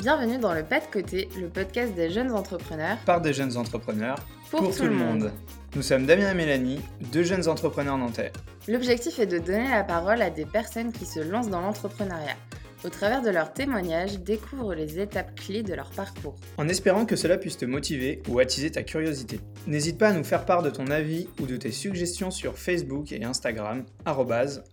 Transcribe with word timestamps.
Bienvenue 0.00 0.38
dans 0.38 0.54
le 0.54 0.62
Pas 0.62 0.80
de 0.80 0.86
Côté, 0.86 1.28
le 1.38 1.48
podcast 1.48 1.94
des 1.94 2.08
jeunes 2.08 2.30
entrepreneurs. 2.30 2.96
Par 3.04 3.20
des 3.20 3.34
jeunes 3.34 3.58
entrepreneurs. 3.58 4.16
Pour, 4.50 4.74
tout, 4.74 4.84
le 4.84 4.90
monde. 4.92 5.30
Nous 5.76 5.82
sommes 5.82 6.06
Damien 6.06 6.30
et 6.30 6.34
Mélanie, 6.34 6.80
deux 7.12 7.22
jeunes 7.22 7.46
entrepreneurs 7.48 7.98
nantais. 7.98 8.32
L'objectif 8.66 9.18
est 9.18 9.26
de 9.26 9.38
donner 9.38 9.68
la 9.68 9.84
parole 9.84 10.22
à 10.22 10.30
des 10.30 10.46
personnes 10.46 10.90
qui 10.90 11.04
se 11.04 11.20
lancent 11.20 11.50
dans 11.50 11.60
l'entrepreneuriat. 11.60 12.36
Au 12.82 12.88
travers 12.88 13.20
de 13.20 13.28
leurs 13.28 13.52
témoignages, 13.52 14.20
découvre 14.20 14.74
les 14.74 14.98
étapes 14.98 15.34
clés 15.34 15.62
de 15.62 15.74
leur 15.74 15.90
parcours. 15.90 16.36
En 16.56 16.66
espérant 16.66 17.04
que 17.04 17.14
cela 17.14 17.36
puisse 17.36 17.58
te 17.58 17.66
motiver 17.66 18.22
ou 18.26 18.38
attiser 18.38 18.70
ta 18.70 18.82
curiosité. 18.82 19.38
N'hésite 19.66 19.98
pas 19.98 20.08
à 20.08 20.12
nous 20.14 20.24
faire 20.24 20.46
part 20.46 20.62
de 20.62 20.70
ton 20.70 20.86
avis 20.86 21.28
ou 21.42 21.46
de 21.46 21.58
tes 21.58 21.72
suggestions 21.72 22.30
sur 22.30 22.56
Facebook 22.56 23.12
et 23.12 23.22
Instagram, 23.22 23.84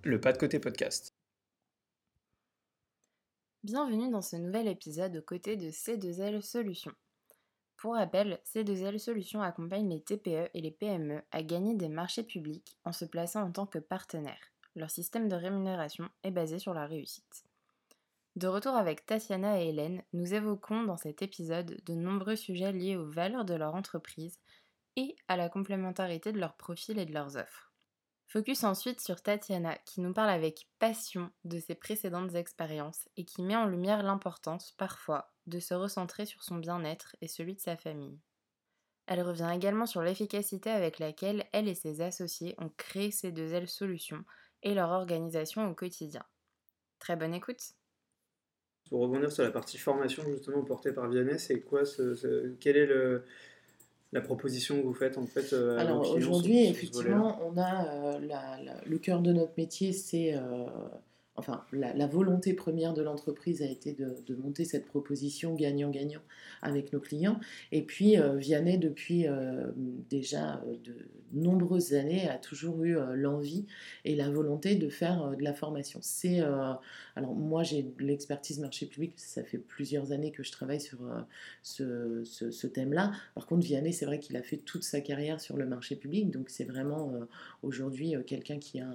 le 0.06 0.22
pas 0.22 0.32
de 0.32 0.38
côté 0.38 0.60
podcast. 0.60 1.17
Bienvenue 3.64 4.12
dans 4.12 4.22
ce 4.22 4.36
nouvel 4.36 4.68
épisode 4.68 5.18
aux 5.18 5.22
côtés 5.24 5.58
de 5.58 5.72
C2L 5.72 6.42
Solutions. 6.42 6.94
Pour 7.76 7.96
rappel, 7.96 8.40
C2L 8.46 9.00
Solutions 9.00 9.42
accompagne 9.42 9.90
les 9.90 10.00
TPE 10.00 10.52
et 10.54 10.62
les 10.62 10.70
PME 10.70 11.24
à 11.32 11.42
gagner 11.42 11.74
des 11.74 11.90
marchés 11.90 12.24
publics 12.24 12.78
en 12.86 12.92
se 12.92 13.04
plaçant 13.04 13.42
en 13.42 13.52
tant 13.52 13.66
que 13.66 13.80
partenaire. 13.80 14.52
Leur 14.76 14.92
système 14.92 15.28
de 15.28 15.36
rémunération 15.36 16.08
est 16.22 16.32
basé 16.32 16.60
sur 16.60 16.76
la 16.76 16.86
réussite. 16.86 17.46
De 18.36 18.48
retour 18.48 18.76
avec 18.76 19.08
Tatiana 19.08 19.60
et 19.60 19.70
Hélène, 19.70 20.04
nous 20.14 20.36
évoquons 20.36 20.84
dans 20.84 20.98
cet 20.98 21.24
épisode 21.24 21.82
de 21.84 21.94
nombreux 21.96 22.36
sujets 22.36 22.72
liés 22.72 22.96
aux 22.96 23.10
valeurs 23.10 23.44
de 23.44 23.56
leur 23.56 23.74
entreprise 23.74 24.38
et 24.98 25.16
à 25.28 25.36
la 25.36 25.50
complémentarité 25.50 26.32
de 26.32 26.40
leurs 26.40 26.58
profils 26.58 27.00
et 27.00 27.06
de 27.06 27.14
leurs 27.14 27.38
offres. 27.38 27.67
Focus 28.28 28.66
ensuite 28.66 29.00
sur 29.00 29.22
Tatiana 29.22 29.78
qui 29.86 30.02
nous 30.02 30.14
parle 30.14 30.30
avec 30.30 30.68
passion 30.80 31.32
de 31.46 31.60
ses 31.60 31.76
précédentes 31.76 32.36
expériences 32.36 33.08
et 33.16 33.24
qui 33.24 33.42
met 33.42 33.56
en 33.56 33.66
lumière 33.66 34.04
l'importance, 34.04 34.74
parfois, 34.78 35.34
de 35.46 35.60
se 35.60 35.74
recentrer 35.74 36.26
sur 36.26 36.44
son 36.44 36.58
bien-être 36.58 37.16
et 37.22 37.30
celui 37.30 37.56
de 37.56 37.62
sa 37.62 37.78
famille. 37.78 38.20
Elle 39.06 39.22
revient 39.22 39.50
également 39.56 39.86
sur 39.86 40.02
l'efficacité 40.02 40.70
avec 40.70 41.00
laquelle 41.00 41.46
elle 41.54 41.70
et 41.70 41.76
ses 41.76 42.02
associés 42.02 42.56
ont 42.58 42.70
créé 42.76 43.12
ces 43.12 43.32
deux 43.32 43.54
ailes 43.54 43.70
solutions 43.70 44.26
et 44.62 44.74
leur 44.74 44.90
organisation 44.90 45.70
au 45.70 45.74
quotidien. 45.74 46.26
Très 47.00 47.16
bonne 47.16 47.34
écoute 47.34 47.76
pour 48.90 49.02
rebondir 49.02 49.32
sur 49.32 49.44
la 49.44 49.52
partie 49.52 49.78
formation 49.78 50.24
justement 50.24 50.64
portée 50.64 50.94
par 50.94 51.10
Vianney, 51.10 51.38
c'est 51.38 51.62
quoi 51.62 51.84
ce, 51.84 52.56
quelle 52.56 52.78
est 52.78 52.86
le, 52.86 53.26
la 54.14 54.22
proposition 54.22 54.80
que 54.80 54.86
vous 54.86 54.94
faites 54.94 55.18
en 55.18 55.26
fait 55.26 55.54
euh, 55.54 55.78
Alors 55.78 56.10
aujourd'hui, 56.12 56.66
effectivement, 56.66 57.40
on 57.46 57.58
a 57.58 57.88
euh, 57.88 58.20
le 58.86 58.98
cœur 58.98 59.22
de 59.22 59.34
notre 59.34 59.54
métier, 59.58 59.92
c'est 59.92 60.34
euh, 60.34 60.66
enfin, 61.36 61.66
la, 61.74 62.08
volonté 62.08 62.54
première 62.54 62.94
de 62.94 63.02
l'entreprise 63.02 63.62
a 63.62 63.66
été 63.66 63.94
de, 63.94 64.36
monter 64.36 64.64
cette 64.64 64.86
proposition 64.86 65.56
gagnant-gagnant 65.56 66.22
avec 66.62 66.94
nos 66.94 67.02
clients. 67.02 67.40
Et 67.74 67.82
puis, 67.82 68.16
Vianney, 68.38 68.78
depuis 68.78 69.26
déjà 70.10 70.62
de 70.84 70.96
nombreuses 71.34 71.94
années, 71.94 72.30
a 72.30 72.38
toujours 72.38 72.84
eu 72.84 72.98
l'envie 73.14 73.66
et 74.06 74.16
la 74.16 74.30
volonté 74.30 74.76
de 74.76 74.90
faire 74.90 75.36
de 75.36 75.44
la 75.44 75.54
formation. 75.54 76.00
C'est, 76.02 76.42
alors 77.18 77.36
moi, 77.36 77.64
j'ai 77.64 77.84
de 77.84 78.04
l'expertise 78.04 78.60
marché 78.60 78.86
public, 78.86 79.14
ça 79.18 79.44
fait 79.44 79.58
plusieurs 79.58 80.12
années 80.12 80.32
que 80.32 80.44
je 80.44 80.52
travaille 80.52 80.82
sur 80.82 81.00
ce, 81.62 82.24
ce, 82.24 82.68
thème-là. 82.68 83.12
Par 83.36 83.46
contre, 83.46 83.66
Vianney, 83.66 83.94
c'est 83.94 84.06
vrai 84.06 84.20
qu'il 84.20 84.38
a 84.38 84.44
fait 84.44 84.58
toute 84.58 84.84
sa 84.84 85.02
carrière 85.02 85.42
sur 85.42 85.58
le 85.58 85.66
marché 85.66 85.96
public, 85.96 86.32
donc 86.32 86.50
c'est 86.50 86.64
vraiment 86.64 87.12
aujourd'hui 87.64 88.16
quelqu'un 88.26 88.60
qui 88.60 88.80
a 88.80 88.88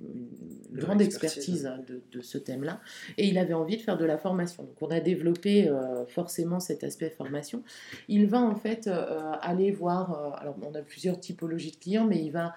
une 0.00 0.78
grande 0.78 1.02
expertise 1.02 1.70
de, 2.12 2.20
ce 2.20 2.38
thème-là. 2.38 2.80
Et 3.18 3.26
il 3.28 3.38
avait 3.38 3.54
envie 3.54 3.76
de 3.76 3.82
faire 3.82 3.96
de 3.96 4.04
la 4.04 4.18
formation. 4.18 4.62
Donc 4.62 4.76
on 4.80 4.90
a 4.90 5.00
développé 5.00 5.68
euh, 5.68 6.06
forcément 6.06 6.60
cet 6.60 6.84
aspect 6.84 7.10
formation. 7.10 7.62
Il 8.08 8.26
va 8.26 8.40
en 8.40 8.54
fait 8.54 8.86
euh, 8.86 9.32
aller 9.40 9.70
voir, 9.70 10.12
euh, 10.12 10.30
alors 10.40 10.56
on 10.62 10.74
a 10.74 10.82
plusieurs 10.82 11.18
typologies 11.18 11.72
de 11.72 11.76
clients, 11.76 12.06
mais 12.06 12.24
il 12.24 12.30
va 12.30 12.54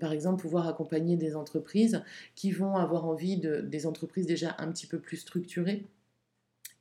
par 0.00 0.12
exemple 0.12 0.40
pouvoir 0.40 0.68
accompagner 0.68 1.16
des 1.16 1.34
entreprises 1.36 2.02
qui 2.34 2.50
vont 2.50 2.76
avoir 2.76 3.04
envie 3.04 3.36
de, 3.36 3.60
des 3.60 3.86
entreprises 3.86 4.26
déjà 4.26 4.51
un 4.58 4.70
petit 4.72 4.86
peu 4.86 4.98
plus 4.98 5.18
structurées 5.18 5.84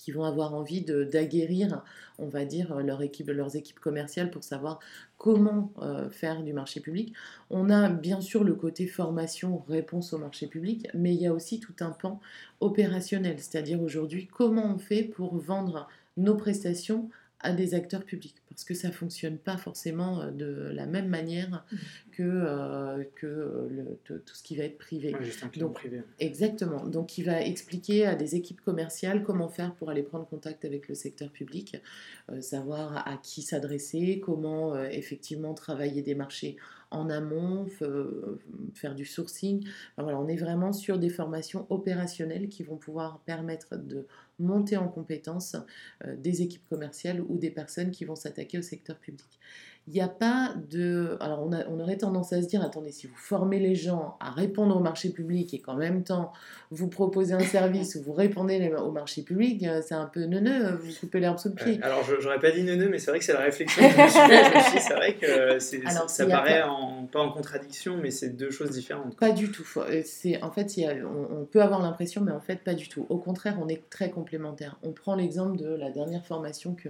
qui 0.01 0.11
vont 0.11 0.23
avoir 0.23 0.55
envie 0.55 0.81
d'aguerrir, 0.81 1.83
on 2.17 2.27
va 2.27 2.43
dire, 2.43 2.75
leurs 2.75 3.55
équipes 3.55 3.79
commerciales 3.79 4.31
pour 4.31 4.43
savoir 4.43 4.79
comment 5.19 5.71
euh, 5.83 6.09
faire 6.09 6.41
du 6.41 6.53
marché 6.53 6.79
public. 6.79 7.13
On 7.51 7.69
a 7.69 7.87
bien 7.87 8.19
sûr 8.19 8.43
le 8.43 8.55
côté 8.55 8.87
formation, 8.87 9.63
réponse 9.67 10.13
au 10.13 10.17
marché 10.17 10.47
public, 10.47 10.87
mais 10.95 11.13
il 11.13 11.21
y 11.21 11.27
a 11.27 11.33
aussi 11.33 11.59
tout 11.59 11.75
un 11.81 11.91
pan 11.91 12.19
opérationnel, 12.61 13.35
c'est-à-dire 13.37 13.79
aujourd'hui 13.79 14.25
comment 14.25 14.73
on 14.73 14.79
fait 14.79 15.03
pour 15.03 15.37
vendre 15.37 15.87
nos 16.17 16.35
prestations 16.35 17.09
à 17.43 17.53
des 17.53 17.73
acteurs 17.73 18.03
publics, 18.03 18.35
parce 18.49 18.63
que 18.63 18.73
ça 18.73 18.91
fonctionne 18.91 19.37
pas 19.37 19.57
forcément 19.57 20.21
euh, 20.21 20.31
de 20.31 20.71
la 20.73 20.85
même 20.85 21.07
manière 21.07 21.65
mmh. 21.71 21.75
que, 22.11 22.23
euh, 22.23 23.03
que 23.15 23.67
le, 23.69 23.99
tout 24.05 24.35
ce 24.35 24.43
qui 24.43 24.55
va 24.55 24.63
être 24.63 24.77
privé. 24.77 25.15
Donc, 25.57 25.73
privé. 25.73 26.03
Exactement. 26.19 26.85
Donc, 26.85 27.17
il 27.17 27.25
va 27.25 27.41
expliquer 27.41 28.05
à 28.05 28.15
des 28.15 28.35
équipes 28.35 28.61
commerciales 28.61 29.23
comment 29.23 29.49
faire 29.49 29.73
pour 29.75 29.89
aller 29.89 30.03
prendre 30.03 30.27
contact 30.27 30.65
avec 30.65 30.87
le 30.87 30.95
secteur 30.95 31.31
public, 31.31 31.77
euh, 32.29 32.41
savoir 32.41 33.07
à 33.07 33.17
qui 33.17 33.41
s'adresser, 33.41 34.21
comment 34.23 34.77
effectivement 34.85 35.53
travailler 35.53 36.01
des 36.01 36.15
marchés 36.15 36.57
en 36.91 37.09
amont, 37.09 37.67
faire 38.73 38.95
du 38.95 39.05
sourcing. 39.05 39.65
voilà, 39.97 40.19
on 40.19 40.27
est 40.27 40.35
vraiment 40.35 40.73
sur 40.73 40.99
des 40.99 41.09
formations 41.09 41.65
opérationnelles 41.69 42.49
qui 42.49 42.63
vont 42.63 42.75
pouvoir 42.75 43.19
permettre 43.19 43.77
de 43.77 44.05
monter 44.41 44.77
en 44.77 44.87
compétence 44.87 45.55
euh, 46.05 46.15
des 46.15 46.41
équipes 46.41 46.67
commerciales 46.67 47.21
ou 47.21 47.37
des 47.37 47.51
personnes 47.51 47.91
qui 47.91 48.05
vont 48.05 48.15
s'attaquer 48.15 48.57
au 48.57 48.61
secteur 48.61 48.97
public. 48.97 49.39
Il 49.87 49.93
n'y 49.93 50.01
a 50.01 50.07
pas 50.07 50.53
de... 50.69 51.17
Alors 51.19 51.43
on, 51.45 51.51
a, 51.51 51.65
on, 51.67 51.79
aurait 51.79 51.97
tendance 51.97 52.33
à 52.33 52.41
se 52.41 52.47
dire, 52.47 52.61
attendez, 52.61 52.91
si 52.91 53.07
vous 53.07 53.15
formez 53.15 53.59
les 53.59 53.75
gens 53.75 54.15
à 54.19 54.29
répondre 54.29 54.77
au 54.77 54.79
marché 54.79 55.09
public 55.09 55.53
et 55.53 55.59
qu'en 55.59 55.75
même 55.75 56.03
temps 56.03 56.31
vous 56.69 56.87
proposez 56.87 57.33
un 57.33 57.39
service 57.39 57.95
ou 57.99 58.03
vous 58.03 58.13
répondez 58.13 58.71
au 58.75 58.91
marché 58.91 59.23
public, 59.23 59.63
euh, 59.63 59.81
c'est 59.85 59.95
un 59.95 60.05
peu 60.05 60.25
neuneux, 60.25 60.75
vous 60.75 60.91
coupez 60.99 61.19
l'herbe 61.19 61.39
sous 61.39 61.49
le 61.49 61.55
pied. 61.55 61.79
alors 61.81 62.03
j'aurais 62.19 62.39
pas 62.39 62.51
dit 62.51 62.63
neuneux, 62.63 62.89
mais 62.89 62.99
c'est 62.99 63.11
vrai 63.11 63.19
que 63.19 63.25
c'est 63.25 63.33
la 63.33 63.39
réflexion 63.39 63.81
que 63.81 63.89
je 63.95 64.55
me 64.55 64.61
suis 64.69 64.79
c'est 64.79 64.93
vrai 64.93 65.15
que 65.15 65.59
ça 65.59 66.25
paraît 66.27 66.61
en, 66.61 67.05
pas 67.11 67.19
en 67.19 67.31
contradiction, 67.31 67.97
mais 67.97 68.11
c'est 68.11 68.29
deux 68.29 68.51
choses 68.51 68.71
différentes. 68.71 69.17
Pas 69.17 69.31
du 69.31 69.51
tout. 69.51 69.65
Euh, 69.77 70.01
c'est, 70.05 70.41
en 70.43 70.51
fait, 70.51 70.67
on, 71.03 71.41
on, 71.41 71.45
peut 71.45 71.61
avoir 71.61 71.81
l'impression, 71.81 72.21
mais 72.21 72.31
en 72.31 72.39
fait 72.39 72.63
pas 72.63 72.73
du 72.73 72.87
tout. 72.87 73.05
Au 73.09 73.17
contraire, 73.17 73.57
on 73.61 73.67
est 73.67 73.89
très 73.89 74.09
complémentaires. 74.09 74.77
On 74.83 74.91
prend 74.91 75.15
l'exemple 75.15 75.57
de 75.57 75.67
la 75.67 75.89
dernière 75.89 76.25
formation 76.25 76.75
que, 76.75 76.89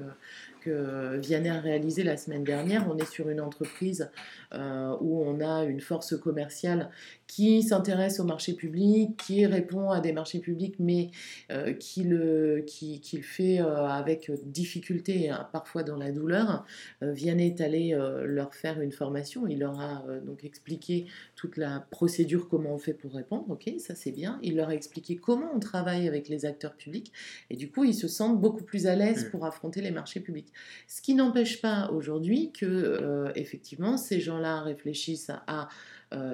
que 0.61 1.17
Vianney 1.17 1.49
a 1.49 1.59
réalisée 1.59 2.03
la 2.03 2.15
semaine 2.15 2.43
dernière. 2.43 2.87
On 2.89 2.97
est 2.97 3.09
sur 3.09 3.29
une 3.29 3.41
entreprise 3.41 4.09
euh, 4.53 4.95
où 5.01 5.23
on 5.23 5.39
a 5.41 5.63
une 5.63 5.81
force 5.81 6.17
commerciale 6.17 6.89
qui 7.27 7.63
s'intéresse 7.63 8.19
au 8.19 8.25
marché 8.25 8.53
public, 8.53 9.17
qui 9.17 9.45
répond 9.45 9.89
à 9.89 10.01
des 10.01 10.11
marchés 10.11 10.39
publics, 10.39 10.75
mais 10.79 11.11
euh, 11.51 11.73
qui, 11.73 12.03
le, 12.03 12.63
qui, 12.67 12.99
qui, 12.99 13.17
le 13.17 13.23
fait 13.23 13.61
euh, 13.61 13.85
avec 13.87 14.29
difficulté, 14.45 15.29
hein, 15.29 15.47
parfois 15.53 15.83
dans 15.83 15.97
la 15.97 16.11
douleur. 16.11 16.65
Vianney 17.01 17.47
est 17.47 17.61
allé 17.61 17.97
leur 18.25 18.53
faire 18.53 18.81
une 18.81 18.91
formation, 18.91 19.47
il 19.47 19.59
leur 19.59 19.79
a 19.79 20.03
donc 20.25 20.43
expliqué 20.43 21.05
toute 21.35 21.57
la 21.57 21.85
procédure, 21.89 22.49
comment 22.49 22.73
on 22.73 22.77
fait 22.77 22.93
pour 22.93 23.13
répondre, 23.13 23.45
ok, 23.49 23.71
ça 23.79 23.95
c'est 23.95 24.11
bien. 24.11 24.39
Il 24.43 24.57
leur 24.57 24.69
a 24.69 24.75
expliqué 24.75 25.15
comment 25.15 25.49
on 25.55 25.59
travaille 25.59 26.07
avec 26.07 26.29
les 26.29 26.45
acteurs 26.45 26.75
publics, 26.75 27.11
et 27.49 27.55
du 27.55 27.71
coup 27.71 27.83
ils 27.83 27.95
se 27.95 28.07
sentent 28.07 28.39
beaucoup 28.39 28.63
plus 28.63 28.87
à 28.87 28.95
l'aise 28.95 29.25
mmh. 29.25 29.29
pour 29.29 29.45
affronter 29.45 29.81
les 29.81 29.91
marchés 29.91 30.19
publics. 30.19 30.50
Ce 30.87 31.01
qui 31.01 31.15
n'empêche 31.15 31.61
pas 31.61 31.89
aujourd'hui 31.91 32.51
que, 32.51 33.31
effectivement, 33.35 33.97
ces 33.97 34.19
gens-là 34.19 34.61
réfléchissent 34.61 35.31
à 35.47 35.69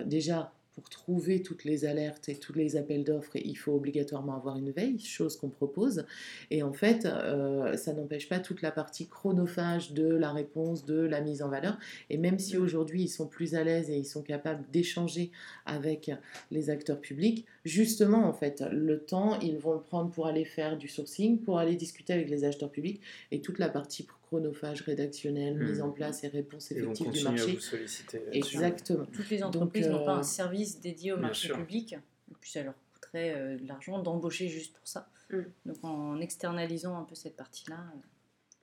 déjà 0.06 0.52
pour 0.78 0.90
trouver 0.90 1.42
toutes 1.42 1.64
les 1.64 1.86
alertes 1.86 2.30
et 2.30 2.36
tous 2.36 2.54
les 2.54 2.76
appels 2.76 3.04
d'offres, 3.04 3.36
il 3.36 3.56
faut 3.56 3.74
obligatoirement 3.74 4.36
avoir 4.36 4.58
une 4.58 4.70
veille, 4.70 5.00
chose 5.00 5.36
qu'on 5.36 5.50
propose. 5.50 6.06
Et 6.52 6.62
en 6.62 6.72
fait, 6.72 7.06
euh, 7.08 7.76
ça 7.76 7.94
n'empêche 7.94 8.30
pas 8.30 8.40
toute 8.40 8.62
la 8.62 8.70
partie 8.70 9.08
chronophage 9.08 9.94
de 9.94 10.08
la 10.08 10.32
réponse, 10.32 10.86
de 10.86 11.00
la 11.00 11.20
mise 11.20 11.42
en 11.42 11.50
valeur. 11.50 11.80
Et 12.12 12.18
même 12.18 12.38
si 12.38 12.58
aujourd'hui 12.58 13.02
ils 13.02 13.10
sont 13.10 13.26
plus 13.26 13.56
à 13.56 13.64
l'aise 13.64 13.90
et 13.90 13.98
ils 13.98 14.06
sont 14.06 14.22
capables 14.22 14.64
d'échanger 14.72 15.32
avec 15.66 16.12
les 16.52 16.70
acteurs 16.70 17.02
publics, 17.02 17.48
justement, 17.66 18.28
en 18.28 18.34
fait, 18.34 18.64
le 18.72 19.00
temps, 19.00 19.40
ils 19.40 19.58
vont 19.58 19.74
le 19.74 19.82
prendre 19.82 20.12
pour 20.12 20.28
aller 20.28 20.46
faire 20.46 20.78
du 20.78 20.88
sourcing, 20.88 21.40
pour 21.40 21.58
aller 21.58 21.76
discuter 21.76 22.14
avec 22.14 22.30
les 22.30 22.44
acheteurs 22.44 22.72
publics 22.72 23.02
et 23.32 23.42
toute 23.42 23.58
la 23.58 23.70
partie 23.70 24.04
chronophage 24.28 24.82
rédactionnel, 24.82 25.58
hmm. 25.58 25.70
mise 25.70 25.82
en 25.82 25.92
place 25.92 26.24
et 26.24 26.28
réponse 26.28 26.72
effective 26.72 27.12
du 27.12 27.24
marché. 27.24 27.58
Exactement. 28.32 29.06
Toutes 29.06 29.30
les 29.30 29.44
entreprises 29.44 29.88
n'ont 29.88 30.06
pas 30.06 30.16
un 30.16 30.20
euh, 30.20 30.24
service 30.24 30.80
dédié 30.80 31.14
au 31.14 31.18
marché 31.18 31.50
public. 31.50 31.94
Et 31.94 32.36
puis 32.40 32.52
ça 32.52 32.64
leur 32.64 32.74
coûterait 32.94 33.34
euh, 33.36 33.58
de 33.58 33.68
l'argent 33.68 34.02
d'embaucher 34.02 34.50
juste 34.50 34.76
pour 34.76 34.88
ça. 34.88 35.10
Hmm. 35.32 35.44
Donc 35.66 35.78
en 35.84 36.20
externalisant 36.20 36.98
un 36.98 37.04
peu 37.04 37.16
cette 37.16 37.36
partie-là. 37.36 37.78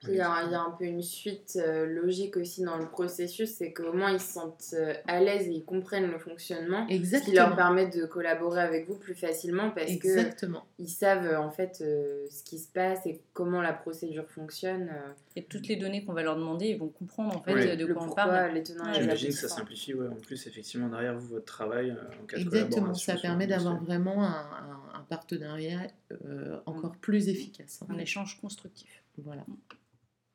Il 0.07 0.15
y, 0.15 0.21
a, 0.21 0.31
un 0.31 0.71
peu 0.77 0.85
une 0.85 1.01
suite 1.01 1.57
euh, 1.59 1.85
logique 1.85 2.37
aussi 2.37 2.63
dans 2.63 2.77
le 2.77 2.87
processus, 2.87 3.49
c'est 3.49 3.73
qu'au 3.73 3.93
moins 3.93 4.11
ils 4.11 4.19
se 4.19 4.33
sentent 4.33 4.73
euh, 4.73 4.93
à 5.07 5.19
l'aise 5.19 5.47
et 5.47 5.51
ils 5.51 5.65
comprennent 5.65 6.11
le 6.11 6.19
fonctionnement, 6.19 6.87
Exactement. 6.87 7.25
ce 7.25 7.29
qui 7.29 7.35
leur 7.35 7.55
permet 7.55 7.87
de 7.87 8.05
collaborer 8.05 8.61
avec 8.61 8.87
vous 8.87 8.95
plus 8.95 9.15
facilement 9.15 9.71
parce 9.71 9.89
Exactement. 9.89 10.61
que 10.61 10.83
ils 10.83 10.89
savent 10.89 11.25
euh, 11.25 11.39
en 11.39 11.49
fait 11.49 11.77
ce 11.77 12.43
qui 12.43 12.59
se 12.59 12.67
passe 12.71 13.05
et 13.05 13.21
comment 13.33 13.61
la 13.61 13.73
procédure 13.73 14.27
fonctionne. 14.29 14.91
Et 15.35 15.43
toutes 15.43 15.67
les 15.67 15.75
données 15.75 16.05
qu'on 16.05 16.13
va 16.13 16.23
leur 16.23 16.35
demander, 16.35 16.67
ils 16.67 16.77
vont 16.77 16.89
comprendre 16.89 17.35
en 17.35 17.41
fait 17.41 17.75
de 17.75 17.85
quoi 17.93 18.03
on 18.03 18.13
parle. 18.13 18.61
J'imagine 18.93 19.29
que 19.29 19.35
ça 19.35 19.49
simplifie, 19.49 19.93
ouais. 19.93 20.07
en 20.07 20.15
plus 20.15 20.45
effectivement 20.47 20.89
derrière 20.89 21.17
vous 21.17 21.27
votre 21.27 21.45
travail 21.45 21.91
en 21.91 22.25
cas 22.25 22.37
de 22.37 22.41
Exactement, 22.41 22.93
ça 22.93 23.15
permet 23.15 23.47
d'avoir 23.47 23.81
vraiment 23.83 24.23
un, 24.23 24.45
un 24.93 25.01
partenariat 25.09 25.87
encore 26.65 26.93
mm. 26.93 26.99
plus 27.01 27.29
efficace. 27.29 27.81
Un 27.89 27.97
échange 27.97 28.39
constructif. 28.39 29.03
Voilà. 29.17 29.45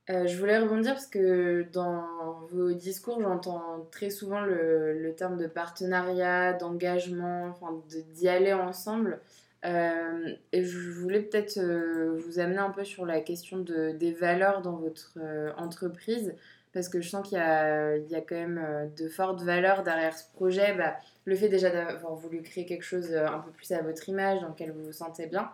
Euh, 0.08 0.26
je 0.26 0.36
voulais 0.38 0.58
rebondir 0.58 0.94
parce 0.94 1.06
que 1.06 1.66
dans 1.72 2.40
vos 2.50 2.72
discours, 2.72 3.20
j'entends 3.20 3.86
très 3.92 4.10
souvent 4.10 4.40
le, 4.40 5.12
terme 5.16 5.36
de 5.36 5.46
partenariat, 5.46 6.52
d'engagement, 6.54 7.46
enfin 7.48 7.80
d'y 8.14 8.28
aller 8.28 8.52
ensemble. 8.52 9.20
Euh, 9.66 10.32
et 10.52 10.64
je 10.64 10.90
voulais 10.90 11.20
peut-être 11.20 11.58
euh, 11.58 12.18
vous 12.26 12.38
amener 12.38 12.58
un 12.58 12.70
peu 12.70 12.84
sur 12.84 13.04
la 13.04 13.20
question 13.20 13.58
de, 13.58 13.92
des 13.92 14.12
valeurs 14.12 14.62
dans 14.62 14.76
votre 14.76 15.18
entreprise, 15.58 16.34
parce 16.72 16.88
que 16.88 17.00
je 17.00 17.08
sens 17.08 17.28
qu'il 17.28 17.38
y, 17.38 17.40
y 17.40 18.14
a, 18.16 18.20
quand 18.20 18.36
même 18.36 18.90
de 18.96 19.08
fortes 19.08 19.42
valeurs 19.42 19.82
derrière 19.82 20.16
ce 20.16 20.24
projet. 20.34 20.74
Bah, 20.74 20.96
le 21.26 21.36
fait 21.36 21.48
déjà 21.48 21.70
d'avoir 21.70 22.14
voulu 22.14 22.42
créer 22.42 22.64
quelque 22.64 22.84
chose 22.84 23.14
un 23.14 23.38
peu 23.40 23.50
plus 23.52 23.70
à 23.72 23.82
votre 23.82 24.08
image, 24.08 24.40
dans 24.40 24.48
lequel 24.48 24.72
vous 24.72 24.86
vous 24.86 24.92
sentez 24.92 25.26
bien. 25.26 25.50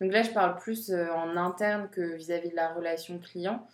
Donc 0.00 0.12
là, 0.12 0.22
je 0.22 0.30
parle 0.30 0.56
plus 0.56 0.92
en 0.92 1.36
interne 1.36 1.88
que 1.90 2.16
vis-à-vis 2.16 2.48
-vis 2.48 2.50
de 2.50 2.56
la 2.56 2.72
relation 2.74 3.18
client. 3.18 3.66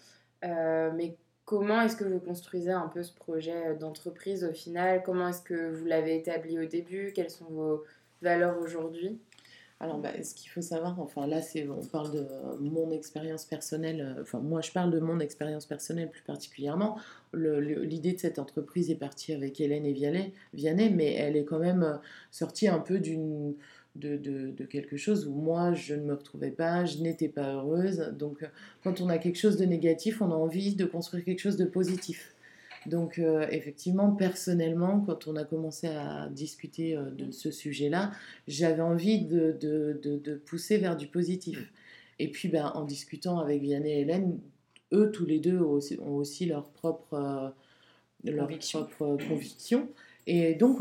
Euh, 0.45 0.91
mais 0.95 1.17
comment 1.45 1.81
est-ce 1.83 1.97
que 1.97 2.05
vous 2.05 2.21
construisez 2.21 2.73
un 2.73 2.89
peu 2.89 3.03
ce 3.03 3.13
projet 3.13 3.75
d'entreprise 3.77 4.45
au 4.45 4.53
final? 4.53 5.03
Comment 5.05 5.29
est-ce 5.29 5.43
que 5.43 5.71
vous 5.71 5.85
l'avez 5.85 6.17
établi 6.17 6.59
au 6.59 6.67
début? 6.67 7.13
Quelles 7.15 7.31
sont 7.31 7.47
vos 7.47 7.85
valeurs 8.21 8.59
aujourd'hui? 8.61 9.21
Alors, 9.81 9.99
bah, 9.99 10.11
ce 10.23 10.35
qu'il 10.37 10.49
faut 10.49 10.61
savoir, 10.61 11.01
enfin 11.01 11.27
là, 11.27 11.43
c'est, 11.43 11.69
on 11.69 11.85
parle 11.85 12.13
de 12.13 12.25
mon 12.61 12.93
expérience 12.93 13.45
personnelle, 13.45 14.15
euh, 14.17 14.23
enfin 14.23 14.39
moi 14.39 14.61
je 14.61 14.71
parle 14.71 14.93
de 14.93 15.01
mon 15.01 15.19
expérience 15.19 15.67
personnelle 15.67 16.09
plus 16.09 16.23
particulièrement. 16.23 16.97
l'idée 17.35 18.13
de 18.13 18.19
cette 18.21 18.39
entreprise 18.39 18.93
est 18.93 18.97
partie 18.97 19.33
avec 19.33 19.61
Hélène 19.61 19.85
et 19.85 19.93
Vianney, 19.93 20.91
mais 20.91 21.15
elle 21.15 21.37
est 21.37 21.45
quand 21.45 21.59
même 21.59 21.83
euh, 21.83 21.97
sortie 22.31 22.69
un 22.69 22.79
peu 22.79 23.01
d'une, 23.01 23.57
de, 23.97 24.17
de, 24.17 24.65
quelque 24.65 24.97
chose 24.97 25.27
où 25.27 25.35
moi 25.35 25.75
je 25.75 25.95
ne 25.95 26.03
me 26.03 26.15
retrouvais 26.15 26.51
pas, 26.51 26.85
je 26.85 26.99
n'étais 26.99 27.29
pas 27.29 27.55
heureuse. 27.55 28.15
Donc 28.19 28.43
euh, 28.43 28.47
quand 28.83 29.01
on 29.01 29.09
a 29.09 29.19
quelque 29.19 29.39
chose 29.39 29.57
de 29.57 29.65
négatif, 29.65 30.23
on 30.23 30.31
a 30.31 30.35
envie 30.35 30.75
de 30.75 30.85
construire 30.85 31.25
quelque 31.25 31.41
chose 31.41 31.57
de 31.57 31.65
positif. 31.65 32.35
Donc 32.87 33.19
euh, 33.19 33.47
effectivement, 33.51 34.11
personnellement, 34.13 35.01
quand 35.01 35.29
on 35.29 35.37
a 35.37 35.45
commencé 35.45 35.89
à 35.89 36.29
discuter 36.31 36.97
euh, 36.97 37.11
de 37.11 37.31
ce 37.31 37.51
sujet-là, 37.51 38.13
j'avais 38.49 38.83
envie 38.83 39.25
de, 39.25 39.57
de, 39.61 40.35
pousser 40.47 40.79
vers 40.79 40.97
du 40.97 41.07
positif. 41.07 41.73
Et 42.19 42.29
puis 42.29 42.49
ben, 42.49 42.73
en 42.75 42.85
discutant 42.85 43.39
avec 43.39 43.61
Vianney 43.61 43.91
et 43.91 44.01
Hélène, 44.01 44.39
eux 44.93 45.11
tous 45.13 45.27
les 45.27 45.39
deux 45.39 45.59
ont 45.59 46.17
aussi, 46.17 46.47
leur 46.47 46.71
propre, 46.71 47.55
leur 48.25 48.49
propre 48.49 49.19
conviction. 49.29 49.89
Et 50.27 50.55
donc, 50.55 50.79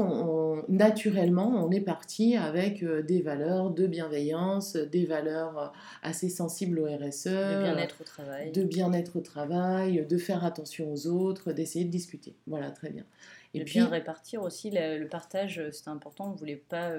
naturellement, 0.68 1.48
on 1.66 1.72
est 1.72 1.82
parti 1.82 2.36
avec 2.36 2.84
euh, 2.84 3.02
des 3.02 3.22
valeurs 3.22 3.72
de 3.72 3.88
bienveillance, 3.88 4.76
des 4.76 5.06
valeurs 5.06 5.58
euh, 5.58 5.68
assez 6.04 6.30
sensibles 6.30 6.80
au 6.80 6.86
RSE. 6.86 7.26
De 7.26 7.64
bien-être 7.64 8.02
au 8.02 8.04
travail. 8.04 8.52
De 8.52 8.64
bien-être 8.64 9.18
au 9.18 9.22
travail, 9.22 10.06
de 10.08 10.18
faire 10.18 10.46
attention 10.46 10.92
aux 10.92 11.08
autres, 11.08 11.54
d'essayer 11.54 11.86
de 11.86 11.90
discuter. 11.90 12.36
Voilà, 12.46 12.70
très 12.70 12.92
bien. 12.92 13.04
Et 13.56 13.60
de 13.60 13.64
puis, 13.64 13.80
bien 13.80 13.88
répartir 13.88 14.44
aussi 14.44 14.70
le, 14.72 15.06
partage, 15.06 15.58
euh, 15.60 15.72
c'est 15.72 15.88
important. 15.88 16.28
On 16.30 16.34
ne 16.34 16.38
voulait 16.38 16.56
pas 16.56 16.92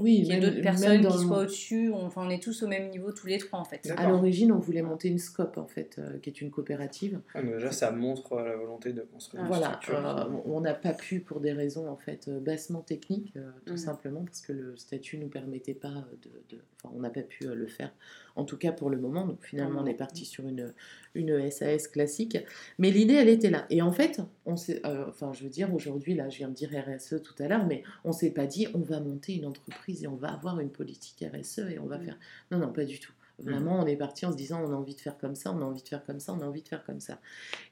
oui, 0.00 0.22
qu'il 0.22 0.26
y 0.26 0.32
ait 0.32 0.40
d'autres 0.40 0.60
personnes 0.60 1.06
qui 1.06 1.18
soient 1.18 1.40
au-dessus. 1.40 1.92
Enfin, 1.92 2.22
on 2.26 2.30
est 2.30 2.42
tous 2.42 2.62
au 2.62 2.66
même 2.66 2.88
niveau, 2.90 3.12
tous 3.12 3.26
les 3.26 3.38
trois, 3.38 3.58
en 3.58 3.64
fait. 3.64 3.92
À 3.96 4.08
l'origine, 4.08 4.52
on 4.52 4.58
voulait 4.58 4.82
monter 4.82 5.08
une 5.08 5.18
SCOP, 5.18 5.58
en 5.58 5.66
fait, 5.66 5.96
euh, 5.98 6.18
qui 6.18 6.30
est 6.30 6.40
une 6.40 6.50
coopérative. 6.50 7.20
Ah, 7.34 7.42
déjà, 7.42 7.70
ça 7.70 7.90
montre 7.90 8.34
euh, 8.34 8.48
la 8.48 8.56
volonté 8.56 8.92
de 8.92 9.02
construire 9.02 9.44
une 9.44 9.54
structure. 9.54 10.06
Euh, 10.06 10.24
on 10.44 10.60
n'a 10.60 10.74
pas 10.74 10.92
pu, 10.92 11.20
pour 11.20 11.40
des 11.40 11.52
raisons, 11.52 11.88
en 11.88 11.96
fait, 11.96 12.28
bassement 12.28 12.80
techniques, 12.80 13.34
tout 13.66 13.72
mhm. 13.72 13.78
simplement, 13.78 14.24
parce 14.24 14.40
que 14.40 14.52
le 14.52 14.76
statut 14.76 15.18
ne 15.18 15.24
nous 15.24 15.28
permettait 15.28 15.74
pas 15.74 16.04
de... 16.22 16.58
Enfin, 16.82 16.94
on 16.96 17.00
n'a 17.00 17.10
pas 17.10 17.22
pu 17.22 17.46
le 17.46 17.66
faire, 17.66 17.92
en 18.36 18.44
tout 18.44 18.56
cas 18.56 18.72
pour 18.72 18.90
le 18.90 18.98
moment. 18.98 19.26
Donc, 19.26 19.42
finalement, 19.42 19.80
on 19.82 19.86
est 19.86 19.94
parti 19.94 20.24
sur 20.24 20.46
une, 20.46 20.72
une 21.14 21.50
SAS 21.50 21.88
classique. 21.88 22.38
Mais 22.78 22.90
l'idée, 22.90 23.14
elle 23.14 23.28
était 23.28 23.50
là. 23.50 23.66
Et 23.70 23.82
en 23.82 23.92
fait, 23.92 24.20
on 24.46 24.54
enfin, 24.54 25.32
je 25.32 25.44
veux 25.44 25.50
dire, 25.50 25.72
aujourd'hui, 25.74 26.14
là, 26.14 26.28
je 26.28 26.38
viens 26.38 26.48
de 26.48 26.54
dire 26.54 26.70
RSE 26.70 27.22
tout 27.22 27.34
à 27.42 27.48
l'heure, 27.48 27.66
mais 27.66 27.82
on 28.04 28.12
s'est 28.12 28.30
pas 28.30 28.46
dit, 28.46 28.68
on 28.74 28.80
va 28.80 29.00
monter 29.00 29.34
une 29.34 29.46
entreprise 29.46 30.04
et 30.04 30.06
on 30.06 30.16
va 30.16 30.32
avoir 30.32 30.60
une 30.60 30.70
politique 30.70 31.24
RSE 31.24 31.60
et 31.70 31.78
on 31.78 31.86
va 31.86 31.98
faire. 31.98 32.18
Non, 32.50 32.58
non, 32.58 32.72
pas 32.72 32.84
du 32.84 33.00
tout. 33.00 33.12
Vraiment, 33.42 33.80
on 33.80 33.86
est 33.86 33.96
parti 33.96 34.26
en 34.26 34.32
se 34.32 34.36
disant 34.36 34.62
on 34.62 34.70
a 34.72 34.76
envie 34.76 34.94
de 34.94 35.00
faire 35.00 35.16
comme 35.16 35.34
ça, 35.34 35.52
on 35.52 35.60
a 35.60 35.64
envie 35.64 35.82
de 35.82 35.88
faire 35.88 36.04
comme 36.04 36.20
ça, 36.20 36.34
on 36.34 36.40
a 36.40 36.44
envie 36.44 36.62
de 36.62 36.68
faire 36.68 36.84
comme 36.84 37.00
ça. 37.00 37.18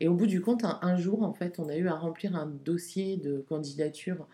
Et 0.00 0.08
au 0.08 0.14
bout 0.14 0.26
du 0.26 0.40
compte, 0.40 0.64
un, 0.64 0.96
jour, 0.96 1.22
en 1.22 1.32
fait, 1.32 1.58
on 1.58 1.68
a 1.68 1.76
eu 1.76 1.88
à 1.88 1.94
remplir 1.94 2.36
un 2.36 2.46
dossier 2.46 3.16
de 3.16 3.44
candidature 3.48 4.26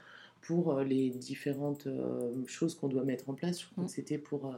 pour 0.46 0.72
euh, 0.72 0.84
les 0.84 1.10
différentes 1.10 1.86
euh, 1.86 2.32
choses 2.46 2.74
qu'on 2.74 2.88
doit 2.88 3.04
mettre 3.04 3.28
en 3.30 3.34
place. 3.34 3.60
Je 3.60 3.66
crois 3.66 3.84
mm. 3.84 3.86
que 3.86 3.92
c'était 3.92 4.18
pour 4.18 4.46
euh, 4.46 4.52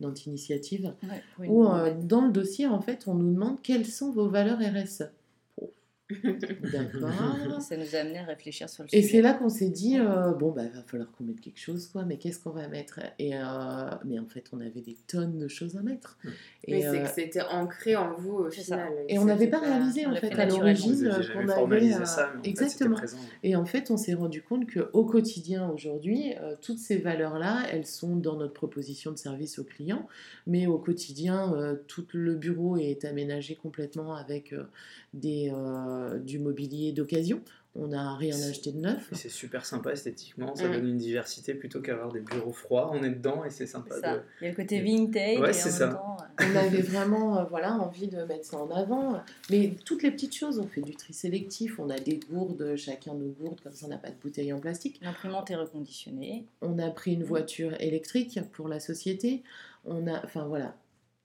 notre 0.00 0.26
initiative. 0.26 0.94
où 1.38 1.64
dans 2.02 2.22
le 2.22 2.30
dossier, 2.30 2.66
en 2.66 2.80
fait, 2.80 3.04
on 3.06 3.14
nous 3.14 3.32
demande 3.32 3.60
quelles 3.62 3.86
sont 3.86 4.12
vos 4.12 4.28
valeurs 4.28 4.58
RSE. 4.58 5.04
D'accord. 6.72 7.60
Ça 7.60 7.76
nous 7.76 7.94
a 7.94 7.98
amené 7.98 8.18
à 8.18 8.24
réfléchir 8.24 8.68
sur 8.68 8.84
le 8.84 8.88
sujet. 8.88 9.02
Et 9.02 9.06
c'est 9.06 9.22
là 9.22 9.34
qu'on 9.34 9.48
s'est 9.48 9.68
dit, 9.68 9.98
euh, 9.98 10.32
bon, 10.32 10.50
bah, 10.50 10.62
va 10.72 10.82
falloir 10.82 11.10
qu'on 11.12 11.24
mette 11.24 11.40
quelque 11.40 11.60
chose, 11.60 11.88
quoi, 11.88 12.04
mais 12.04 12.16
qu'est-ce 12.16 12.40
qu'on 12.40 12.50
va 12.50 12.68
mettre? 12.68 13.00
Et, 13.18 13.34
euh, 13.34 13.38
Mais 14.04 14.18
en 14.18 14.26
fait, 14.26 14.44
on 14.52 14.60
avait 14.60 14.80
des 14.80 14.96
tonnes 15.06 15.38
de 15.38 15.48
choses 15.48 15.76
à 15.76 15.82
mettre. 15.82 16.18
Hum. 16.24 16.32
Et 16.64 16.72
mais 16.72 16.82
c'est 16.82 17.00
euh, 17.00 17.02
que 17.04 17.10
c'était 17.10 17.42
ancré 17.42 17.96
en 17.96 18.14
vous 18.14 18.34
au 18.34 18.50
final. 18.50 18.92
Et 19.08 19.18
on 19.18 19.24
n'avait 19.24 19.48
pas 19.48 19.60
réalisé, 19.60 20.06
en 20.06 20.14
fait, 20.14 20.32
à 20.32 20.46
l'origine 20.46 21.10
qu'on 21.32 21.48
avait. 21.48 21.90
Ça, 22.04 22.32
Exactement. 22.44 22.96
et 23.42 23.56
en 23.56 23.64
fait, 23.64 23.90
on 23.90 23.96
s'est 23.96 24.14
rendu 24.14 24.42
compte 24.42 24.70
qu'au 24.70 25.04
quotidien, 25.04 25.68
aujourd'hui, 25.70 26.34
toutes 26.60 26.78
ces 26.78 26.98
valeurs-là, 26.98 27.64
elles 27.72 27.86
sont 27.86 28.16
dans 28.16 28.36
notre 28.36 28.52
proposition 28.52 29.10
de 29.12 29.16
service 29.16 29.58
aux 29.58 29.64
clients, 29.64 30.06
mais 30.46 30.66
au 30.66 30.78
quotidien, 30.78 31.78
tout 31.86 32.06
le 32.12 32.34
bureau 32.34 32.76
est 32.76 33.04
aménagé 33.04 33.54
complètement 33.56 34.14
avec 34.14 34.54
des 35.14 35.52
euh, 36.00 36.18
du 36.18 36.38
mobilier 36.38 36.92
d'occasion. 36.92 37.40
On 37.76 37.86
n'a 37.86 38.16
rien 38.16 38.34
acheté 38.34 38.72
de 38.72 38.80
neuf. 38.80 39.08
C'est 39.12 39.28
super 39.28 39.64
sympa 39.64 39.92
esthétiquement, 39.92 40.56
ça 40.56 40.68
donne 40.68 40.88
une 40.88 40.96
diversité 40.96 41.54
plutôt 41.54 41.80
qu'avoir 41.80 42.10
des 42.10 42.18
bureaux 42.18 42.52
froids. 42.52 42.90
On 42.92 43.04
est 43.04 43.10
dedans 43.10 43.44
et 43.44 43.50
c'est 43.50 43.66
sympa. 43.66 43.94
Il 44.40 44.44
y 44.44 44.46
a 44.46 44.50
le 44.50 44.56
côté 44.56 44.80
vintage. 44.80 45.38
Ouais, 45.38 45.52
c'est 45.52 45.70
ça. 45.70 45.88
Temps, 45.88 46.16
on 46.40 46.56
avait 46.56 46.82
vraiment 46.82 47.38
euh, 47.38 47.44
voilà, 47.44 47.74
envie 47.74 48.08
de 48.08 48.24
mettre 48.24 48.44
ça 48.44 48.56
en 48.56 48.70
avant. 48.72 49.22
Mais 49.50 49.76
toutes 49.84 50.02
les 50.02 50.10
petites 50.10 50.34
choses, 50.34 50.58
on 50.58 50.66
fait 50.66 50.80
du 50.80 50.96
tri 50.96 51.14
sélectif, 51.14 51.78
on 51.78 51.90
a 51.90 51.98
des 51.98 52.18
gourdes, 52.28 52.74
chacun 52.74 53.14
nos 53.14 53.28
gourdes, 53.28 53.60
comme 53.60 53.72
ça 53.72 53.86
on 53.86 53.90
n'a 53.90 53.98
pas 53.98 54.10
de 54.10 54.16
bouteilles 54.20 54.52
en 54.52 54.58
plastique. 54.58 54.98
L'imprimante 55.00 55.48
est 55.52 55.56
reconditionnée. 55.56 56.46
On 56.62 56.76
a 56.80 56.90
pris 56.90 57.14
une 57.14 57.24
voiture 57.24 57.80
électrique 57.80 58.40
pour 58.52 58.66
la 58.66 58.80
société. 58.80 59.44
On 59.84 60.08
a, 60.08 60.24
enfin 60.24 60.44
voilà, 60.46 60.74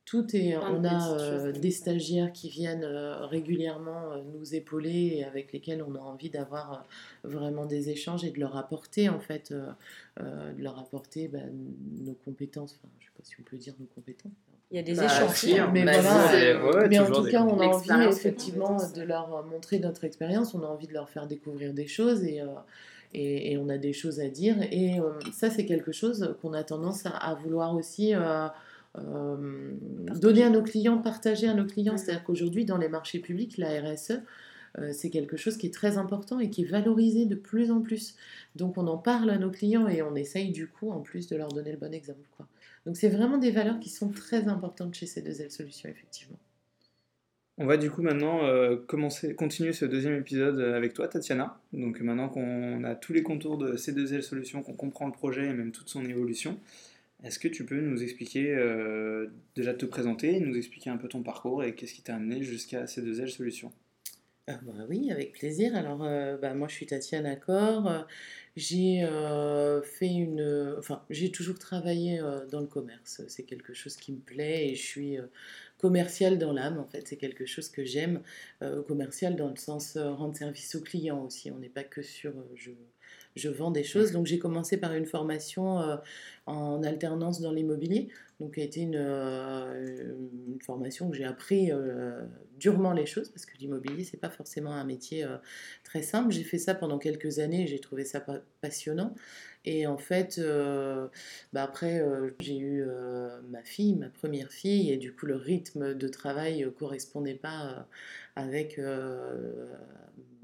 tout 0.06 0.36
est, 0.36 0.56
on 0.56 0.84
a 0.84 1.20
euh, 1.20 1.52
des 1.52 1.72
stagiaires 1.72 2.32
qui 2.32 2.48
viennent 2.48 2.84
euh, 2.84 3.26
régulièrement 3.26 4.12
euh, 4.12 4.22
nous 4.38 4.54
épauler 4.54 5.16
et 5.16 5.26
avec 5.26 5.52
lesquels 5.52 5.84
on 5.86 5.96
a 5.96 6.00
envie 6.00 6.30
d'avoir 6.30 6.86
vraiment 7.24 7.66
des 7.66 7.90
échanges 7.90 8.24
et 8.24 8.30
de 8.30 8.40
leur 8.40 8.56
apporter 8.56 9.10
en 9.10 9.20
fait, 9.20 9.52
de 9.52 10.62
leur 10.62 10.78
apporter 10.78 11.28
bah, 11.28 11.40
nos 12.04 12.14
compétences. 12.14 12.78
Enfin, 12.80 12.94
je 13.00 13.06
sais 13.06 13.12
pas 13.18 13.24
si 13.24 13.36
on 13.40 13.44
peut 13.44 13.58
dire 13.58 13.74
nos 13.80 13.88
compétences. 13.88 14.32
Il 14.72 14.78
y 14.78 14.80
a 14.80 14.84
des 14.84 14.94
bah, 14.94 15.06
échanges. 15.06 15.72
mais, 15.74 15.84
voilà, 15.84 16.88
mais 16.88 17.00
en 17.00 17.12
tout 17.12 17.24
cas, 17.24 17.42
on 17.42 17.60
a 17.60 17.66
envie 17.66 18.08
effectivement 18.08 18.78
de 18.96 19.02
leur 19.02 19.44
montrer 19.48 19.80
notre 19.80 20.04
expérience. 20.04 20.54
On 20.54 20.62
a 20.62 20.68
envie 20.68 20.88
de 20.88 20.94
leur 20.94 21.10
faire 21.10 21.26
découvrir 21.26 21.74
des 21.74 21.88
choses 21.88 22.24
et 22.24 22.44
et, 23.18 23.54
et, 23.54 23.58
on 23.58 23.70
a 23.70 23.78
des 23.78 23.94
choses 23.94 24.20
à 24.20 24.28
dire. 24.28 24.58
Et 24.72 24.98
ça, 25.32 25.50
c'est 25.50 25.66
quelque 25.66 25.94
chose 25.94 26.36
qu'on 26.42 26.52
a 26.52 26.66
tendance 26.66 27.06
à, 27.06 27.12
à 27.12 27.34
vouloir 27.34 27.74
aussi 27.74 28.14
euh, 28.14 28.48
donner 28.98 30.44
à 30.44 30.50
nos 30.50 30.64
clients, 30.64 30.98
partager 30.98 31.48
à 31.48 31.54
nos 31.54 31.66
clients. 31.66 31.98
C'est-à-dire 31.98 32.24
qu'aujourd'hui, 32.24 32.66
dans 32.66 32.78
les 32.78 32.90
marchés 32.90 33.20
publics, 33.20 33.58
la 33.58 33.82
RSE, 33.82 34.22
euh, 34.80 34.92
c'est 34.92 35.10
quelque 35.10 35.38
chose 35.38 35.58
qui 35.58 35.68
est 35.68 35.74
très 35.74 35.98
important 35.98 36.40
et 36.40 36.50
qui 36.50 36.64
est 36.64 36.70
valorisé 36.70 37.26
de 37.26 37.36
plus 37.36 37.72
en 37.72 37.82
plus. 37.82 38.16
Donc 38.56 38.78
on 38.78 38.88
en 38.88 38.98
parle 38.98 39.30
à 39.30 39.38
nos 39.38 39.52
clients 39.52 39.88
et 39.88 40.02
on 40.02 40.16
essaye 40.16 40.52
du 40.52 40.68
coup 40.68 40.92
en 40.92 41.02
plus 41.02 41.28
de 41.28 41.36
leur 41.36 41.50
donner 41.50 41.72
le 41.72 41.78
bon 41.78 41.94
exemple. 41.94 42.28
Quoi. 42.36 42.48
Donc 42.86 42.98
c'est 42.98 43.10
vraiment 43.10 43.38
des 43.38 43.52
valeurs 43.52 43.80
qui 43.80 43.90
sont 43.90 44.10
très 44.10 44.48
importantes 44.48 44.94
chez 44.94 45.06
ces 45.06 45.22
2 45.22 45.42
L 45.42 45.52
Solutions, 45.52 45.90
effectivement. 45.90 46.40
On 47.58 47.66
va 47.66 47.78
du 47.78 47.90
coup 47.90 48.02
maintenant 48.02 48.44
euh, 48.44 48.76
commencer, 48.76 49.34
continuer 49.34 49.72
ce 49.72 49.86
deuxième 49.86 50.16
épisode 50.16 50.60
avec 50.60 50.94
toi, 50.94 51.08
Tatiana. 51.08 51.58
Donc 51.72 52.02
maintenant 52.02 52.28
qu'on 52.28 52.84
a 52.84 52.96
tous 52.96 53.14
les 53.14 53.24
contours 53.24 53.58
de 53.58 53.78
C2L 53.78 54.22
Solutions, 54.22 54.62
qu'on 54.62 54.74
comprend 54.74 55.06
le 55.06 55.14
projet 55.14 55.46
et 55.46 55.54
même 55.54 55.72
toute 55.72 55.88
son 55.88 56.04
évolution, 56.04 56.60
Est-ce 57.26 57.40
que 57.40 57.48
tu 57.48 57.66
peux 57.66 57.82
nous 57.82 58.04
expliquer, 58.04 58.54
euh, 58.54 59.32
déjà 59.56 59.74
te 59.74 59.88
présenter, 59.88 60.40
nous 60.40 60.56
expliquer 60.56 60.92
un 60.92 60.98
peu 60.98 61.08
ton 61.08 61.24
parcours 61.24 61.64
et 61.64 61.74
qu'est-ce 61.74 61.96
qui 61.96 62.04
t'a 62.04 62.16
amené 62.16 62.44
jusqu'à 62.44 62.86
ces 62.86 63.02
deux 63.02 63.20
ailes 63.20 63.32
solutions? 63.32 63.72
Ah 64.46 64.60
bah 64.62 64.86
oui, 64.88 65.12
avec 65.12 65.32
plaisir. 65.32 65.76
Alors, 65.76 66.04
euh, 66.04 66.38
bah 66.38 66.54
moi, 66.54 66.68
je 66.68 66.76
suis 66.76 66.86
Tatiana 66.86 67.32
Accor. 67.32 68.06
J'ai 68.56 69.04
euh, 69.04 69.82
fait 69.82 70.14
une. 70.14 70.76
Enfin, 70.78 71.04
j'ai 71.10 71.32
toujours 71.32 71.58
travaillé 71.58 72.22
dans 72.52 72.62
le 72.62 72.68
commerce. 72.68 73.24
C'est 73.28 73.44
quelque 73.44 73.74
chose 73.74 73.96
qui 73.96 74.12
me 74.12 74.20
plaît 74.20 74.70
et 74.70 74.76
je 74.76 74.84
suis 74.84 75.18
commerciale 75.78 76.38
dans 76.38 76.54
l'âme, 76.54 76.80
en 76.80 76.86
fait. 76.86 77.08
C'est 77.08 77.18
quelque 77.18 77.46
chose 77.46 77.70
que 77.70 77.84
j'aime. 77.84 78.22
commercial 78.88 79.36
dans 79.36 79.50
le 79.50 79.56
sens 79.56 79.98
rendre 79.98 80.36
service 80.36 80.76
aux 80.76 80.82
clients 80.82 81.24
aussi. 81.26 81.52
On 81.52 81.60
n'est 81.60 81.70
pas 81.70 81.84
que 81.84 82.02
sur 82.02 82.34
je 82.56 82.72
je 83.36 83.50
vends 83.50 83.72
des 83.72 83.84
choses. 83.84 84.12
Donc 84.12 84.26
j'ai 84.26 84.40
commencé 84.40 84.78
par 84.78 84.94
une 84.94 85.06
formation 85.06 85.80
euh, 85.80 85.98
en 86.46 86.84
alternance 86.84 87.42
dans 87.42 87.52
l'immobilier, 87.52 88.10
donc 88.40 88.56
qui 88.56 88.62
a 88.62 88.64
été 88.64 88.82
une, 88.82 88.96
euh, 88.98 90.14
formation 90.62 91.10
où 91.10 91.14
j'ai 91.14 91.26
appris 91.26 91.72
euh, 91.72 92.24
durement 92.58 92.94
les 92.94 93.06
choses 93.06 93.30
parce 93.30 93.46
que 93.46 93.58
l'immobilier 93.58 94.04
c'est 94.04 94.18
pas 94.18 94.30
forcément 94.30 94.72
un 94.72 94.86
métier 94.86 95.26
très 95.84 96.02
simple. 96.02 96.32
J'ai 96.32 96.44
fait 96.44 96.58
ça 96.58 96.76
pendant 96.76 96.98
quelques 96.98 97.40
années, 97.40 97.64
et 97.64 97.68
j'ai 97.68 97.80
trouvé 97.80 98.06
ça 98.06 98.26
passionnant. 98.62 99.14
Et 99.66 99.88
en 99.88 99.98
fait, 99.98 100.40
bah 101.54 101.64
après, 101.64 102.04
j'ai 102.40 102.58
eu 102.58 102.86
ma 103.50 103.64
fille, 103.64 103.96
ma 103.96 104.10
première 104.10 104.52
fille, 104.52 104.92
et 104.92 104.98
du 104.98 105.14
coup, 105.14 105.26
le 105.26 105.36
rythme 105.36 105.94
de 105.96 106.08
travail 106.08 106.62
ne 106.62 106.70
correspondait 106.70 107.36
pas 107.36 107.88
avec 108.36 108.80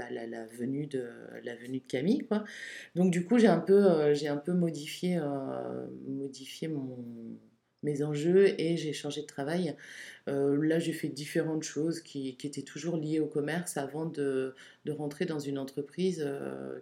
bah, 0.02 0.06
la, 0.10 0.46
venue 0.48 0.88
de, 0.88 1.08
la 1.44 1.56
venue 1.56 1.80
de 1.80 1.86
Camille. 1.88 2.28
Donc 2.96 3.12
du 3.12 3.24
coup, 3.24 3.38
j'ai 3.38 3.48
un 3.48 3.60
peu, 3.60 3.86
euh, 3.86 4.14
j'ai 4.16 4.28
un 4.28 4.38
peu 4.38 4.54
modifié, 4.54 5.18
euh, 5.18 5.86
modifié 6.08 6.68
mon, 6.68 6.98
mes 7.84 8.04
enjeux 8.04 8.60
et 8.60 8.78
j'ai 8.78 8.94
changé 8.94 9.22
de 9.22 9.28
travail. 9.28 9.76
Euh, 10.28 10.58
là, 10.64 10.80
j'ai 10.80 10.94
fait 10.94 11.08
différentes 11.08 11.64
choses 11.64 12.00
qui, 12.00 12.36
qui, 12.36 12.48
étaient 12.48 12.62
toujours 12.62 12.98
liées 12.98 13.20
au 13.20 13.26
commerce 13.26 13.78
avant 13.78 14.06
de, 14.06 14.54
de 14.86 14.92
rentrer 14.92 15.26
dans 15.26 15.40
une 15.40 15.58
entreprise 15.58 16.28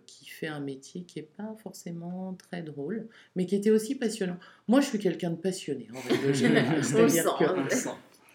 qui 0.06 0.26
fait 0.26 0.48
un 0.48 0.60
métier 0.60 1.04
qui 1.04 1.20
n'est 1.20 1.28
pas 1.38 1.56
forcément 1.64 2.34
très 2.34 2.62
drôle, 2.62 3.08
mais 3.36 3.46
qui 3.46 3.56
était 3.56 3.72
aussi 3.72 3.96
passionnant. 3.96 4.38
Moi, 4.68 4.82
je 4.82 4.88
suis 4.88 5.00
quelqu'un 5.00 5.32
de 5.32 5.38
passionné 5.38 5.88
en 5.94 6.02
règle 6.10 6.34
générale. 6.34 6.84
C'est-à-dire 6.84 7.36
que 7.38 7.46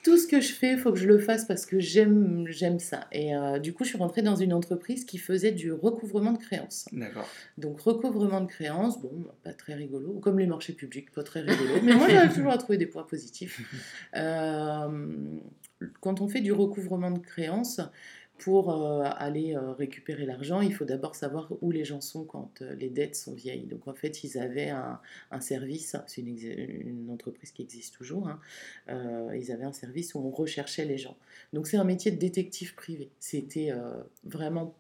tout 0.05 0.19
ce 0.19 0.27
que 0.27 0.41
je 0.41 0.53
fais, 0.53 0.73
il 0.73 0.79
faut 0.79 0.93
que 0.93 0.99
je 0.99 1.09
le 1.09 1.19
fasse 1.19 1.47
parce 1.47 1.65
que 1.65 1.81
j'aime, 1.81 2.45
j'aime 2.49 2.79
ça. 2.79 3.09
Et 3.11 3.35
euh, 3.35 3.59
du 3.59 3.73
coup, 3.73 3.85
je 3.85 3.89
suis 3.89 3.99
rentrée 3.99 4.21
dans 4.21 4.37
une 4.37 4.53
entreprise 4.53 5.07
qui 5.07 5.17
faisait 5.17 5.51
du 5.51 5.73
recouvrement 5.73 6.33
de 6.33 6.39
créances. 6.39 6.85
D'accord. 6.93 7.27
Donc, 7.57 7.81
recouvrement 7.81 8.43
de 8.43 8.47
créances, 8.47 9.01
bon, 9.01 9.27
pas 9.43 9.55
très 9.55 9.73
rigolo, 9.73 10.21
comme 10.21 10.39
les 10.39 10.47
marchés 10.47 10.75
publics, 10.75 11.11
pas 11.11 11.23
très 11.23 11.41
rigolo. 11.41 11.75
mais 11.83 11.95
moi, 11.95 12.09
j'arrive 12.11 12.35
toujours 12.35 12.53
à 12.53 12.59
trouver 12.59 12.77
des 12.77 12.87
points 12.87 13.05
positifs. 13.05 13.63
Euh, 14.15 15.09
quand 16.01 16.21
on 16.21 16.29
fait 16.29 16.43
du 16.43 16.53
recouvrement 16.53 17.11
de 17.11 17.19
créances, 17.19 17.81
pour 18.39 18.71
euh, 18.71 19.05
aller 19.17 19.55
euh, 19.55 19.73
récupérer 19.73 20.27
l'argent, 20.27 20.61
il 20.61 20.75
faut 20.75 20.85
d'abord 20.85 21.15
savoir 21.15 21.49
où 21.61 21.71
les 21.71 21.85
gens 21.85 22.01
sont 22.01 22.25
quand 22.25 22.63
euh, 22.63 22.75
les 22.75 22.91
dettes 22.91 23.15
sont 23.15 23.33
vieilles. 23.33 23.67
Donc 23.67 23.87
en 23.87 23.95
fait, 23.95 24.25
ils 24.25 24.39
avaient 24.39 24.71
un, 24.71 25.01
service, 25.41 25.97
c'est 26.07 26.23
une, 26.23 27.09
entreprise 27.11 27.53
qui 27.53 27.63
existe 27.63 27.95
toujours, 27.95 28.29
hein, 28.29 28.41
ils 29.35 29.53
avaient 29.53 29.65
un 29.65 29.73
service 29.73 30.15
où 30.15 30.19
on 30.19 30.31
recherchait 30.31 30.85
les 30.85 30.99
gens. 30.99 31.17
Donc 31.53 31.67
c'est 31.67 31.77
un 31.77 31.85
métier 31.85 32.11
de 32.11 32.17
détective 32.17 32.75
privé. 32.75 33.11
C'était 33.21 33.73
vraiment 34.25 34.75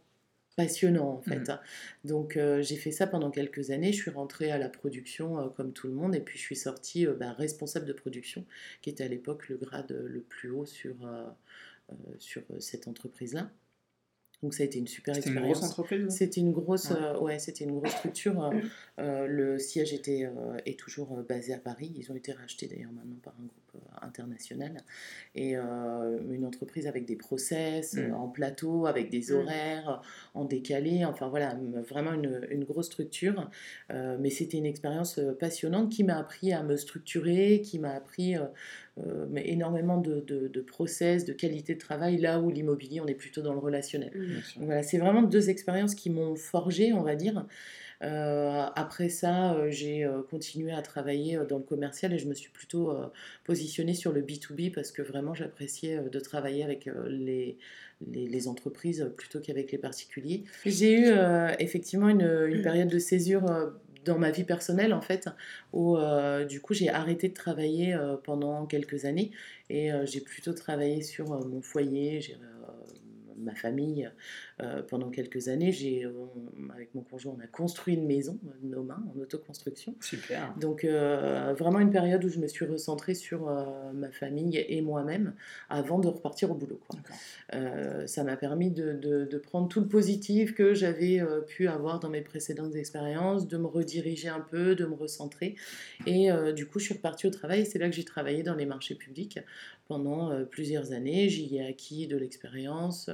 passionnant 0.56 1.08
en 1.08 1.20
fait. 1.20 1.48
Mmh. 1.48 1.58
Donc 2.04 2.38
j'ai 2.60 2.76
fait 2.76 2.92
ça 2.92 3.06
pendant 3.06 3.30
quelques 3.30 3.70
années, 3.70 3.92
je 3.92 4.00
suis 4.00 4.10
rentrée 4.10 4.50
à 4.50 4.58
la 4.58 4.68
production 4.68 5.48
comme 5.56 5.72
tout 5.72 5.86
le 5.86 5.94
monde 5.94 6.14
et 6.14 6.20
puis 6.20 6.38
je 6.38 6.42
suis 6.42 6.56
sortie 6.56 7.06
bah, 7.06 7.32
responsable 7.32 7.86
de 7.86 7.92
production, 7.92 8.44
qui 8.82 8.90
était 8.90 9.04
à 9.04 9.08
l'époque 9.08 9.48
le 9.48 9.56
grade 9.56 9.90
le 9.90 10.20
plus 10.20 10.50
haut 10.50 10.66
sur 10.66 10.94
sur 12.18 12.42
euh, 12.50 12.60
cette 12.60 12.88
entreprise-là. 12.88 13.50
Donc 14.42 14.52
ça 14.52 14.62
a 14.62 14.66
été 14.66 14.78
une 14.78 14.86
super 14.86 15.16
expérience. 15.16 15.40
C'était 15.40 15.46
une 15.46 15.52
grosse 15.52 15.70
entreprise 15.70 16.06
C'était 16.10 16.40
une 16.40 16.52
grosse, 16.52 16.90
ouais. 17.22 17.36
Euh, 17.36 17.38
c'était 17.38 17.64
une 17.64 17.78
grosse 17.78 17.92
structure. 17.92 18.52
le 18.98 19.58
siège 19.58 19.94
était 19.94 20.28
est 20.66 20.78
toujours 20.78 21.16
basé 21.26 21.54
à 21.54 21.58
Paris. 21.58 21.90
Ils 21.96 22.12
ont 22.12 22.14
été 22.14 22.32
rachetés 22.32 22.66
d'ailleurs 22.66 22.92
maintenant 22.92 23.16
par 23.22 23.32
un 23.40 23.46
groupe 23.46 23.82
international. 24.02 24.82
Et 25.34 25.54
une 25.54 26.44
entreprise 26.44 26.86
avec 26.86 27.06
des 27.06 27.16
process 27.16 27.94
mm. 27.94 28.12
en 28.12 28.28
plateau, 28.28 28.84
avec 28.84 29.08
des 29.08 29.32
mm. 29.32 29.34
horaires 29.34 30.02
en 30.34 30.44
décalé. 30.44 31.06
Enfin 31.06 31.28
voilà, 31.28 31.58
vraiment 31.88 32.12
une, 32.12 32.46
une 32.50 32.64
grosse 32.64 32.86
structure. 32.86 33.50
mais 33.88 34.28
c'était 34.28 34.58
une 34.58 34.66
expérience 34.66 35.20
passionnante 35.40 35.90
qui 35.90 36.04
m'a 36.04 36.18
appris 36.18 36.52
à 36.52 36.62
me 36.62 36.76
structurer, 36.76 37.62
qui 37.62 37.78
m'a 37.78 37.94
appris 37.94 38.36
euh, 38.36 38.46
mais 39.28 39.48
énormément 39.48 39.98
de, 39.98 40.20
de, 40.20 40.60
process, 40.60 41.24
de 41.24 41.32
qualité 41.32 41.74
de 41.74 41.80
travail, 41.80 42.16
là 42.16 42.40
où 42.40 42.50
l'immobilier, 42.50 43.00
on 43.00 43.06
est 43.06 43.14
plutôt 43.14 43.42
dans 43.42 43.52
le 43.52 43.58
relationnel. 43.58 44.12
voilà, 44.56 44.82
c'est 44.82 44.98
vraiment 44.98 45.22
deux 45.22 45.50
expériences 45.50 45.94
qui 45.94 46.10
m'ont 46.10 46.36
forgé, 46.36 46.92
on 46.92 47.02
va 47.02 47.16
dire. 47.16 47.46
Euh, 48.02 48.66
après 48.74 49.08
ça, 49.08 49.54
euh, 49.54 49.70
j'ai 49.70 50.06
continué 50.30 50.72
à 50.72 50.82
travailler 50.82 51.38
dans 51.48 51.58
le 51.58 51.64
commercial 51.64 52.12
et 52.12 52.18
je 52.18 52.28
me 52.28 52.34
suis 52.34 52.50
plutôt 52.50 52.92
positionnée 53.44 53.94
sur 53.94 54.12
le 54.12 54.22
B2B 54.22 54.72
parce 54.72 54.92
que 54.92 55.02
vraiment 55.02 55.34
j'appréciais 55.34 56.00
de 56.00 56.20
travailler 56.20 56.62
avec 56.62 56.88
les, 57.08 57.58
les, 58.06 58.48
entreprises 58.48 59.10
plutôt 59.16 59.40
qu'avec 59.40 59.72
les 59.72 59.78
particuliers. 59.78 60.44
J'ai 60.66 61.00
eu 61.00 61.12
effectivement 61.58 62.08
une, 62.08 62.46
une, 62.48 62.62
période 62.62 62.88
de 62.88 62.98
césure 62.98 63.72
dans 64.04 64.18
ma 64.18 64.30
vie 64.30 64.44
personnelle 64.44 64.92
en 64.92 65.00
fait, 65.00 65.28
où 65.72 65.96
euh, 65.96 66.44
du 66.44 66.60
coup 66.60 66.74
j'ai 66.74 66.88
arrêté 66.88 67.28
de 67.28 67.34
travailler 67.34 67.94
euh, 67.94 68.16
pendant 68.16 68.66
quelques 68.66 69.04
années 69.04 69.30
et 69.70 69.92
euh, 69.92 70.06
j'ai 70.06 70.20
plutôt 70.20 70.52
travaillé 70.52 71.02
sur 71.02 71.28
mon 71.46 71.62
foyer, 71.62 72.20
ma 73.36 73.54
famille 73.54 74.10
euh, 74.62 74.82
pendant 74.82 75.10
quelques 75.10 75.48
années. 75.48 75.72
J'ai, 75.72 76.08
avec 76.72 76.94
mon 76.94 77.02
conjoint, 77.02 77.34
on 77.36 77.42
a 77.42 77.46
construit 77.48 77.94
une 77.94 78.06
maison 78.06 78.38
de 78.62 78.68
nos 78.68 78.84
mains 78.84 79.02
en 79.12 79.20
autoconstruction. 79.20 79.96
Super. 80.00 80.54
Donc 80.60 80.84
euh, 80.84 81.54
vraiment 81.58 81.80
une 81.80 81.90
période 81.90 82.24
où 82.24 82.28
je 82.28 82.38
me 82.38 82.46
suis 82.46 82.64
recentrée 82.64 83.14
sur 83.14 83.48
euh, 83.48 83.64
ma 83.92 84.10
famille 84.10 84.64
et 84.68 84.80
moi-même 84.80 85.34
avant 85.68 85.98
de 85.98 86.06
repartir 86.06 86.52
au 86.52 86.54
boulot. 86.54 86.80
Quoi. 86.88 87.00
ça 88.06 88.22
m'a 88.22 88.36
permis 88.36 88.70
de, 88.70 88.92
de, 88.92 89.38
prendre 89.38 89.68
tout 89.68 89.80
le 89.80 89.88
positif 89.88 90.54
que 90.54 90.72
j'avais 90.72 91.20
pu 91.46 91.66
avoir 91.66 91.98
dans 91.98 92.08
mes 92.08 92.22
précédentes 92.22 92.76
expériences, 92.76 93.48
de 93.48 93.56
me 93.56 93.66
rediriger 93.66 94.28
un 94.28 94.40
peu, 94.40 94.74
de 94.74 94.86
me 94.86 94.94
recentrer. 94.94 95.56
Et 96.06 96.30
du 96.54 96.66
coup, 96.66 96.78
je 96.78 96.84
suis 96.84 96.94
repartie 96.94 97.26
au 97.26 97.30
travail. 97.30 97.66
C'est 97.66 97.78
là 97.78 97.88
que 97.88 97.94
j'ai 97.94 98.04
travaillé 98.04 98.42
dans 98.42 98.54
les 98.54 98.66
marchés 98.66 98.94
publics 98.94 99.38
pendant 99.88 100.30
euh, 100.30 100.44
plusieurs 100.44 100.92
années. 100.92 101.28
J'y 101.28 101.56
ai 101.56 101.66
acquis 101.66 102.06
de 102.06 102.16
l'expérience 102.16 103.10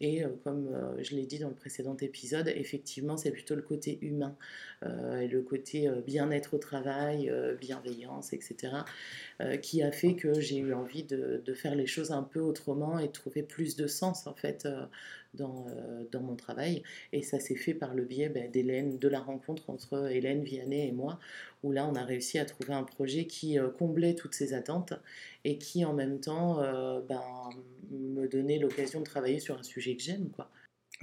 et 0.00 0.24
euh, 0.24 0.28
comme 0.42 0.68
euh, 0.72 0.83
je 1.00 1.14
l'ai 1.14 1.26
dit 1.26 1.38
dans 1.38 1.48
le 1.48 1.54
précédent 1.54 1.96
épisode, 2.00 2.48
effectivement 2.48 3.16
c'est 3.16 3.30
plutôt 3.30 3.54
le 3.54 3.62
côté 3.62 3.98
humain 4.02 4.36
et 4.84 5.28
le 5.28 5.40
côté 5.42 5.90
bien-être 6.06 6.54
au 6.54 6.58
travail, 6.58 7.32
bienveillance, 7.60 8.32
etc. 8.32 8.72
qui 9.62 9.82
a 9.82 9.90
fait 9.90 10.14
que 10.14 10.40
j'ai 10.40 10.58
eu 10.58 10.74
envie 10.74 11.04
de, 11.04 11.42
faire 11.54 11.74
les 11.74 11.86
choses 11.86 12.10
un 12.10 12.22
peu 12.22 12.40
autrement 12.40 12.98
et 12.98 13.06
de 13.06 13.12
trouver 13.12 13.42
plus 13.42 13.76
de 13.76 13.86
sens 13.86 14.26
en 14.26 14.34
fait 14.34 14.68
dans, 15.34 16.20
mon 16.20 16.36
travail. 16.36 16.82
Et 17.12 17.22
ça 17.22 17.40
s'est 17.40 17.56
fait 17.56 17.74
par 17.74 17.94
le 17.94 18.04
biais 18.04 18.28
ben, 18.28 18.50
d'Hélène, 18.50 18.98
de 18.98 19.08
la 19.08 19.20
rencontre 19.20 19.70
entre 19.70 20.10
Hélène 20.10 20.42
Vianney 20.42 20.88
et 20.88 20.92
moi, 20.92 21.18
où 21.62 21.72
là 21.72 21.86
on 21.86 21.94
a 21.94 22.04
réussi 22.04 22.38
à 22.38 22.44
trouver 22.44 22.74
un 22.74 22.84
projet 22.84 23.26
qui 23.26 23.58
comblait 23.78 24.14
toutes 24.14 24.34
ces 24.34 24.54
attentes 24.54 24.94
et 25.44 25.58
qui 25.58 25.84
en 25.84 25.92
même 25.92 26.20
temps 26.20 26.60
euh, 26.60 27.00
ben, 27.00 27.22
me 27.90 28.26
donnait 28.26 28.58
l'occasion 28.58 29.00
de 29.00 29.04
travailler 29.04 29.40
sur 29.40 29.58
un 29.58 29.62
sujet 29.62 29.96
que 29.96 30.02
j'aime. 30.02 30.30
quoi. 30.30 30.50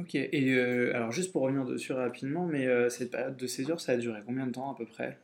Ok, 0.01 0.15
et 0.15 0.53
euh, 0.53 0.96
alors 0.96 1.12
juste 1.12 1.31
pour 1.31 1.43
revenir 1.43 1.65
dessus 1.65 1.93
rapidement, 1.93 2.46
mais 2.46 2.65
euh, 2.65 2.89
cette 2.89 3.12
période 3.12 3.38
de 3.38 3.48
césure, 3.48 3.79
ça 3.79 3.93
a 3.93 3.98
duré 3.98 4.20
combien 4.25 4.48
de 4.48 4.51
temps 4.51 4.72
à 4.72 4.75
peu 4.75 4.86
près? 4.86 5.17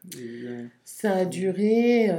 Ça 0.83 1.13
a 1.13 1.25
duré 1.25 2.11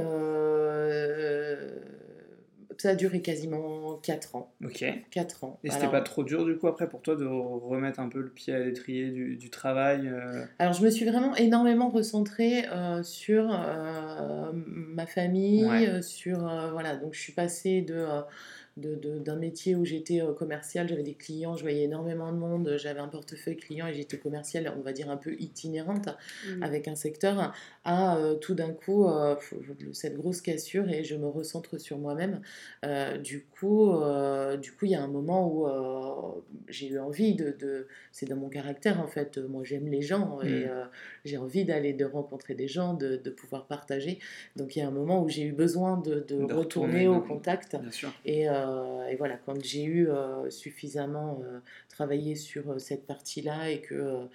ça 2.79 2.91
a 2.91 2.95
duré 2.95 3.21
quasiment 3.21 3.99
4 4.01 4.35
ans. 4.35 4.53
Ok. 4.63 4.85
4 5.11 5.43
ans. 5.43 5.59
Et 5.63 5.69
c'était 5.69 5.89
pas 5.89 6.01
trop 6.01 6.23
dur 6.23 6.45
du 6.45 6.57
coup 6.57 6.67
après 6.67 6.87
pour 6.87 7.01
toi 7.01 7.15
de 7.15 7.25
remettre 7.25 7.99
un 7.99 8.07
peu 8.07 8.21
le 8.21 8.29
pied 8.29 8.53
à 8.53 8.59
l'étrier 8.59 9.09
du, 9.09 9.35
du, 9.35 9.49
travail 9.49 10.07
euh? 10.07 10.45
Alors 10.59 10.73
je 10.73 10.83
me 10.83 10.89
suis 10.89 11.05
vraiment 11.05 11.35
énormément 11.35 11.89
recentrée 11.89 12.65
euh, 12.71 13.03
sur 13.03 13.51
euh, 13.51 14.51
ma 14.53 15.05
famille, 15.05 16.01
sur 16.01 16.39
voilà 16.71 16.95
donc 16.95 17.13
je 17.13 17.19
suis 17.19 17.33
passée 17.33 17.81
de 17.81 18.05
d'un 18.79 19.35
métier 19.35 19.75
où 19.75 19.85
j'étais 19.85 20.21
euh, 20.21 20.33
commercial, 20.33 20.87
j'avais 20.87 21.03
des 21.03 21.13
clients, 21.13 21.55
je 21.55 21.61
voyais 21.61 21.83
énormément 21.83 22.31
de 22.31 22.37
monde, 22.37 22.75
j'avais 22.77 22.99
un 22.99 23.07
portefeuille 23.07 23.57
client 23.57 23.87
et 23.87 23.93
j'étais 23.93 24.17
commercial, 24.17 24.73
on 24.77 24.81
va 24.81 24.93
dire 24.93 25.09
un 25.09 25.17
peu 25.17 25.35
itinérante 25.39 26.07
mmh. 26.07 26.63
avec 26.63 26.87
un 26.87 26.95
secteur, 26.95 27.53
à 27.89 28.17
euh, 28.17 28.35
tout 28.35 28.53
d'un 28.53 28.71
coup 28.71 29.07
euh, 29.07 29.35
cette 29.93 30.15
grosse 30.15 30.41
cassure 30.41 30.87
et 30.89 31.03
je 31.03 31.15
me 31.15 31.27
recentre 31.27 31.81
sur 31.81 31.97
moi-même. 31.97 32.39
Euh, 32.85 33.17
du 33.17 33.45
coup, 33.45 33.91
du 34.61 34.71
coup, 34.73 34.85
il 34.85 34.91
y 34.91 34.95
a 34.95 35.01
un 35.01 35.07
moment 35.07 35.51
où 35.51 35.67
j'ai 36.67 36.89
eu 36.89 36.99
envie 36.99 37.33
de, 37.33 37.87
c'est 38.11 38.27
dans 38.27 38.35
mon 38.35 38.49
caractère 38.49 39.01
en 39.01 39.07
fait. 39.07 39.39
Moi, 39.39 39.63
j'aime 39.63 39.87
les 39.87 40.03
gens 40.03 40.39
et 40.41 40.65
mmh. 40.65 40.89
j'ai 41.25 41.37
envie 41.37 41.65
d'aller 41.65 41.93
de 41.93 42.05
rencontrer 42.05 42.53
des 42.53 42.67
gens, 42.67 42.93
de, 42.93 43.17
pouvoir 43.29 43.65
partager. 43.65 44.19
Donc, 44.55 44.75
il 44.75 44.79
y 44.79 44.81
a 44.81 44.87
un 44.87 44.91
moment 44.91 45.23
où 45.23 45.29
j'ai 45.29 45.43
eu 45.43 45.51
besoin 45.51 45.97
de, 45.97 46.23
retourner, 46.53 47.07
au 47.07 47.21
contact. 47.21 47.75
Et, 48.25 48.43
et, 48.43 49.15
voilà, 49.17 49.37
quand 49.45 49.63
j'ai 49.63 49.83
eu 49.83 50.09
suffisamment 50.49 51.41
travaillé 51.89 52.35
sur 52.35 52.79
cette 52.79 53.07
partie-là 53.07 53.71
et 53.71 53.81
que 53.81 54.27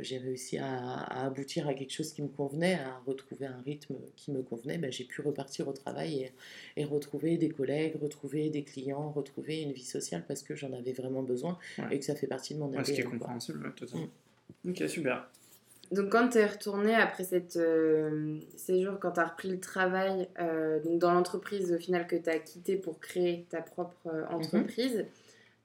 j'ai 0.00 0.18
réussi 0.18 0.58
à, 0.58 1.24
aboutir 1.24 1.68
à 1.68 1.74
quelque 1.74 1.92
chose 1.92 2.12
qui 2.12 2.22
me 2.22 2.28
convenait, 2.28 2.74
à 2.74 3.00
retrouver 3.06 3.46
un 3.46 3.60
rythme 3.64 3.96
qui 4.16 4.30
me 4.30 4.42
convenait, 4.42 4.78
ben, 4.78 4.92
j'ai 4.92 5.04
pu 5.04 5.20
repartir 5.22 5.68
au 5.68 5.72
travail 5.72 6.32
et, 6.76 6.84
retrouver 6.84 7.36
des 7.36 7.48
collègues, 7.48 7.94
retrouver 8.00 8.50
des 8.50 8.64
clients, 8.64 9.10
retrouver 9.10 9.62
une 9.62 9.72
vie 9.72 9.84
sociale 9.84 10.24
parce 10.26 10.42
que 10.42 10.54
j'en 10.54 10.72
avais 10.72 10.92
vraiment 10.92 11.22
besoin 11.22 11.58
et 11.90 11.98
que 11.98 12.04
ça 12.04 12.14
fait 12.14 12.26
partie 12.26 12.54
de 12.54 12.58
mon 12.58 12.68
ADN. 12.68 12.84
ce 12.84 12.92
qui 12.92 13.00
est 13.00 13.04
compréhensible, 13.04 13.72
totalement. 13.74 14.08
Mm. 14.64 14.70
Ok, 14.70 14.88
super. 14.88 15.28
Donc 15.92 16.08
quand 16.10 16.30
tu 16.30 16.38
es 16.38 16.46
retourné 16.46 16.94
après 16.94 17.24
cette 17.24 17.56
euh, 17.56 18.38
séjour, 18.56 18.98
quand 18.98 19.12
tu 19.12 19.20
as 19.20 19.26
repris 19.26 19.50
le 19.50 19.60
travail 19.60 20.26
euh, 20.40 20.80
donc 20.80 20.98
dans 20.98 21.12
l'entreprise 21.12 21.70
au 21.72 21.78
final 21.78 22.06
que 22.06 22.16
tu 22.16 22.30
as 22.30 22.38
quitté 22.38 22.76
pour 22.76 22.98
créer 22.98 23.44
ta 23.50 23.60
propre 23.60 24.06
mm-hmm. 24.06 24.34
entreprise, 24.34 25.04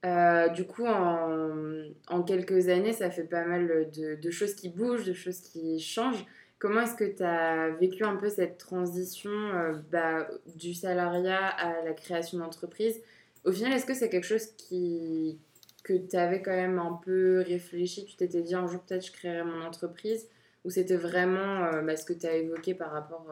euh, 0.04 0.48
du 0.48 0.64
coup, 0.64 0.86
en, 0.86 2.22
quelques 2.22 2.68
années, 2.68 2.92
ça 2.92 3.10
fait 3.10 3.24
pas 3.24 3.44
mal 3.44 3.90
de, 3.90 4.30
choses 4.30 4.54
qui 4.54 4.68
bougent, 4.68 5.04
de 5.04 5.12
choses 5.12 5.40
qui 5.40 5.80
changent. 5.80 6.24
Comment 6.58 6.82
est-ce 6.82 6.94
que 6.94 7.04
tu 7.04 7.22
as 7.22 7.70
vécu 7.80 8.04
un 8.04 8.16
peu 8.16 8.28
cette 8.28 8.58
transition 8.58 9.30
euh, 9.30 9.74
bah, 9.92 10.28
du 10.56 10.74
salariat 10.74 11.46
à 11.46 11.84
la 11.84 11.92
création 11.92 12.38
d'entreprise? 12.38 13.00
Au 13.44 13.52
final, 13.52 13.72
est-ce 13.72 13.86
que 13.86 13.94
c'est 13.94 14.08
quelque 14.08 14.26
chose 14.26 14.46
qui, 14.56 15.38
que 15.84 15.92
tu 15.92 16.16
avais 16.16 16.42
quand 16.42 16.54
même 16.54 16.78
un 16.78 16.98
peu 17.04 17.44
réfléchi? 17.46 18.04
Tu 18.06 18.16
t'étais 18.16 18.42
dit 18.42 18.54
un 18.54 18.66
jour 18.66 18.80
peut-être 18.82 19.06
je 19.06 19.12
créerai 19.12 19.44
mon 19.44 19.62
entreprise? 19.62 20.28
Ou 20.64 20.70
c'était 20.70 20.96
vraiment 20.96 21.64
euh, 21.66 21.82
bah, 21.82 21.96
ce 21.96 22.04
que 22.04 22.12
tu 22.12 22.26
as 22.26 22.34
évoqué 22.34 22.74
par 22.74 22.90
rapport 22.90 23.26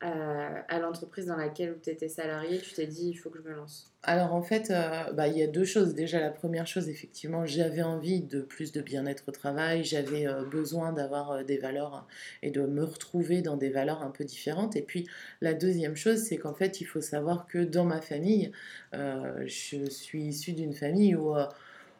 à, 0.00 0.78
l'entreprise 0.78 1.26
dans 1.26 1.36
laquelle 1.36 1.78
tu 1.82 1.90
étais 1.90 2.08
salarié, 2.08 2.58
tu 2.58 2.74
t'es 2.74 2.86
dit 2.86 3.08
il 3.08 3.14
faut 3.14 3.30
que 3.30 3.38
je 3.38 3.48
me 3.48 3.54
lance 3.54 3.90
Alors 4.02 4.34
en 4.34 4.42
fait, 4.42 4.70
euh, 4.70 5.12
bah, 5.12 5.28
il 5.28 5.38
y 5.38 5.42
a 5.42 5.46
deux 5.46 5.64
choses. 5.64 5.94
Déjà, 5.94 6.20
la 6.20 6.30
première 6.30 6.66
chose, 6.66 6.88
effectivement, 6.88 7.46
j'avais 7.46 7.82
envie 7.82 8.20
de 8.20 8.42
plus 8.42 8.72
de 8.72 8.82
bien-être 8.82 9.24
au 9.28 9.32
travail, 9.32 9.82
j'avais 9.84 10.26
euh, 10.26 10.44
besoin 10.44 10.92
d'avoir 10.92 11.30
euh, 11.30 11.42
des 11.42 11.58
valeurs 11.58 12.06
et 12.42 12.50
de 12.50 12.62
me 12.62 12.84
retrouver 12.84 13.40
dans 13.40 13.56
des 13.56 13.70
valeurs 13.70 14.02
un 14.02 14.10
peu 14.10 14.24
différentes. 14.24 14.76
Et 14.76 14.82
puis 14.82 15.08
la 15.40 15.54
deuxième 15.54 15.96
chose, 15.96 16.18
c'est 16.18 16.36
qu'en 16.36 16.54
fait, 16.54 16.80
il 16.80 16.84
faut 16.84 17.00
savoir 17.00 17.46
que 17.46 17.58
dans 17.58 17.84
ma 17.84 18.00
famille, 18.00 18.52
je 18.92 19.86
suis 19.90 20.22
issue 20.22 20.52
d'une 20.52 20.74
famille 20.74 21.14
où 21.14 21.34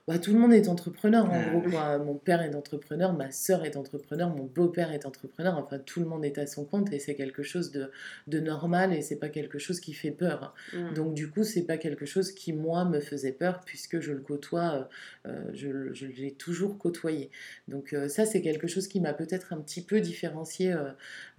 bah, 0.06 0.18
tout 0.18 0.34
le 0.34 0.38
monde 0.38 0.52
est 0.52 0.68
entrepreneur 0.68 1.24
en 1.30 1.60
gros. 1.60 2.04
Mon 2.04 2.14
père 2.14 2.42
est 2.42 2.54
entrepreneur, 2.54 3.14
ma 3.14 3.30
soeur 3.30 3.64
est 3.64 3.76
entrepreneur, 3.76 4.28
mon 4.28 4.44
beau-père 4.44 4.92
est 4.92 5.06
entrepreneur. 5.06 5.56
Enfin, 5.56 5.78
tout 5.78 6.00
le 6.00 6.06
monde 6.06 6.26
est 6.26 6.36
à 6.36 6.46
son 6.46 6.66
compte 6.66 6.92
et 6.92 6.98
c'est 6.98 7.14
quelque 7.14 7.42
chose 7.42 7.72
de, 7.72 7.90
de 8.26 8.38
normal 8.38 8.92
et 8.92 9.00
c'est 9.00 9.16
pas 9.16 9.30
quelque 9.30 9.58
chose 9.58 9.80
qui 9.80 9.94
fait 9.94 10.10
peur. 10.10 10.54
Mm. 10.74 10.92
Donc, 10.92 11.14
du 11.14 11.30
coup, 11.30 11.42
c'est 11.42 11.62
pas 11.62 11.78
quelque 11.78 12.04
chose 12.04 12.32
qui, 12.32 12.52
moi, 12.52 12.84
me 12.84 13.00
faisait 13.00 13.32
peur 13.32 13.62
puisque 13.64 14.00
je 14.00 14.12
le 14.12 14.20
côtoie, 14.20 14.88
euh, 15.26 15.30
euh, 15.30 15.50
je, 15.54 15.94
je 15.94 16.06
l'ai 16.06 16.32
toujours 16.32 16.76
côtoyé. 16.76 17.30
Donc, 17.68 17.94
euh, 17.94 18.08
ça, 18.08 18.26
c'est 18.26 18.42
quelque 18.42 18.66
chose 18.66 18.88
qui 18.88 19.00
m'a 19.00 19.14
peut-être 19.14 19.54
un 19.54 19.60
petit 19.60 19.82
peu 19.82 20.00
différencié 20.00 20.74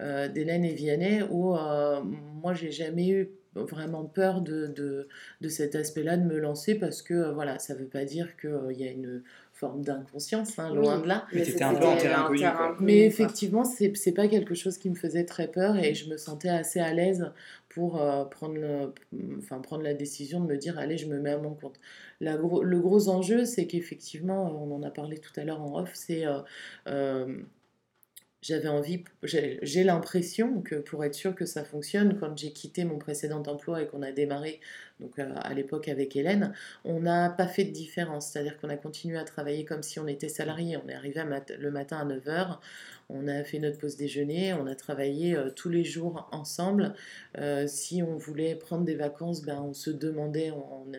d'Hélène 0.00 0.64
et 0.64 0.74
Vianney 0.74 1.22
où 1.30 1.54
moi, 1.54 2.52
j'ai 2.54 2.72
jamais 2.72 3.08
eu 3.08 3.30
vraiment 3.64 4.04
peur 4.04 4.40
de, 4.40 4.66
de, 4.66 5.08
de 5.40 5.48
cet 5.48 5.74
aspect-là, 5.74 6.16
de 6.16 6.24
me 6.24 6.38
lancer 6.38 6.74
parce 6.74 7.02
que 7.02 7.14
euh, 7.14 7.32
voilà, 7.32 7.58
ça 7.58 7.74
ne 7.74 7.80
veut 7.80 7.86
pas 7.86 8.04
dire 8.04 8.36
qu'il 8.36 8.50
euh, 8.50 8.72
y 8.72 8.86
a 8.86 8.90
une 8.90 9.22
forme 9.52 9.82
d'inconscience, 9.82 10.58
hein, 10.58 10.74
loin 10.74 10.98
de 10.98 11.06
là. 11.06 11.26
Mais, 11.32 11.44
c'était 11.44 11.64
un 11.64 11.74
peu 11.74 11.86
en 11.86 11.96
terrain 11.96 12.26
inconnu. 12.26 12.44
Mais 12.80 13.06
effectivement, 13.06 13.64
c'est, 13.64 13.96
c'est 13.96 14.12
pas 14.12 14.28
quelque 14.28 14.54
chose 14.54 14.78
qui 14.78 14.90
me 14.90 14.94
faisait 14.94 15.24
très 15.24 15.48
peur 15.48 15.76
et 15.76 15.94
je 15.94 16.10
me 16.10 16.16
sentais 16.16 16.50
assez 16.50 16.80
à 16.80 16.92
l'aise 16.92 17.32
pour 17.68 18.00
euh, 18.00 18.24
prendre, 18.24 18.92
enfin, 19.38 19.60
prendre 19.60 19.82
la 19.82 19.94
décision 19.94 20.40
de 20.40 20.46
me 20.46 20.56
dire 20.56 20.78
allez, 20.78 20.98
je 20.98 21.06
me 21.06 21.18
mets 21.18 21.32
à 21.32 21.38
mon 21.38 21.54
compte. 21.54 21.78
La 22.20 22.36
le 22.36 22.80
gros 22.80 23.08
enjeu, 23.08 23.44
c'est 23.44 23.66
qu'effectivement, 23.66 24.62
on 24.62 24.74
en 24.74 24.82
a 24.82 24.90
parlé 24.90 25.18
tout 25.18 25.32
à 25.38 25.44
l'heure 25.44 25.62
en 25.62 25.82
off, 25.82 25.90
c'est 25.94 26.24
j'avais 28.46 28.68
envie, 28.68 29.02
j'ai 29.22 29.84
l'impression 29.84 30.62
que 30.62 30.76
pour 30.76 31.04
être 31.04 31.14
sûr 31.14 31.34
que 31.34 31.44
ça 31.44 31.64
fonctionne, 31.64 32.16
quand 32.18 32.36
j'ai 32.38 32.52
quitté 32.52 32.84
mon 32.84 32.98
précédent 32.98 33.42
emploi 33.46 33.82
et 33.82 33.86
qu'on 33.86 34.02
a 34.02 34.12
démarré 34.12 34.60
euh, 35.18 35.32
à 35.36 35.52
l'époque 35.52 35.88
avec 35.88 36.14
Hélène, 36.14 36.54
on 36.84 37.00
n'a 37.00 37.28
pas 37.28 37.48
fait 37.48 37.64
de 37.64 37.72
différence. 37.72 38.28
C'est-à-dire 38.28 38.56
qu'on 38.58 38.68
a 38.68 38.76
continué 38.76 39.18
à 39.18 39.24
travailler 39.24 39.64
comme 39.64 39.82
si 39.82 39.98
on 39.98 40.06
était 40.06 40.28
salarié. 40.28 40.76
On 40.76 40.88
est 40.88 40.94
arrivé 40.94 41.22
le 41.58 41.70
matin 41.70 41.98
à 41.98 42.04
9h, 42.04 42.58
on 43.08 43.28
a 43.28 43.44
fait 43.44 43.58
notre 43.58 43.78
pause 43.78 43.96
déjeuner, 43.96 44.52
on 44.54 44.66
a 44.66 44.74
travaillé 44.74 45.36
euh, 45.36 45.50
tous 45.50 45.68
les 45.68 45.84
jours 45.84 46.28
ensemble. 46.32 46.94
Euh, 47.38 47.66
si 47.66 48.02
on 48.02 48.16
voulait 48.16 48.54
prendre 48.56 48.84
des 48.84 48.96
vacances, 48.96 49.42
ben, 49.42 49.60
on 49.62 49.72
se 49.72 49.90
demandait, 49.90 50.52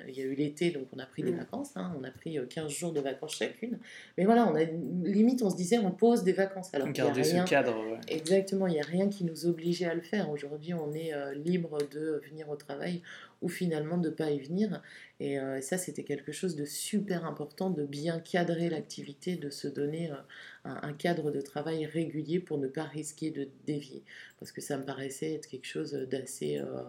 il 0.08 0.16
y 0.16 0.22
a 0.22 0.26
eu 0.26 0.34
l'été, 0.34 0.72
donc 0.72 0.88
on 0.94 1.00
a 1.00 1.06
pris 1.06 1.24
des 1.24 1.32
mmh. 1.32 1.38
vacances, 1.38 1.72
hein. 1.76 1.94
on 2.00 2.04
a 2.04 2.12
pris 2.12 2.38
15 2.50 2.72
jours 2.72 2.94
de 2.94 3.02
vacances 3.02 3.36
chacune. 3.36 3.80
Mais 4.18 4.26
voilà, 4.26 4.48
on 4.48 4.56
a, 4.56 4.64
limite, 4.64 5.42
on 5.42 5.50
se 5.50 5.58
disait, 5.58 5.80
on 5.80 5.92
pose 5.92 6.24
des 6.24 6.34
vacances. 6.34 6.74
Alors 6.74 6.90
Garder 6.92 7.24
ce 7.24 7.44
cadre. 7.46 7.76
Exactement, 8.08 8.68
il 8.68 8.74
n'y 8.74 8.82
a 8.82 8.86
rien 8.86 9.10
qui 9.10 9.26
nous 9.26 9.46
obligeait 9.46 9.86
à 9.86 9.94
le 9.94 10.02
faire. 10.02 10.30
Aujourd'hui, 10.30 10.74
on 10.74 10.94
est 10.94 11.12
libre 11.36 11.78
de 11.92 12.22
venir 12.30 12.50
au 12.50 12.56
travail 12.56 13.02
ou 13.42 13.50
finalement 13.50 13.98
de 13.98 14.10
ne 14.10 14.14
pas 14.14 14.32
y 14.32 14.40
venir. 14.40 14.82
Et 15.20 15.40
euh, 15.40 15.62
ça, 15.62 15.78
c'était 15.78 16.04
quelque 16.04 16.32
chose 16.32 16.56
de 16.56 16.66
super 16.66 17.26
important, 17.26 17.70
de 17.70 17.86
bien 17.86 18.20
cadrer 18.20 18.70
l'activité, 18.70 19.36
de 19.36 19.50
se 19.50 19.68
donner 19.68 20.12
euh, 20.12 20.16
un, 20.64 20.94
cadre 20.94 21.32
de 21.32 21.42
travail 21.42 21.86
régulier 21.86 22.40
pour 22.40 22.58
ne 22.58 22.68
pas 22.68 22.84
risquer 22.84 23.32
de 23.32 23.48
dévier. 23.66 24.04
Parce 24.40 24.52
que 24.52 24.62
ça 24.62 24.78
me 24.78 24.86
paraissait 24.86 25.34
être 25.34 25.48
quelque 25.48 25.68
chose 25.68 25.94
d'assez... 25.94 26.58
Euh, 26.58 26.84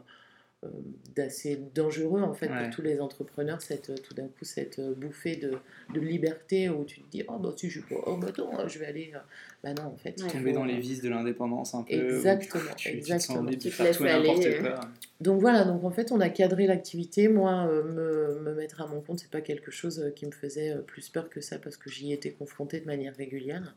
d'assez 1.14 1.61
dangereux 1.75 2.21
en 2.21 2.35
fait 2.35 2.49
pour 2.49 2.71
tous 2.71 2.83
les 2.83 3.01
entrepreneurs 3.01 3.62
cette 3.62 4.03
tout 4.03 4.14
d'un 4.14 4.27
coup 4.27 4.44
cette 4.44 4.81
euh, 4.81 4.92
bouffée 4.92 5.37
de, 5.37 5.53
de, 5.94 6.01
liberté 6.01 6.68
où 6.68 6.85
tu 6.85 7.01
te 7.01 7.09
dis 7.11 7.23
oh 7.29 7.38
bah 7.38 7.53
si 7.57 7.71
je 7.71 7.81
oh 7.90 8.16
bah 8.16 8.29
non 8.37 8.66
je 8.66 8.81
vais 8.81 8.87
aller 8.87 9.12
euh, 9.14 9.18
bah 9.62 9.73
non 9.73 9.92
en 9.92 9.97
fait. 9.97 10.14
Tomber 10.14 10.53
dans 10.53 10.64
les 10.64 10.79
vices 10.79 11.01
de 11.01 11.11
l'indépendance 11.11 11.77
un 11.77 11.85
peu 11.85 11.92
exactement 11.92 12.75
tu, 12.77 12.88
exactement. 12.88 13.49
tu, 13.53 13.71
faire 13.71 13.97
tout 13.97 14.03
n'importe 14.03 14.61
quoi. 14.61 14.81
donc 15.21 15.40
voilà 15.40 15.64
donc 15.64 15.85
en 15.85 15.90
fait 15.90 16.11
on 16.11 16.18
a 16.18 16.29
cadré 16.29 16.66
l'activité. 16.66 17.29
Moi 17.29 17.66
me, 17.66 18.40
me, 18.40 18.55
mettre 18.55 18.81
à 18.81 18.88
mon 18.88 19.01
compte 19.01 19.21
c'est 19.21 19.31
pas 19.31 19.40
quelque 19.40 19.71
chose 19.71 20.12
qui 20.16 20.27
me 20.27 20.33
faisait 20.33 20.77
plus 20.88 21.09
peur 21.09 21.31
que 21.31 21.40
ça 21.40 21.61
parce 21.61 21.77
que 21.77 21.88
j'y 21.88 22.12
étais 22.12 22.31
confrontée 22.33 22.81
de 22.81 22.87
manière 22.87 23.14
régulière. 23.14 23.77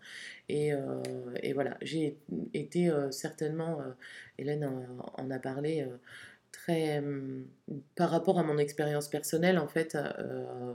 Et, 0.50 0.72
et 1.44 1.54
voilà 1.54 1.78
j'ai 1.84 2.17
été 2.56 2.91
certainement 3.12 3.80
Hélène 4.39 4.65
en, 4.65 5.24
en 5.24 5.30
a 5.30 5.38
parlé 5.38 5.86
très. 6.63 7.04
par 7.95 8.10
rapport 8.10 8.39
à 8.39 8.43
mon 8.43 8.58
expérience 8.58 9.08
personnelle, 9.08 9.58
en 9.58 9.67
fait, 9.67 9.95
euh, 9.95 10.74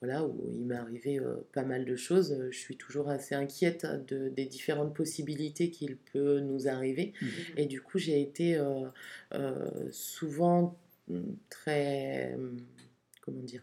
voilà, 0.00 0.24
où 0.24 0.50
il 0.52 0.64
m'est 0.66 0.76
arrivé 0.76 1.18
euh, 1.18 1.36
pas 1.52 1.64
mal 1.64 1.84
de 1.84 1.96
choses, 1.96 2.48
je 2.50 2.58
suis 2.58 2.76
toujours 2.76 3.08
assez 3.08 3.34
inquiète 3.34 3.86
de, 4.08 4.28
des 4.28 4.46
différentes 4.46 4.94
possibilités 4.94 5.70
qu'il 5.70 5.96
peut 5.96 6.40
nous 6.40 6.68
arriver. 6.68 7.12
Mmh. 7.20 7.26
Et 7.56 7.66
du 7.66 7.80
coup, 7.80 7.98
j'ai 7.98 8.20
été 8.20 8.56
euh, 8.56 9.90
souvent 9.90 10.76
mmh, 11.08 11.20
très. 11.48 12.36
comment 13.20 13.42
dire 13.42 13.62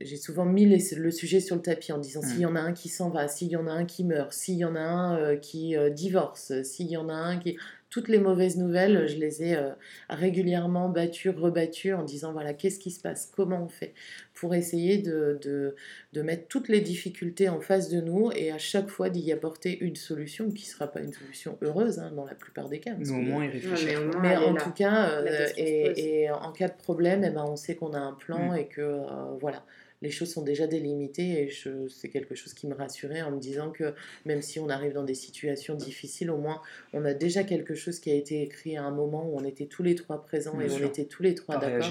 j'ai 0.00 0.16
souvent 0.16 0.44
mis 0.44 0.66
le 0.66 1.10
sujet 1.12 1.38
sur 1.38 1.54
le 1.54 1.62
tapis 1.62 1.92
en 1.92 1.98
disant 1.98 2.20
s'il 2.20 2.40
y 2.40 2.44
mmh. 2.44 2.48
en 2.48 2.56
a 2.56 2.60
un 2.60 2.72
qui 2.72 2.88
s'en 2.88 3.10
va, 3.10 3.28
s'il 3.28 3.46
y 3.46 3.54
en 3.54 3.68
a 3.68 3.70
un 3.70 3.84
qui 3.84 4.02
meurt, 4.02 4.32
s'il 4.32 4.56
y 4.56 4.64
en 4.64 4.74
a 4.74 4.80
un 4.80 5.36
qui 5.36 5.76
divorce, 5.92 6.64
s'il 6.64 6.88
y 6.88 6.96
en 6.96 7.08
a 7.08 7.14
un 7.14 7.38
qui 7.38 7.56
toutes 7.90 8.08
les 8.08 8.18
mauvaises 8.18 8.58
nouvelles, 8.58 9.06
je 9.08 9.16
les 9.16 9.42
ai 9.42 9.56
euh, 9.56 9.70
régulièrement 10.10 10.88
battues, 10.88 11.30
rebattues 11.30 11.94
en 11.94 12.02
disant 12.02 12.32
voilà, 12.32 12.52
qu'est-ce 12.52 12.78
qui 12.78 12.90
se 12.90 13.00
passe, 13.00 13.30
comment 13.34 13.64
on 13.64 13.68
fait, 13.68 13.94
pour 14.34 14.54
essayer 14.54 14.98
de, 14.98 15.38
de, 16.12 16.22
mettre 16.22 16.48
toutes 16.48 16.68
les 16.68 16.80
difficultés 16.80 17.48
en 17.48 17.60
face 17.60 17.88
de 17.88 18.00
nous 18.00 18.30
et 18.34 18.50
à 18.50 18.58
chaque 18.58 18.88
fois 18.88 19.08
d'y 19.08 19.32
apporter 19.32 19.78
une 19.80 19.96
solution 19.96 20.50
qui 20.50 20.64
ne 20.64 20.70
sera 20.70 20.88
pas 20.88 21.00
une 21.00 21.12
solution 21.12 21.56
heureuse 21.62 21.98
hein, 21.98 22.12
dans 22.14 22.26
la 22.26 22.34
plupart 22.34 22.68
des 22.68 22.80
cas. 22.80 22.92
Mais 22.98 23.10
au 23.10 23.14
moins 23.14 23.44
y 23.44 23.48
réfléchir. 23.48 24.00
mais, 24.20 24.36
en 24.36 24.54
tout 24.54 24.72
cas, 24.72 25.10
euh, 25.10 25.48
et, 25.56 26.30
en 26.30 26.52
cas 26.52 26.68
de 26.68 26.76
problème, 26.76 27.24
eh 27.24 27.30
ben, 27.30 27.44
on 27.44 27.56
sait 27.56 27.76
qu'on 27.76 27.94
a 27.94 28.00
un 28.00 28.12
plan 28.12 28.52
mm. 28.52 28.56
et 28.56 28.66
que 28.66 28.80
euh, 28.80 29.36
voilà 29.40 29.64
les 30.02 30.10
choses 30.10 30.32
sont 30.32 30.42
déjà 30.42 30.66
délimitées 30.66 31.42
et 31.42 31.52
c'est 31.88 32.08
quelque 32.08 32.34
chose 32.34 32.54
qui 32.54 32.66
me 32.66 32.74
rassurait 32.74 33.22
en 33.22 33.32
me 33.32 33.40
disant 33.40 33.70
que 33.70 33.94
même 34.24 34.42
si 34.42 34.60
on 34.60 34.68
arrive 34.68 34.92
dans 34.92 35.04
des 35.04 35.14
situations 35.14 35.74
difficiles, 35.74 36.30
au 36.30 36.38
moins 36.38 36.60
on 36.92 37.04
a 37.04 37.14
déjà 37.14 37.42
quelque 37.44 37.74
chose 37.74 37.98
qui 37.98 38.10
a 38.10 38.14
été 38.14 38.42
écrit 38.42 38.76
à 38.76 38.84
un 38.84 38.90
moment 38.90 39.28
où 39.28 39.36
on 39.38 39.44
était 39.44 39.66
tous 39.66 39.82
les 39.82 39.94
trois 39.94 40.22
présents 40.22 40.60
et 40.60 40.70
on 40.70 40.86
était 40.86 41.06
tous 41.06 41.22
les 41.22 41.34
trois 41.34 41.58
d'accord. 41.58 41.90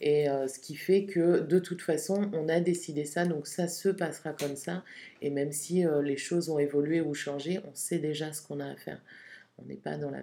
Et 0.00 0.28
euh, 0.28 0.48
ce 0.48 0.58
qui 0.58 0.74
fait 0.76 1.04
que 1.04 1.40
de 1.40 1.58
toute 1.58 1.82
façon, 1.82 2.30
on 2.32 2.48
a 2.48 2.60
décidé 2.60 3.04
ça, 3.04 3.24
donc 3.24 3.46
ça 3.46 3.68
se 3.68 3.88
passera 3.88 4.32
comme 4.32 4.56
ça. 4.56 4.84
Et 5.22 5.30
même 5.30 5.52
si 5.52 5.86
euh, 5.86 6.02
les 6.02 6.16
choses 6.16 6.48
ont 6.48 6.58
évolué 6.58 7.00
ou 7.00 7.14
changé, 7.14 7.60
on 7.64 7.74
sait 7.74 7.98
déjà 7.98 8.32
ce 8.32 8.42
qu'on 8.42 8.60
a 8.60 8.66
à 8.66 8.76
faire. 8.76 9.00
on 9.58 9.64
n'est 9.66 9.76
pas 9.76 9.96
dans 9.96 10.10
la 10.10 10.22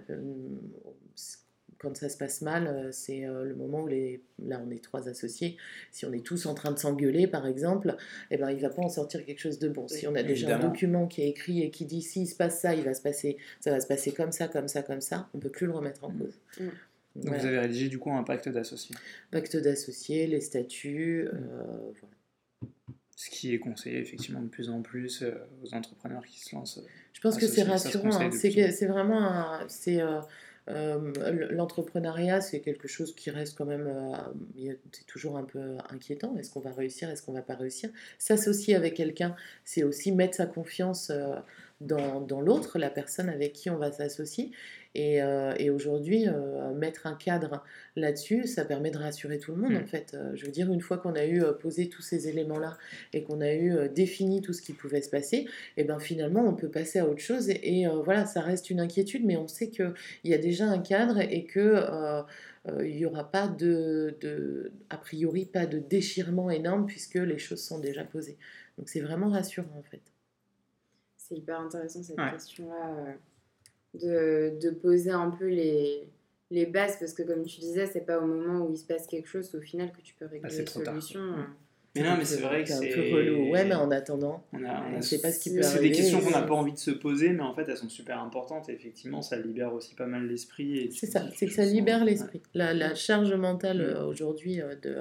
quand 1.84 1.96
ça 1.96 2.08
se 2.08 2.16
passe 2.16 2.40
mal, 2.40 2.66
euh, 2.66 2.88
c'est 2.90 3.26
euh, 3.26 3.44
le 3.44 3.54
moment 3.54 3.82
où 3.82 3.86
les, 3.86 4.22
là 4.44 4.60
on 4.66 4.70
est 4.70 4.82
trois 4.82 5.08
associés, 5.08 5.56
si 5.92 6.06
on 6.06 6.12
est 6.12 6.24
tous 6.24 6.46
en 6.46 6.54
train 6.54 6.72
de 6.72 6.78
s'engueuler 6.78 7.26
par 7.26 7.46
exemple, 7.46 7.94
eh 8.30 8.38
ben, 8.38 8.50
il 8.50 8.56
ne 8.56 8.62
va 8.62 8.70
pas 8.70 8.82
en 8.82 8.88
sortir 8.88 9.24
quelque 9.24 9.38
chose 9.38 9.58
de 9.58 9.68
bon. 9.68 9.86
Si 9.86 10.06
on 10.06 10.14
a 10.14 10.22
déjà 10.22 10.56
un 10.56 10.58
document 10.58 11.06
qui 11.06 11.22
est 11.22 11.28
écrit 11.28 11.62
et 11.62 11.70
qui 11.70 11.84
dit 11.84 12.02
s'il 12.02 12.26
se 12.26 12.34
passe 12.34 12.60
ça, 12.60 12.74
il 12.74 12.84
va 12.84 12.94
se 12.94 13.02
passer, 13.02 13.36
ça 13.60 13.70
va 13.70 13.80
se 13.80 13.86
passer 13.86 14.12
comme 14.12 14.32
ça, 14.32 14.48
comme 14.48 14.68
ça, 14.68 14.82
comme 14.82 15.02
ça, 15.02 15.28
on 15.34 15.38
ne 15.38 15.42
peut 15.42 15.50
plus 15.50 15.66
le 15.66 15.72
remettre 15.72 16.02
en 16.04 16.10
mm. 16.10 16.18
cause. 16.18 16.40
Mm. 16.58 16.68
Donc 17.16 17.34
vous 17.36 17.46
avez 17.46 17.60
rédigé 17.60 17.88
du 17.88 17.98
coup 17.98 18.10
un 18.10 18.24
pacte 18.24 18.48
d'associés 18.48 18.96
Pacte 19.30 19.56
d'associés, 19.56 20.26
les 20.26 20.40
statuts, 20.40 21.28
euh, 21.32 21.38
voilà. 22.00 22.14
Ce 23.16 23.30
qui 23.30 23.54
est 23.54 23.60
conseillé 23.60 24.00
effectivement 24.00 24.42
de 24.42 24.48
plus 24.48 24.68
en 24.68 24.82
plus 24.82 25.22
aux 25.62 25.72
entrepreneurs 25.72 26.26
qui 26.26 26.40
se 26.40 26.52
lancent. 26.54 26.80
Je 27.12 27.20
pense 27.20 27.38
que 27.38 27.46
c'est 27.46 27.62
rassurant, 27.62 28.20
hein. 28.20 28.30
c'est 28.32 28.86
vraiment 28.86 29.22
un, 29.22 29.66
euh, 29.88 30.20
l'entrepreneuriat, 30.66 32.40
c'est 32.40 32.60
quelque 32.60 32.88
chose 32.88 33.14
qui 33.14 33.30
reste 33.30 33.56
quand 33.56 33.66
même, 33.66 33.86
euh, 33.86 34.74
c'est 34.92 35.06
toujours 35.06 35.36
un 35.36 35.44
peu 35.44 35.76
inquiétant. 35.90 36.36
Est-ce 36.38 36.50
qu'on 36.50 36.60
va 36.60 36.72
réussir? 36.72 37.10
Est-ce 37.10 37.22
qu'on 37.22 37.32
va 37.32 37.42
pas 37.42 37.54
réussir? 37.54 37.90
S'associer 38.18 38.74
avec 38.74 38.94
quelqu'un, 38.94 39.36
c'est 39.64 39.82
aussi 39.82 40.12
mettre 40.12 40.36
sa 40.36 40.46
confiance 40.46 41.10
euh, 41.10 41.34
dans, 41.80 42.20
dans 42.20 42.40
l'autre, 42.40 42.78
la 42.78 42.90
personne 42.90 43.28
avec 43.28 43.52
qui 43.52 43.70
on 43.70 43.76
va 43.76 43.92
s'associer. 43.92 44.52
Et, 44.96 45.20
euh, 45.20 45.52
et 45.58 45.70
aujourd'hui, 45.70 46.28
euh, 46.28 46.72
mettre 46.72 47.08
un 47.08 47.14
cadre 47.14 47.64
là-dessus, 47.96 48.46
ça 48.46 48.64
permet 48.64 48.92
de 48.92 48.98
rassurer 48.98 49.38
tout 49.38 49.52
le 49.52 49.60
monde, 49.60 49.72
mm. 49.72 49.82
en 49.82 49.86
fait. 49.86 50.14
Euh, 50.14 50.30
je 50.34 50.46
veux 50.46 50.52
dire, 50.52 50.72
une 50.72 50.80
fois 50.80 50.98
qu'on 50.98 51.14
a 51.14 51.26
eu 51.26 51.42
posé 51.60 51.88
tous 51.88 52.02
ces 52.02 52.28
éléments-là 52.28 52.78
et 53.12 53.24
qu'on 53.24 53.40
a 53.40 53.52
eu 53.54 53.88
défini 53.88 54.40
tout 54.40 54.52
ce 54.52 54.62
qui 54.62 54.72
pouvait 54.72 55.02
se 55.02 55.10
passer, 55.10 55.38
et 55.38 55.48
eh 55.78 55.84
ben 55.84 55.98
finalement, 55.98 56.46
on 56.46 56.54
peut 56.54 56.70
passer 56.70 57.00
à 57.00 57.08
autre 57.08 57.20
chose. 57.20 57.48
Et, 57.50 57.86
voilà, 58.04 58.24
ça 58.24 58.40
reste 58.40 58.70
une 58.70 58.80
inquiétude, 58.80 59.24
mais 59.24 59.36
on 59.36 59.48
sait 59.48 59.68
qu'il 59.68 59.92
y 60.24 60.34
a 60.34 60.38
déjà 60.38 60.66
un 60.66 60.78
cadre 60.78 61.18
et 61.20 61.44
que 61.44 62.24
il 62.82 62.96
n'y 62.96 63.04
aura 63.04 63.30
pas 63.30 63.46
de, 63.46 64.16
de, 64.22 64.72
a 64.88 64.96
priori, 64.96 65.44
pas 65.44 65.66
de 65.66 65.78
déchirement 65.78 66.50
énorme 66.50 66.86
puisque 66.86 67.16
les 67.16 67.38
choses 67.38 67.62
sont 67.62 67.78
déjà 67.78 68.04
posées. 68.04 68.38
Donc 68.78 68.88
c'est 68.88 69.00
vraiment 69.00 69.28
rassurant, 69.28 69.76
en 69.76 69.82
fait. 69.82 70.13
C'est 71.26 71.36
hyper 71.36 71.58
intéressant 71.58 72.02
cette 72.02 72.16
question-là 72.16 73.16
de, 73.94 74.58
de, 74.60 74.70
poser 74.70 75.10
un 75.10 75.30
peu 75.30 75.48
les, 75.48 76.06
les 76.50 76.66
bases, 76.66 76.98
parce 76.98 77.14
que 77.14 77.22
comme 77.22 77.44
tu 77.44 77.60
disais, 77.60 77.86
c'est 77.86 78.04
pas 78.04 78.18
au 78.18 78.26
moment 78.26 78.66
où 78.66 78.72
il 78.72 78.76
se 78.76 78.84
passe 78.84 79.06
quelque 79.06 79.28
chose 79.28 79.54
au 79.54 79.60
final 79.60 79.90
que 79.92 80.02
tu 80.02 80.14
peux 80.14 80.26
régler 80.26 80.50
ah, 80.52 80.54
les 80.54 80.66
solutions. 80.66 81.34
Mais 81.96 82.02
non, 82.02 82.16
mais 82.18 82.24
c'est 82.24 82.40
vrai 82.40 82.64
que 82.64 82.68
c'est 82.68 82.74
un 82.74 82.94
peu 82.94 83.14
relou. 83.14 83.52
Ouais, 83.52 83.64
mais 83.64 83.74
en 83.74 83.90
attendant, 83.90 84.44
on, 84.52 84.64
a, 84.64 85.00
sait 85.00 85.20
pas 85.20 85.30
ce 85.30 85.38
qui 85.38 85.54
peut 85.54 85.64
arriver. 85.64 85.76
C'est 85.76 85.82
des 85.82 85.92
questions 85.92 86.20
qu'on 86.20 86.30
n'a 86.30 86.42
pas 86.42 86.54
envie 86.54 86.72
de 86.72 86.78
se 86.78 86.90
poser, 86.90 87.30
mais 87.30 87.42
en 87.42 87.54
fait, 87.54 87.64
elles 87.68 87.76
sont 87.76 87.88
super 87.88 88.20
importantes. 88.20 88.68
Et 88.68 88.72
effectivement, 88.72 89.22
ça 89.22 89.36
libère 89.36 89.72
aussi 89.72 89.94
pas 89.94 90.06
mal 90.06 90.26
l'esprit. 90.26 90.90
C'est 90.92 91.06
ça, 91.06 91.24
c'est 91.36 91.46
que 91.46 91.52
ça 91.52 91.64
libère 91.64 92.04
l'esprit. 92.04 92.42
La, 92.52 92.74
la, 92.74 92.94
charge 92.96 93.32
mentale 93.32 93.78
mm. 93.78 93.80
euh, 93.80 94.04
aujourd'hui 94.06 94.60
euh, 94.60 94.74
de 94.82 94.96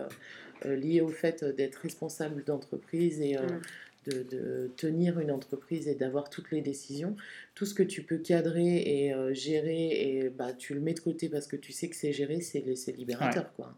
euh, 0.65 0.75
liée 0.75 1.01
au 1.01 1.09
fait 1.09 1.43
d'être 1.43 1.77
responsable 1.77 2.43
d'entreprise 2.43 3.19
et 3.19 3.37
mm 3.37 3.59
de, 4.05 4.71
tenir 4.75 5.19
une 5.19 5.31
entreprise 5.31 5.87
et 5.87 5.95
d'avoir 5.95 6.29
toutes 6.29 6.51
les 6.51 6.61
décisions. 6.61 7.15
Tout 7.55 7.65
ce 7.65 7.73
que 7.73 7.83
tu 7.83 8.03
peux 8.03 8.17
cadrer 8.17 8.77
et 8.77 9.13
euh, 9.13 9.33
gérer, 9.33 9.89
et 9.89 10.29
bah, 10.29 10.53
tu 10.53 10.73
le 10.73 10.79
mets 10.79 10.93
de 10.93 10.99
côté 10.99 11.29
parce 11.29 11.47
que 11.47 11.55
tu 11.55 11.71
sais 11.71 11.89
que 11.89 11.95
c'est 11.95 12.13
géré, 12.13 12.41
c'est 12.41 12.91
libérateur. 12.97 13.53
Quoi. 13.53 13.75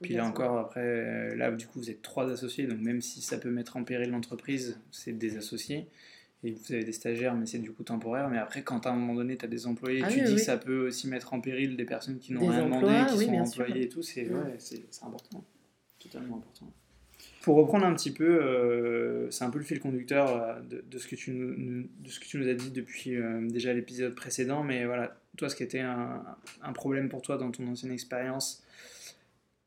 Puis 0.00 0.14
là 0.14 0.26
encore, 0.26 0.58
après, 0.58 0.80
euh, 0.80 1.36
là 1.36 1.52
du 1.52 1.66
coup 1.66 1.78
vous 1.78 1.90
êtes 1.90 2.02
trois 2.02 2.30
associés, 2.30 2.66
donc 2.66 2.80
même 2.80 3.00
si 3.00 3.22
ça 3.22 3.38
peut 3.38 3.50
mettre 3.50 3.76
en 3.76 3.84
péril 3.84 4.10
l'entreprise, 4.10 4.78
c'est 4.90 5.16
des 5.16 5.36
associés. 5.36 5.86
Et 6.44 6.50
vous 6.50 6.72
avez 6.72 6.82
des 6.82 6.92
stagiaires, 6.92 7.36
mais 7.36 7.46
c'est 7.46 7.60
du 7.60 7.70
coup 7.70 7.84
temporaire. 7.84 8.28
Mais 8.28 8.38
après, 8.38 8.64
quand 8.64 8.84
à 8.86 8.90
un 8.90 8.96
moment 8.96 9.14
donné, 9.14 9.36
tu 9.36 9.44
as 9.44 9.48
des 9.48 9.68
employés, 9.68 10.02
ah 10.04 10.08
tu 10.08 10.22
dis 10.22 10.34
que 10.34 10.40
ça 10.40 10.56
peut 10.56 10.88
aussi 10.88 11.06
mettre 11.06 11.34
en 11.34 11.40
péril 11.40 11.76
des 11.76 11.84
personnes 11.84 12.18
qui 12.18 12.32
n'ont 12.32 12.48
rien 12.48 12.64
demandé, 12.64 13.12
qui 13.12 13.26
sont 13.26 13.34
employées 13.34 13.84
et 13.84 13.88
tout, 13.88 14.02
c'est 14.02 14.28
ouais, 14.28 14.58
important. 15.02 15.44
Totalement 16.00 16.38
important. 16.38 16.72
Pour 17.42 17.56
reprendre 17.56 17.84
un 17.84 17.94
petit 17.94 18.12
peu, 18.12 18.40
euh, 18.40 19.28
c'est 19.32 19.44
un 19.44 19.50
peu 19.50 19.58
le 19.58 19.64
fil 19.64 19.80
conducteur 19.80 20.28
euh, 20.28 20.60
de, 20.62 20.98
ce 20.98 21.08
que 21.08 21.16
tu 21.16 21.32
nous, 21.32 22.48
as 22.48 22.54
dit 22.54 22.70
depuis 22.70 23.16
euh, 23.16 23.48
déjà 23.48 23.72
l'épisode 23.72 24.14
précédent, 24.14 24.62
mais 24.62 24.84
voilà, 24.84 25.16
toi, 25.36 25.48
ce 25.48 25.56
qui 25.56 25.64
était 25.64 25.80
un, 25.80 26.24
problème 26.72 27.08
pour 27.08 27.20
toi 27.20 27.38
dans 27.38 27.50
ton 27.50 27.66
ancienne 27.66 27.90
expérience, 27.90 28.62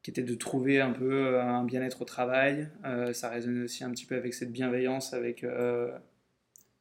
qui 0.03 0.09
était 0.09 0.23
de 0.23 0.35
trouver 0.35 0.79
un 0.79 0.91
peu 0.91 1.39
un 1.41 1.65
bien-être 1.65 2.03
au 2.03 2.05
travail, 2.05 2.69
ça 3.13 3.29
résonne 3.29 3.63
aussi 3.63 3.83
un 3.83 3.89
petit 3.89 4.05
peu 4.05 4.15
avec 4.15 4.35
cette 4.35 4.51
bienveillance 4.51 5.13
avec 5.13 5.43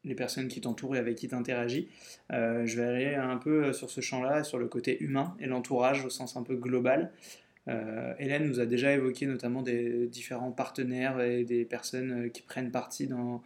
les 0.04 0.14
personnes 0.14 0.48
qui 0.48 0.60
t'entourent 0.60 0.96
et 0.96 0.98
avec 0.98 1.16
qui 1.16 1.28
tu 1.28 1.34
interagis. 1.34 1.88
je 2.28 2.76
vais 2.76 2.84
aller 2.84 3.14
un 3.14 3.38
peu 3.38 3.72
sur 3.72 3.88
ce 3.88 4.02
champ-là, 4.02 4.44
sur 4.44 4.58
le 4.58 4.68
côté 4.68 5.02
humain 5.02 5.34
et 5.40 5.46
l'entourage 5.46 6.04
au 6.04 6.10
sens 6.10 6.36
un 6.36 6.42
peu 6.42 6.54
global. 6.54 7.12
Euh, 7.68 8.14
Hélène 8.18 8.46
nous 8.46 8.60
a 8.60 8.66
déjà 8.66 8.92
évoqué 8.92 9.26
notamment 9.26 9.62
des 9.62 10.06
différents 10.06 10.52
partenaires 10.52 11.20
et 11.20 11.44
des 11.44 11.64
personnes 11.64 12.26
euh, 12.26 12.28
qui 12.28 12.42
prennent 12.42 12.70
partie 12.70 13.06
dans, 13.06 13.42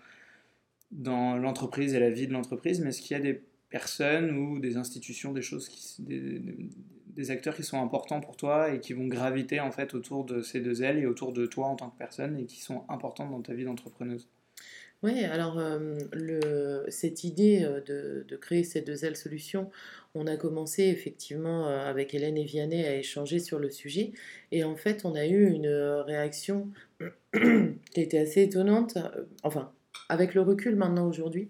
l'entreprise 1.37 1.94
et 1.94 2.00
la 2.00 2.11
vie 2.11 2.26
de 2.26 2.33
l'entreprise, 2.33 2.81
mais 2.81 2.88
est-ce 2.88 3.02
qu'il 3.02 3.16
y 3.16 3.20
a 3.20 3.22
des 3.22 3.40
personnes 3.70 4.33
ou 4.37 4.59
des 4.59 4.76
institutions, 4.76 5.33
des 5.33 5.42
choses, 5.42 5.68
qui, 5.68 6.02
des, 6.02 7.31
acteurs 7.31 7.54
qui 7.54 7.62
sont 7.62 7.81
importants 7.81 8.20
pour 8.20 8.37
toi 8.37 8.72
et 8.72 8.81
qui 8.81 8.92
vont 8.92 9.07
graviter 9.07 9.61
en 9.61 9.70
fait 9.70 9.94
autour 9.94 10.24
de 10.24 10.40
ces 10.40 10.61
deux 10.61 10.83
ailes 10.83 10.98
et 10.98 11.07
autour 11.07 11.33
de 11.33 11.46
toi 11.46 11.66
en 11.66 11.76
tant 11.76 11.90
que 11.90 11.98
personne 11.98 12.38
et 12.38 12.44
qui 12.44 12.61
sont 12.61 12.85
importantes 12.88 13.31
dans 13.31 13.42
ta 13.42 13.54
vie 13.54 13.64
d'entrepreneuse? 13.64 14.28
Oui, 15.02 15.24
alors 15.24 15.62
cette 16.88 17.22
idée 17.24 17.61
de, 17.87 18.24
de, 18.26 18.37
créer 18.37 18.64
ces 18.64 18.80
deux 18.80 19.04
ailes 19.04 19.16
solutions, 19.16 19.70
on 20.14 20.26
a 20.26 20.37
commencé 20.37 20.84
effectivement 20.84 21.68
avec 21.68 22.14
Hélène 22.14 22.37
et 22.37 22.44
Vianney 22.44 22.84
à 22.84 22.96
échanger 22.96 23.38
sur 23.38 23.61
le 23.61 23.70
sujet. 23.70 24.12
Et 24.50 24.64
en 24.64 24.74
fait, 24.74 25.04
on 25.04 25.14
a 25.14 25.26
eu 25.26 25.46
une 25.46 25.68
réaction 25.68 26.68
qui 27.32 28.00
était 28.00 28.18
assez 28.18 28.42
étonnante. 28.42 28.98
Enfin, 29.44 29.70
avec 30.09 30.35
le 30.35 30.40
recul 30.40 30.77
maintenant 30.77 31.07
aujourd'hui, 31.07 31.49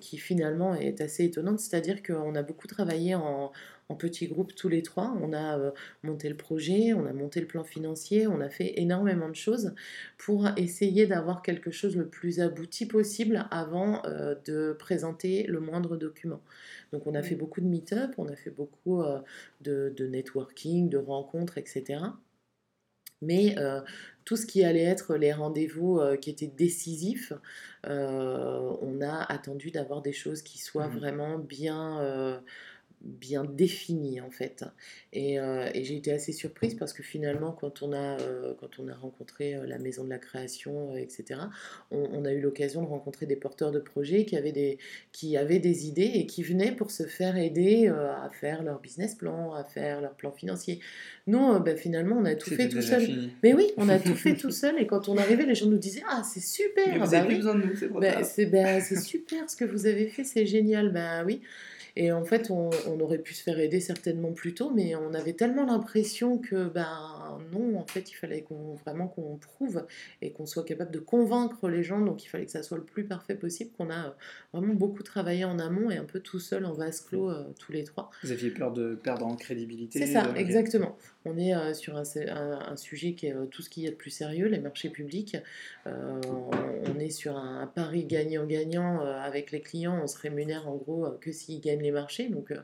qui 0.00 0.18
finalement 0.18 0.74
est 0.74 1.00
assez 1.00 1.24
étonnante, 1.24 1.60
c'est-à-dire 1.60 2.02
qu'on 2.02 2.34
a 2.34 2.42
beaucoup 2.42 2.66
travaillé 2.66 3.14
en, 3.14 3.52
en 3.88 3.94
petits 3.94 4.26
groupes 4.26 4.54
tous 4.54 4.68
les 4.68 4.82
trois. 4.82 5.16
On 5.20 5.32
a 5.32 5.58
euh, 5.58 5.70
monté 6.02 6.28
le 6.28 6.36
projet, 6.36 6.92
on 6.92 7.06
a 7.06 7.12
monté 7.12 7.40
le 7.40 7.46
plan 7.46 7.64
financier, 7.64 8.26
on 8.26 8.40
a 8.40 8.48
fait 8.48 8.80
énormément 8.80 9.28
de 9.28 9.34
choses 9.34 9.74
pour 10.18 10.48
essayer 10.56 11.06
d'avoir 11.06 11.42
quelque 11.42 11.70
chose 11.70 11.96
le 11.96 12.08
plus 12.08 12.40
abouti 12.40 12.86
possible 12.86 13.46
avant 13.50 14.04
euh, 14.04 14.34
de 14.44 14.74
présenter 14.78 15.44
le 15.44 15.60
moindre 15.60 15.96
document. 15.96 16.40
Donc 16.92 17.06
on 17.06 17.14
a 17.14 17.22
fait 17.22 17.34
beaucoup 17.34 17.60
de 17.60 17.66
meet-up, 17.66 18.12
on 18.18 18.28
a 18.28 18.36
fait 18.36 18.50
beaucoup 18.50 19.02
euh, 19.02 19.20
de, 19.60 20.06
networking, 20.06 20.88
de 20.88 20.98
rencontres, 20.98 21.58
etc. 21.58 22.00
Mais 23.22 23.56
tout 24.24 24.36
ce 24.36 24.46
qui 24.46 24.64
allait 24.64 24.84
être 24.84 25.16
les 25.16 25.32
rendez-vous 25.32 26.00
qui 26.20 26.30
étaient 26.30 26.46
décisifs, 26.46 27.32
on 27.84 29.00
a 29.00 29.32
attendu 29.32 29.70
d'avoir 29.70 30.02
des 30.02 30.12
choses 30.12 30.42
qui 30.42 30.58
soient 30.58 30.88
mmh. 30.88 30.98
vraiment 30.98 31.38
bien 31.38 32.40
bien 33.02 33.44
défini 33.44 34.20
en 34.20 34.30
fait. 34.30 34.64
Et, 35.12 35.38
euh, 35.38 35.68
et 35.74 35.84
j'ai 35.84 35.96
été 35.96 36.12
assez 36.12 36.32
surprise 36.32 36.74
parce 36.74 36.92
que 36.92 37.02
finalement, 37.02 37.52
quand 37.52 37.82
on 37.82 37.92
a, 37.92 38.20
euh, 38.20 38.54
quand 38.60 38.78
on 38.78 38.88
a 38.88 38.94
rencontré 38.94 39.54
euh, 39.54 39.66
la 39.66 39.78
maison 39.78 40.04
de 40.04 40.10
la 40.10 40.18
création, 40.18 40.96
etc., 40.96 41.40
on, 41.90 42.24
a 42.24 42.32
eu 42.32 42.40
l'occasion 42.40 42.82
de 42.82 42.86
rencontrer 42.86 43.26
des 43.26 43.36
porteurs 43.36 43.70
de 43.70 43.78
projets 43.78 44.24
qui 44.24 44.36
avaient 44.36 44.52
des, 44.52 44.78
qui 45.12 45.36
avaient 45.36 45.58
des 45.58 45.86
idées 45.86 46.10
et 46.14 46.26
qui 46.26 46.42
venaient 46.42 46.72
pour 46.72 46.90
se 46.90 47.04
faire 47.04 47.36
aider 47.36 47.88
à 47.88 48.28
faire 48.30 48.62
leur 48.62 48.80
business 48.80 49.14
plan, 49.14 49.52
à 49.54 49.64
faire 49.64 50.00
leur 50.00 50.14
plan 50.14 50.32
financier. 50.32 50.80
Nous, 51.26 51.60
ben, 51.60 51.76
finalement, 51.76 52.16
on 52.18 52.24
a 52.24 52.34
tout 52.34 52.50
fait 52.50 52.68
tout 52.68 52.82
seul. 52.82 53.30
Mais 53.42 53.54
oui, 53.54 53.70
on 53.76 53.88
a 53.88 53.98
tout 53.98 54.14
fait 54.14 54.34
tout 54.36 54.50
seul 54.50 54.80
et 54.80 54.86
quand 54.86 55.08
on 55.08 55.16
arrivait, 55.16 55.46
les 55.46 55.54
gens 55.54 55.66
nous 55.66 55.78
disaient 55.78 56.02
Ah, 56.08 56.22
c'est 56.24 56.40
super 56.40 56.98
vous 56.98 57.14
avez 57.14 57.28
bah 57.28 57.34
besoin 57.36 57.54
de 57.54 57.62
nous, 57.62 57.76
c'est 57.76 57.88
ben, 57.88 58.50
ben, 58.50 58.80
C'est 58.80 59.00
super 59.00 59.48
ce 59.48 59.56
que 59.56 59.64
vous 59.64 59.86
avez 59.86 60.08
fait, 60.08 60.24
c'est 60.24 60.46
génial. 60.46 60.92
Ben 60.92 61.24
oui. 61.24 61.40
Et 61.98 62.12
en 62.12 62.24
fait, 62.24 62.50
on, 62.50 62.70
aurait 63.00 63.18
pu 63.18 63.32
se 63.32 63.42
faire 63.42 63.58
aider 63.58 63.80
certainement 63.80 64.32
plus 64.32 64.52
tôt, 64.52 64.70
mais 64.70 64.94
on 64.94 65.14
avait 65.14 65.32
tellement 65.32 65.64
l'impression 65.64 66.36
que, 66.36 66.68
ben 66.68 67.38
non, 67.52 67.78
en 67.78 67.86
fait, 67.86 68.10
il 68.10 68.14
fallait 68.14 68.42
qu'on, 68.42 68.74
vraiment 68.74 69.08
qu'on 69.08 69.36
prouve 69.36 69.86
et 70.20 70.30
qu'on 70.30 70.44
soit 70.44 70.64
capable 70.64 70.90
de 70.90 70.98
convaincre 70.98 71.68
les 71.68 71.82
gens, 71.82 72.00
donc 72.02 72.22
il 72.24 72.28
fallait 72.28 72.44
que 72.44 72.50
ça 72.50 72.62
soit 72.62 72.76
le 72.76 72.84
plus 72.84 73.04
parfait 73.04 73.34
possible, 73.34 73.70
qu'on 73.78 73.88
a 73.88 74.08
euh, 74.08 74.10
vraiment 74.52 74.74
beaucoup 74.74 75.02
travaillé 75.02 75.46
en 75.46 75.58
amont 75.58 75.90
et 75.90 75.96
un 75.96 76.04
peu 76.04 76.20
tout 76.20 76.38
seul 76.38 76.66
en 76.66 76.74
vase 76.74 77.00
clos 77.00 77.30
euh, 77.30 77.44
tous 77.58 77.72
les 77.72 77.84
trois. 77.84 78.10
Vous 78.22 78.32
aviez 78.32 78.50
peur 78.50 78.72
de 78.72 78.94
perdre 78.94 79.26
en 79.26 79.34
crédibilité 79.34 79.98
C'est 79.98 80.12
ça, 80.12 80.30
exactement. 80.36 80.96
On 81.26 81.36
est 81.36 81.54
euh, 81.54 81.74
sur 81.74 81.96
un, 81.96 82.04
un, 82.28 82.76
sujet 82.76 83.12
qui 83.14 83.26
est 83.26 83.34
tout 83.50 83.60
ce 83.60 83.68
qu'il 83.68 83.82
y 83.82 83.86
a 83.88 83.90
de 83.90 83.96
plus 83.96 84.10
sérieux, 84.10 84.46
les 84.46 84.60
marchés 84.60 84.90
publics. 84.90 85.36
on 85.84 86.98
est 86.98 87.10
sur 87.10 87.36
un 87.36 87.66
pari 87.66 88.04
gagnant-gagnant 88.04 89.00
avec 89.00 89.50
les 89.50 89.60
clients, 89.60 90.00
on 90.02 90.06
se 90.06 90.18
rémunère 90.18 90.68
en 90.68 90.76
gros 90.76 91.06
que 91.20 91.32
s'ils 91.32 91.60
gagnent 91.60 91.82
les 91.82 91.90
marchés. 91.90 92.28
Donc, 92.28 92.50
euh, 92.50 92.60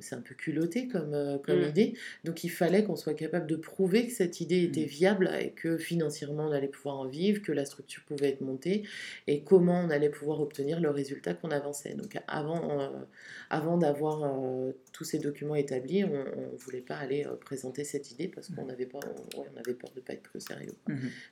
c'est 0.00 0.14
un 0.14 0.20
peu 0.20 0.34
culotté 0.34 0.88
comme, 0.88 1.40
comme 1.44 1.60
mmh. 1.60 1.68
idée. 1.68 1.94
Donc 2.24 2.44
il 2.44 2.50
fallait 2.50 2.84
qu'on 2.84 2.96
soit 2.96 3.14
capable 3.14 3.46
de 3.46 3.56
prouver 3.56 4.06
que 4.06 4.12
cette 4.12 4.40
idée 4.40 4.62
était 4.62 4.82
mmh. 4.82 4.88
viable 4.88 5.30
et 5.40 5.50
que 5.50 5.78
financièrement 5.78 6.48
on 6.48 6.52
allait 6.52 6.68
pouvoir 6.68 6.98
en 6.98 7.06
vivre, 7.06 7.42
que 7.42 7.52
la 7.52 7.64
structure 7.64 8.02
pouvait 8.04 8.30
être 8.30 8.40
montée 8.40 8.84
et 9.26 9.42
comment 9.42 9.80
on 9.80 9.90
allait 9.90 10.10
pouvoir 10.10 10.40
obtenir 10.40 10.80
le 10.80 10.90
résultat 10.90 11.34
qu'on 11.34 11.50
avançait. 11.50 11.94
Donc 11.94 12.18
avant, 12.26 12.92
avant 13.50 13.78
d'avoir 13.78 14.32
tous 14.92 15.04
ces 15.04 15.18
documents 15.18 15.54
établis, 15.54 16.04
on 16.04 16.08
ne 16.08 16.56
voulait 16.58 16.80
pas 16.80 16.96
aller 16.96 17.26
présenter 17.40 17.84
cette 17.84 18.10
idée 18.10 18.28
parce 18.28 18.48
qu'on 18.48 18.68
avait, 18.68 18.86
pas, 18.86 19.00
on 19.36 19.58
avait 19.58 19.74
peur 19.74 19.90
de 19.90 20.00
ne 20.00 20.04
pas 20.04 20.12
être 20.14 20.38
sérieux, 20.40 20.74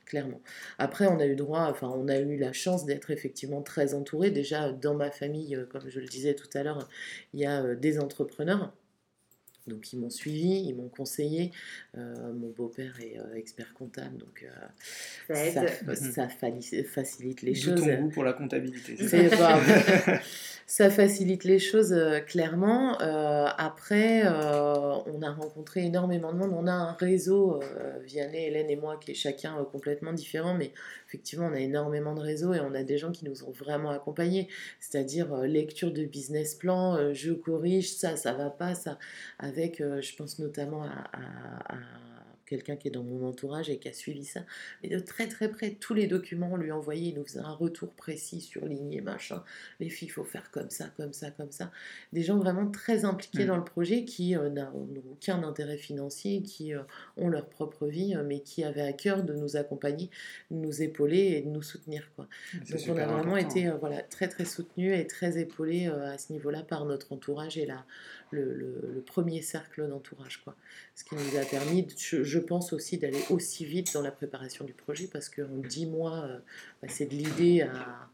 clairement. 0.05 0.41
Après, 0.77 1.07
on 1.07 1.19
a 1.19 1.25
eu 1.25 1.35
droit, 1.35 1.67
enfin, 1.69 1.91
on 1.95 2.07
a 2.07 2.17
eu 2.17 2.37
la 2.37 2.53
chance 2.53 2.85
d'être 2.85 3.11
effectivement 3.11 3.61
très 3.61 3.93
entouré. 3.93 4.31
Déjà, 4.31 4.71
dans 4.71 4.95
ma 4.95 5.11
famille, 5.11 5.55
euh, 5.55 5.65
comme 5.65 5.89
je 5.89 5.99
le 5.99 6.07
disais 6.07 6.33
tout 6.33 6.49
à 6.53 6.63
l'heure, 6.63 6.87
il 7.33 7.39
y 7.39 7.45
a 7.45 7.63
euh, 7.63 7.72
des 7.75 7.99
entrepreneurs. 7.99 8.73
Donc 9.67 9.93
ils 9.93 9.99
m'ont 9.99 10.09
suivi, 10.09 10.63
ils 10.67 10.75
m'ont 10.75 10.89
conseillé. 10.89 11.51
Euh, 11.97 12.33
mon 12.33 12.49
beau-père 12.49 12.99
est 13.01 13.17
expert 13.37 13.73
comptable, 13.73 14.17
donc 14.17 14.45
ça, 15.27 15.67
ça, 15.95 16.27
facilite 16.27 17.41
les 17.41 17.55
choses. 17.55 17.81
Ton 17.81 18.01
goût 18.01 18.09
pour 18.09 18.23
la 18.23 18.33
comptabilité. 18.33 18.97
ça 20.65 20.89
facilite 20.89 21.43
les 21.43 21.59
choses 21.59 21.93
euh, 21.93 22.19
clairement. 22.19 22.99
Euh, 23.01 23.45
après, 23.57 24.23
euh, 24.25 24.95
on 25.05 25.21
a 25.21 25.31
rencontré 25.31 25.85
énormément 25.85 26.33
de 26.33 26.37
monde. 26.37 26.51
On 26.53 26.67
a 26.67 26.71
un 26.71 26.93
réseau, 26.93 27.59
Vianney, 28.03 28.47
Hélène 28.47 28.69
et 28.69 28.75
moi, 28.75 28.97
qui 28.99 29.11
est 29.11 29.15
chacun 29.15 29.55
complètement 29.71 30.13
différent, 30.13 30.53
mais 30.55 30.71
effectivement, 31.07 31.47
on 31.47 31.53
a 31.53 31.59
énormément 31.59 32.15
de 32.15 32.21
réseaux 32.21 32.53
et 32.53 32.59
on 32.59 32.73
a 32.73 32.83
des 32.83 32.97
gens 32.97 33.11
qui 33.11 33.25
nous 33.25 33.43
ont 33.43 33.51
vraiment 33.51 33.91
accompagnés. 33.91 34.47
C'est-à-dire 34.79 35.35
lecture 35.43 35.91
de 35.91 36.05
business 36.05 36.55
plan, 36.55 37.13
je 37.13 37.31
corrige, 37.33 37.93
ça, 37.93 38.15
ça 38.15 38.33
va 38.33 38.49
pas, 38.49 38.73
ça. 38.73 38.97
Avec, 39.39 39.52
je 39.55 40.15
pense 40.15 40.39
notamment 40.39 40.83
à 40.83 41.77
quelqu'un 42.45 42.75
qui 42.75 42.87
est 42.87 42.91
dans 42.91 43.03
mon 43.03 43.27
entourage 43.27 43.69
et 43.69 43.77
qui 43.77 43.87
a 43.87 43.93
suivi 43.93 44.25
ça, 44.25 44.41
mais 44.81 44.89
de 44.89 44.99
très 44.99 45.27
très 45.27 45.49
près, 45.49 45.71
tous 45.71 45.93
les 45.93 46.07
documents, 46.07 46.49
on 46.51 46.57
lui 46.57 46.71
envoyait, 46.71 47.09
il 47.09 47.15
nous 47.15 47.23
faisait 47.23 47.39
un 47.39 47.53
retour 47.53 47.89
précis, 47.93 48.41
surligné, 48.41 49.01
machin. 49.01 49.43
Les 49.79 49.89
filles, 49.89 50.09
il 50.09 50.11
faut 50.11 50.23
faire 50.23 50.51
comme 50.51 50.69
ça, 50.69 50.89
comme 50.97 51.13
ça, 51.13 51.31
comme 51.31 51.51
ça. 51.51 51.71
Des 52.11 52.21
gens 52.21 52.37
vraiment 52.37 52.69
très 52.69 53.05
impliqués 53.05 53.45
mmh. 53.45 53.47
dans 53.47 53.57
le 53.57 53.63
projet 53.63 54.05
qui 54.05 54.35
euh, 54.35 54.49
n'ont 54.49 54.87
aucun 55.11 55.43
intérêt 55.43 55.77
financier, 55.77 56.41
qui 56.41 56.73
euh, 56.73 56.81
ont 57.17 57.29
leur 57.29 57.47
propre 57.47 57.87
vie, 57.87 58.15
euh, 58.15 58.23
mais 58.23 58.41
qui 58.41 58.63
avaient 58.63 58.81
à 58.81 58.93
cœur 58.93 59.23
de 59.23 59.33
nous 59.33 59.55
accompagner, 59.55 60.09
de 60.51 60.57
nous 60.57 60.81
épauler 60.81 61.37
et 61.37 61.41
de 61.41 61.49
nous 61.49 61.63
soutenir. 61.63 62.11
Quoi. 62.15 62.27
Donc 62.69 62.79
on 62.89 62.97
a 62.97 63.05
vraiment 63.05 63.37
été 63.37 63.71
voilà, 63.79 64.01
très 64.03 64.27
très 64.27 64.45
soutenus 64.45 64.97
et 64.97 65.07
très 65.07 65.39
épaulés 65.39 65.87
à 65.87 66.17
ce 66.17 66.31
niveau-là 66.33 66.63
par 66.63 66.85
notre 66.85 67.13
entourage 67.13 67.57
et 67.57 67.65
la, 67.65 67.85
le, 68.33 69.03
premier 69.05 69.41
cercle 69.41 69.87
d'entourage. 69.87 70.37
Quoi. 70.43 70.55
Ce 70.95 71.03
qui 71.03 71.15
nous 71.15 71.37
a 71.37 71.45
permis, 71.45 71.87
je, 71.97 72.39
pense 72.39 72.73
aussi, 72.73 72.97
d'aller 72.97 73.21
aussi 73.29 73.65
vite 73.65 73.93
dans 73.93 74.01
la 74.01 74.11
préparation 74.11 74.65
du 74.65 74.73
projet 74.73 75.07
parce 75.11 75.29
qu'en 75.29 75.57
dix 75.57 75.85
mois, 75.85 76.25
euh, 76.25 76.39
bah, 76.81 76.87
c'est 76.89 77.05
de 77.05 77.15
l'idée 77.15 77.61
à, 77.61 78.09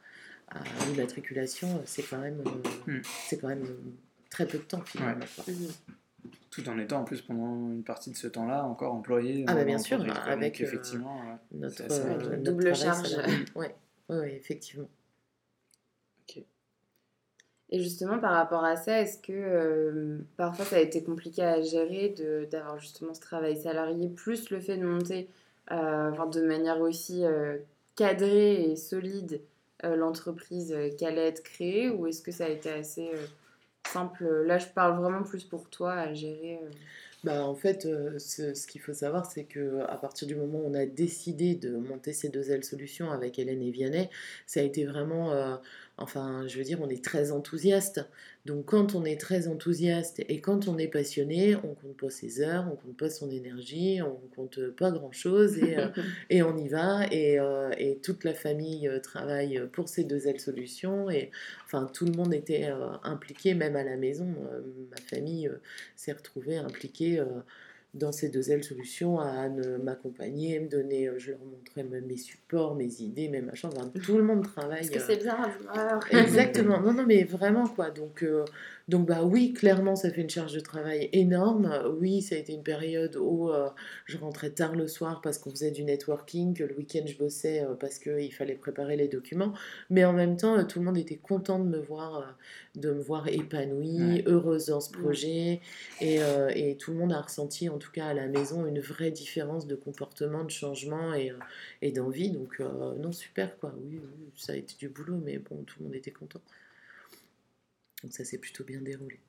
à 0.49 0.59
l'immatriculation, 0.87 1.81
c'est 1.85 2.03
quand 2.03 2.19
même, 2.19 2.41
euh, 2.45 2.91
hmm. 2.91 3.01
c'est 3.27 3.39
quand 3.39 3.47
même 3.47 3.65
très 4.29 4.47
peu 4.47 4.57
de 4.57 4.63
temps 4.63 4.81
finalement. 4.81 5.25
Tout 6.49 6.67
en 6.67 6.77
étant 6.79 7.01
en 7.01 7.03
plus 7.03 7.21
pendant 7.21 7.71
une 7.71 7.83
partie 7.83 8.09
de 8.09 8.15
ce 8.15 8.27
temps-là 8.27 8.65
encore 8.65 8.93
employé. 8.93 9.45
Ah 9.47 9.53
bah 9.53 9.63
bien 9.63 9.77
sûr, 9.77 10.03
avec 10.25 10.59
effectivement 10.61 11.39
notre, 11.51 12.35
double 12.37 12.75
charge. 12.75 13.15
Oui, 13.55 13.67
ouais, 14.09 14.35
effectivement. 14.35 14.89
Et 17.71 17.79
justement, 17.79 18.17
par 18.17 18.33
rapport 18.33 18.63
à 18.63 18.75
ça, 18.75 19.01
est-ce 19.01 19.19
que 19.19 19.31
euh, 19.31 20.17
parfois 20.37 20.65
ça 20.65 20.77
a 20.77 20.79
été 20.79 21.03
compliqué 21.03 21.43
à 21.43 21.61
gérer 21.61 22.15
d'avoir 22.51 22.79
justement 22.79 23.13
ce 23.13 23.21
travail 23.21 23.57
salarié, 23.57 24.09
plus 24.09 24.49
le 24.49 24.59
fait 24.59 24.77
de 24.77 24.85
monter 24.85 25.27
euh, 25.71 26.11
de 26.25 26.41
manière 26.41 26.81
aussi 26.81 27.23
euh, 27.23 27.57
cadrée 27.95 28.71
et 28.71 28.75
solide 28.75 29.41
l'entreprise 29.81 30.75
qui 30.97 31.05
allait 31.05 31.27
être 31.27 31.41
créée, 31.41 31.89
ou 31.89 32.05
est-ce 32.05 32.21
que 32.21 32.31
ça 32.31 32.45
a 32.45 32.49
été 32.49 32.69
assez 32.69 33.11
simple 33.87 34.25
Là, 34.45 34.57
je 34.57 34.67
parle 34.67 34.99
vraiment 34.99 35.23
plus 35.23 35.45
pour 35.45 35.69
toi 35.69 35.93
à 35.93 36.13
gérer. 36.13 36.59
Bah, 37.23 37.45
en 37.45 37.55
fait, 37.55 37.87
ce, 38.17 38.53
ce 38.53 38.67
qu'il 38.67 38.81
faut 38.81 38.91
savoir, 38.93 39.25
c'est 39.25 39.45
que 39.45 39.79
à 39.87 39.95
partir 39.95 40.27
du 40.27 40.35
moment 40.35 40.59
où 40.59 40.69
on 40.69 40.73
a 40.73 40.85
décidé 40.85 41.55
de 41.55 41.77
monter 41.77 42.11
ces 42.11 42.27
deux 42.27 42.51
ailes 42.51 42.65
solutions 42.65 43.09
avec 43.09 43.39
Hélène 43.39 43.61
et 43.61 43.71
Vianney, 43.71 44.09
ça 44.45 44.59
a 44.59 44.63
été 44.63 44.83
vraiment 44.83 45.31
Enfin, 46.01 46.47
je 46.47 46.57
veux 46.57 46.63
dire, 46.63 46.79
on 46.81 46.87
est 46.87 47.03
très 47.03 47.31
enthousiaste. 47.31 48.05
Donc, 48.45 48.65
quand 48.67 48.95
on 48.95 49.03
est 49.03 49.19
très 49.19 49.49
enthousiaste 49.49 50.21
et 50.29 50.39
quand 50.39 50.69
on 50.69 50.77
est 50.77 50.87
passionné, 50.87 51.57
on 51.57 51.75
compte 51.75 51.97
pas 51.97 52.09
ses 52.09 52.39
heures, 52.39 52.65
on 52.71 52.77
compte 52.77 52.97
pas 52.97 53.09
son 53.09 53.29
énergie, 53.29 54.01
on 54.01 54.15
compte 54.33 54.61
pas 54.69 54.91
grand 54.91 55.11
chose 55.11 55.57
et, 55.57 55.77
euh, 55.77 55.87
et 56.29 56.41
on 56.41 56.55
y 56.55 56.69
va. 56.69 57.05
Et, 57.11 57.37
euh, 57.37 57.71
et 57.77 57.97
toute 57.97 58.23
la 58.23 58.33
famille 58.33 58.87
euh, 58.87 58.99
travaille 58.99 59.61
pour 59.73 59.89
ces 59.89 60.05
deux 60.05 60.27
ailes 60.27 60.39
solutions. 60.39 61.09
Et 61.09 61.31
enfin, 61.65 61.89
tout 61.93 62.05
le 62.05 62.13
monde 62.13 62.33
était 62.33 62.69
impliqué, 63.03 63.53
même 63.53 63.75
à 63.75 63.83
la 63.83 63.97
maison. 63.97 64.35
ma 64.89 64.97
famille 64.97 65.51
s'est 65.97 66.13
retrouvée 66.13 66.57
impliquée 66.57 67.21
dans 67.95 68.11
ces 68.11 68.29
deux 68.29 68.51
ailes 68.51 68.63
solutions 68.63 69.19
à 69.19 69.49
m'accompagner, 69.83 70.59
me 70.59 70.67
donner, 70.67 71.07
euh, 71.07 71.17
je 71.17 71.31
leur 71.31 71.39
montrais 71.39 71.83
mes 71.83 72.17
supports, 72.17 72.75
mes 72.75 73.01
idées, 73.01 73.29
mes 73.29 73.41
machins. 73.41 73.69
tout 74.03 74.17
le 74.17 74.23
monde 74.23 74.43
travaille. 74.43 74.87
Parce 74.87 74.89
que 74.89 74.99
c'est 74.99 75.17
bien, 75.17 75.37
Exactement. 76.11 76.79
Non, 76.81 76.93
non, 76.93 77.05
mais 77.05 77.23
vraiment 77.23 77.67
quoi. 77.67 77.89
Donc, 77.89 78.23
euh, 78.23 78.45
donc 78.89 79.07
bah 79.07 79.23
oui, 79.23 79.53
clairement, 79.53 79.95
ça 79.95 80.09
fait 80.09 80.21
une 80.21 80.31
charge 80.31 80.53
de 80.53 80.59
travail 80.59 81.09
énorme. 81.13 81.71
Oui, 81.99 82.23
ça 82.23 82.33
a 82.33 82.39
été 82.39 82.53
une 82.53 82.63
période 82.63 83.15
où 83.17 83.49
euh, 83.49 83.69
je 84.05 84.17
rentrais 84.17 84.49
tard 84.49 84.75
le 84.75 84.87
soir 84.87 85.21
parce 85.21 85.37
qu'on 85.37 85.51
faisait 85.51 85.69
du 85.69 85.83
networking, 85.83 86.55
que 86.55 86.63
le 86.63 86.75
week-end 86.75 87.03
je 87.05 87.15
bossais 87.15 87.63
euh, 87.63 87.75
parce 87.75 87.99
qu'il 87.99 88.33
fallait 88.33 88.55
préparer 88.55 88.97
les 88.97 89.07
documents. 89.07 89.53
Mais 89.91 90.05
en 90.05 90.13
même 90.13 90.37
temps, 90.37 90.57
euh, 90.57 90.63
tout 90.63 90.79
le 90.79 90.85
monde 90.85 90.97
était 90.97 91.17
content 91.17 91.59
de 91.59 91.69
me 91.69 91.77
voir, 91.77 92.35
de 92.73 92.91
me 92.91 92.99
voir 92.99 93.27
épanouie, 93.27 94.23
heureuse 94.25 94.65
dans 94.65 94.81
ce 94.81 94.91
projet. 94.91 95.61
Et, 96.01 96.19
et, 96.55 96.75
tout 96.77 96.91
le 96.91 96.97
monde 96.97 97.13
a 97.13 97.21
ressenti, 97.21 97.69
en 97.69 97.77
tout 97.77 97.91
cas 97.91 98.07
à 98.07 98.13
la 98.15 98.27
maison, 98.27 98.65
une 98.65 98.79
vraie 98.79 99.11
différence 99.11 99.67
de 99.67 99.75
comportement, 99.75 100.43
de 100.43 100.49
changement 100.49 101.13
et, 101.13 101.31
et 101.83 101.91
d'envie. 101.91 102.31
Donc 102.31 102.59
non, 102.59 103.11
super 103.11 103.55
quoi. 103.59 103.71
oui, 103.83 103.99
ça 104.35 104.53
a 104.53 104.55
été 104.55 104.73
du 104.79 104.89
boulot, 104.89 105.21
mais 105.23 105.37
bon, 105.37 105.57
tout 105.63 105.75
le 105.79 105.85
monde 105.85 105.95
était 105.95 106.11
content. 106.11 106.41
Donc 108.03 108.13
ça 108.13 108.23
s'est 108.23 108.37
plutôt 108.37 108.63
bien 108.63 108.81
déroulé. 108.81 109.19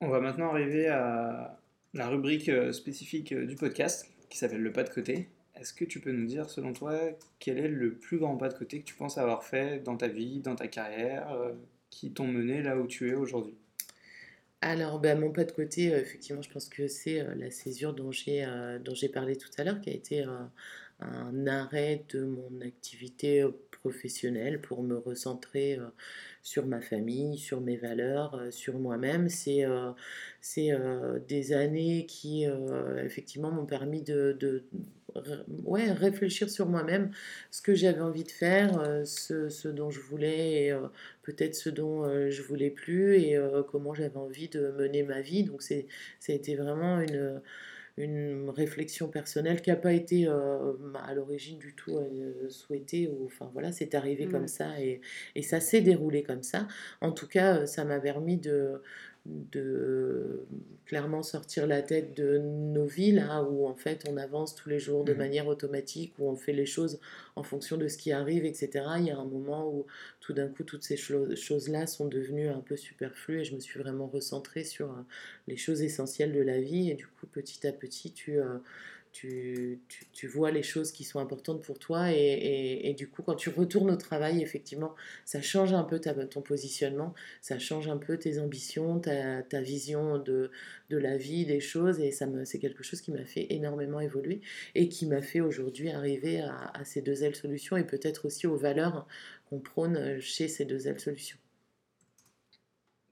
On 0.00 0.08
va 0.08 0.20
maintenant 0.20 0.50
arriver 0.50 0.86
à 0.88 1.58
la 1.94 2.08
rubrique 2.08 2.48
euh, 2.48 2.72
spécifique 2.72 3.32
euh, 3.32 3.46
du 3.46 3.56
podcast 3.56 4.06
qui 4.28 4.38
s'appelle 4.38 4.62
le 4.62 4.72
pas 4.72 4.84
de 4.84 4.90
côté. 4.90 5.28
Est-ce 5.56 5.72
que 5.72 5.84
tu 5.84 6.00
peux 6.00 6.12
nous 6.12 6.26
dire, 6.26 6.48
selon 6.48 6.72
toi, 6.72 6.96
quel 7.40 7.58
est 7.58 7.68
le 7.68 7.94
plus 7.94 8.18
grand 8.18 8.36
pas 8.36 8.48
de 8.48 8.54
côté 8.54 8.80
que 8.80 8.84
tu 8.84 8.94
penses 8.94 9.18
avoir 9.18 9.42
fait 9.42 9.82
dans 9.82 9.96
ta 9.96 10.06
vie, 10.06 10.40
dans 10.40 10.54
ta 10.54 10.68
carrière, 10.68 11.32
euh, 11.32 11.52
qui 11.90 12.12
t'ont 12.12 12.28
mené 12.28 12.62
là 12.62 12.78
où 12.78 12.86
tu 12.86 13.10
es 13.10 13.14
aujourd'hui? 13.14 13.56
Alors, 14.60 15.00
ben, 15.00 15.18
mon 15.18 15.32
pas 15.32 15.44
de 15.44 15.52
côté, 15.52 15.86
effectivement, 15.86 16.42
je 16.42 16.50
pense 16.50 16.68
que 16.68 16.86
c'est 16.86 17.24
la 17.36 17.50
césure 17.50 17.94
dont 17.94 18.12
j'ai 18.12 18.44
parlé 19.12 19.36
tout 19.36 19.50
à 19.56 19.64
l'heure, 19.64 19.80
qui 19.80 19.90
a 19.90 19.92
été 19.92 20.24
un 21.00 21.46
arrêt 21.46 22.04
de 22.10 22.24
mon 22.24 22.60
activité 22.60 23.44
professionnelle 23.70 24.60
pour 24.60 24.82
me 24.82 24.96
recentrer 24.96 25.78
sur 26.48 26.66
ma 26.66 26.80
famille, 26.80 27.36
sur 27.36 27.60
mes 27.60 27.76
valeurs, 27.76 28.34
euh, 28.36 28.50
sur 28.50 28.78
moi-même. 28.78 29.28
C'est 29.28 29.64
euh, 29.64 29.90
euh, 30.56 31.18
des 31.28 31.52
années 31.52 32.06
qui, 32.06 32.46
effectivement, 33.04 33.50
m'ont 33.50 33.66
permis 33.66 34.02
de, 34.02 34.64
ouais, 35.64 35.92
réfléchir 35.92 36.48
sur 36.48 36.66
moi-même, 36.66 37.10
ce 37.50 37.60
que 37.60 37.74
j'avais 37.74 38.00
envie 38.00 38.24
de 38.24 38.30
faire, 38.30 39.02
ce, 39.04 39.48
ce, 39.50 39.68
dont 39.68 39.90
je 39.90 40.00
voulais 40.00 40.72
peut-être 41.22 41.54
ce 41.54 41.68
dont 41.68 42.30
je 42.30 42.42
voulais 42.42 42.70
plus 42.70 43.16
et 43.16 43.38
comment 43.70 43.94
j'avais 43.94 44.16
envie 44.16 44.48
de 44.48 44.68
mener 44.78 45.02
ma 45.02 45.20
vie. 45.20 45.44
Donc, 45.44 45.62
ça 45.62 45.74
a 46.28 46.32
été 46.32 46.56
vraiment 46.56 47.00
une 47.00 47.40
une 47.98 48.50
réflexion 48.50 49.08
personnelle 49.08 49.60
qui 49.60 49.70
n'a 49.70 49.76
pas 49.76 49.92
été 49.92 50.26
euh, 50.26 50.72
à 51.06 51.14
l'origine 51.14 51.58
du 51.58 51.74
tout 51.74 51.96
euh, 51.96 52.48
souhaitée. 52.48 53.08
Ou, 53.08 53.26
enfin 53.26 53.50
voilà, 53.52 53.72
c'est 53.72 53.94
arrivé 53.94 54.26
comme 54.26 54.48
ça 54.48 54.80
et, 54.80 55.00
et 55.34 55.42
ça 55.42 55.60
s'est 55.60 55.80
déroulé 55.80 56.22
comme 56.22 56.42
ça. 56.42 56.68
En 57.00 57.12
tout 57.12 57.28
cas, 57.28 57.58
euh, 57.58 57.66
ça 57.66 57.84
m'a 57.84 57.98
permis 57.98 58.36
de, 58.36 58.80
de 59.26 60.46
clairement 60.86 61.22
sortir 61.22 61.66
la 61.66 61.82
tête 61.82 62.16
de 62.16 62.38
nos 62.38 62.86
vies, 62.86 63.12
là 63.12 63.42
où 63.42 63.66
en 63.66 63.74
fait 63.74 64.04
on 64.08 64.16
avance 64.16 64.54
tous 64.54 64.70
les 64.70 64.78
jours 64.78 65.04
de 65.04 65.12
mmh. 65.12 65.18
manière 65.18 65.46
automatique, 65.46 66.14
où 66.18 66.30
on 66.30 66.36
fait 66.36 66.54
les 66.54 66.64
choses 66.64 66.98
en 67.36 67.42
fonction 67.42 67.76
de 67.76 67.88
ce 67.88 67.98
qui 67.98 68.10
arrive, 68.10 68.44
etc. 68.44 68.70
Il 68.98 69.04
y 69.04 69.10
a 69.10 69.18
un 69.18 69.26
moment 69.26 69.68
où 69.68 69.86
tout 70.20 70.32
d'un 70.32 70.48
coup 70.48 70.64
toutes 70.64 70.82
ces 70.82 70.96
choses-là 70.96 71.86
sont 71.86 72.06
devenues 72.06 72.48
un 72.48 72.60
peu 72.60 72.76
superflues 72.76 73.40
et 73.40 73.44
je 73.44 73.54
me 73.54 73.60
suis 73.60 73.78
vraiment 73.78 74.06
recentrée 74.06 74.64
sur 74.64 74.90
euh, 74.90 75.02
les 75.46 75.56
choses 75.56 75.82
essentielles 75.82 76.32
de 76.32 76.40
la 76.40 76.60
vie 76.60 76.90
et 76.90 76.94
du 76.94 77.06
coup 77.06 77.26
petit 77.26 77.66
à 77.66 77.72
petit 77.72 78.12
tu, 78.12 78.38
euh, 78.38 78.58
tu, 79.20 80.26
vois 80.26 80.50
les 80.50 80.62
choses 80.62 80.92
qui 80.92 81.04
sont 81.04 81.18
importantes 81.18 81.62
pour 81.62 81.78
toi 81.78 82.12
et, 82.12 82.94
du 82.96 83.08
coup 83.08 83.22
quand 83.22 83.34
tu 83.34 83.50
retournes 83.50 83.90
au 83.90 83.96
travail 83.96 84.42
effectivement 84.42 84.94
ça 85.24 85.42
change 85.42 85.72
un 85.72 85.84
peu 85.84 86.00
ton 86.00 86.42
positionnement 86.42 87.14
ça 87.40 87.58
change 87.58 87.88
un 87.88 87.96
peu 87.96 88.16
tes 88.16 88.38
ambitions 88.38 89.00
ta, 89.00 89.60
vision 89.60 90.18
de, 90.18 90.50
la 90.90 91.16
vie 91.16 91.46
des 91.46 91.60
choses 91.60 92.00
et 92.00 92.10
ça 92.10 92.26
c'est 92.44 92.58
quelque 92.58 92.82
chose 92.82 93.00
qui 93.00 93.10
m'a 93.10 93.24
fait 93.24 93.46
énormément 93.50 94.00
évoluer 94.00 94.40
et 94.74 94.88
qui 94.88 95.06
m'a 95.06 95.22
fait 95.22 95.40
aujourd'hui 95.40 95.90
arriver 95.90 96.40
à, 96.40 96.70
à, 96.74 96.84
ces 96.84 97.02
deux 97.02 97.24
ailes 97.24 97.36
solutions 97.36 97.76
et 97.76 97.84
peut-être 97.84 98.26
aussi 98.26 98.46
aux 98.46 98.56
valeurs 98.56 99.06
qu'on 99.48 99.58
prône 99.58 100.20
chez 100.20 100.48
ces 100.48 100.64
deux 100.64 100.88
ailes 100.88 101.00
solutions. 101.00 101.38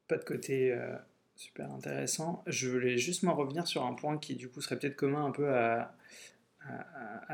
Pas 0.08 0.18
de 0.18 0.24
côté 0.24 0.72
euh, 0.72 0.94
super 1.36 1.70
intéressant. 1.70 2.42
Je 2.46 2.68
voulais 2.68 2.98
juste 2.98 3.22
m'en 3.22 3.34
revenir 3.34 3.66
sur 3.66 3.84
un 3.84 3.92
point 3.92 4.18
qui 4.18 4.34
du 4.34 4.48
coup 4.48 4.60
serait 4.60 4.78
peut-être 4.78 4.96
commun 4.96 5.26
un 5.26 5.30
peu 5.30 5.48
à, 5.48 5.94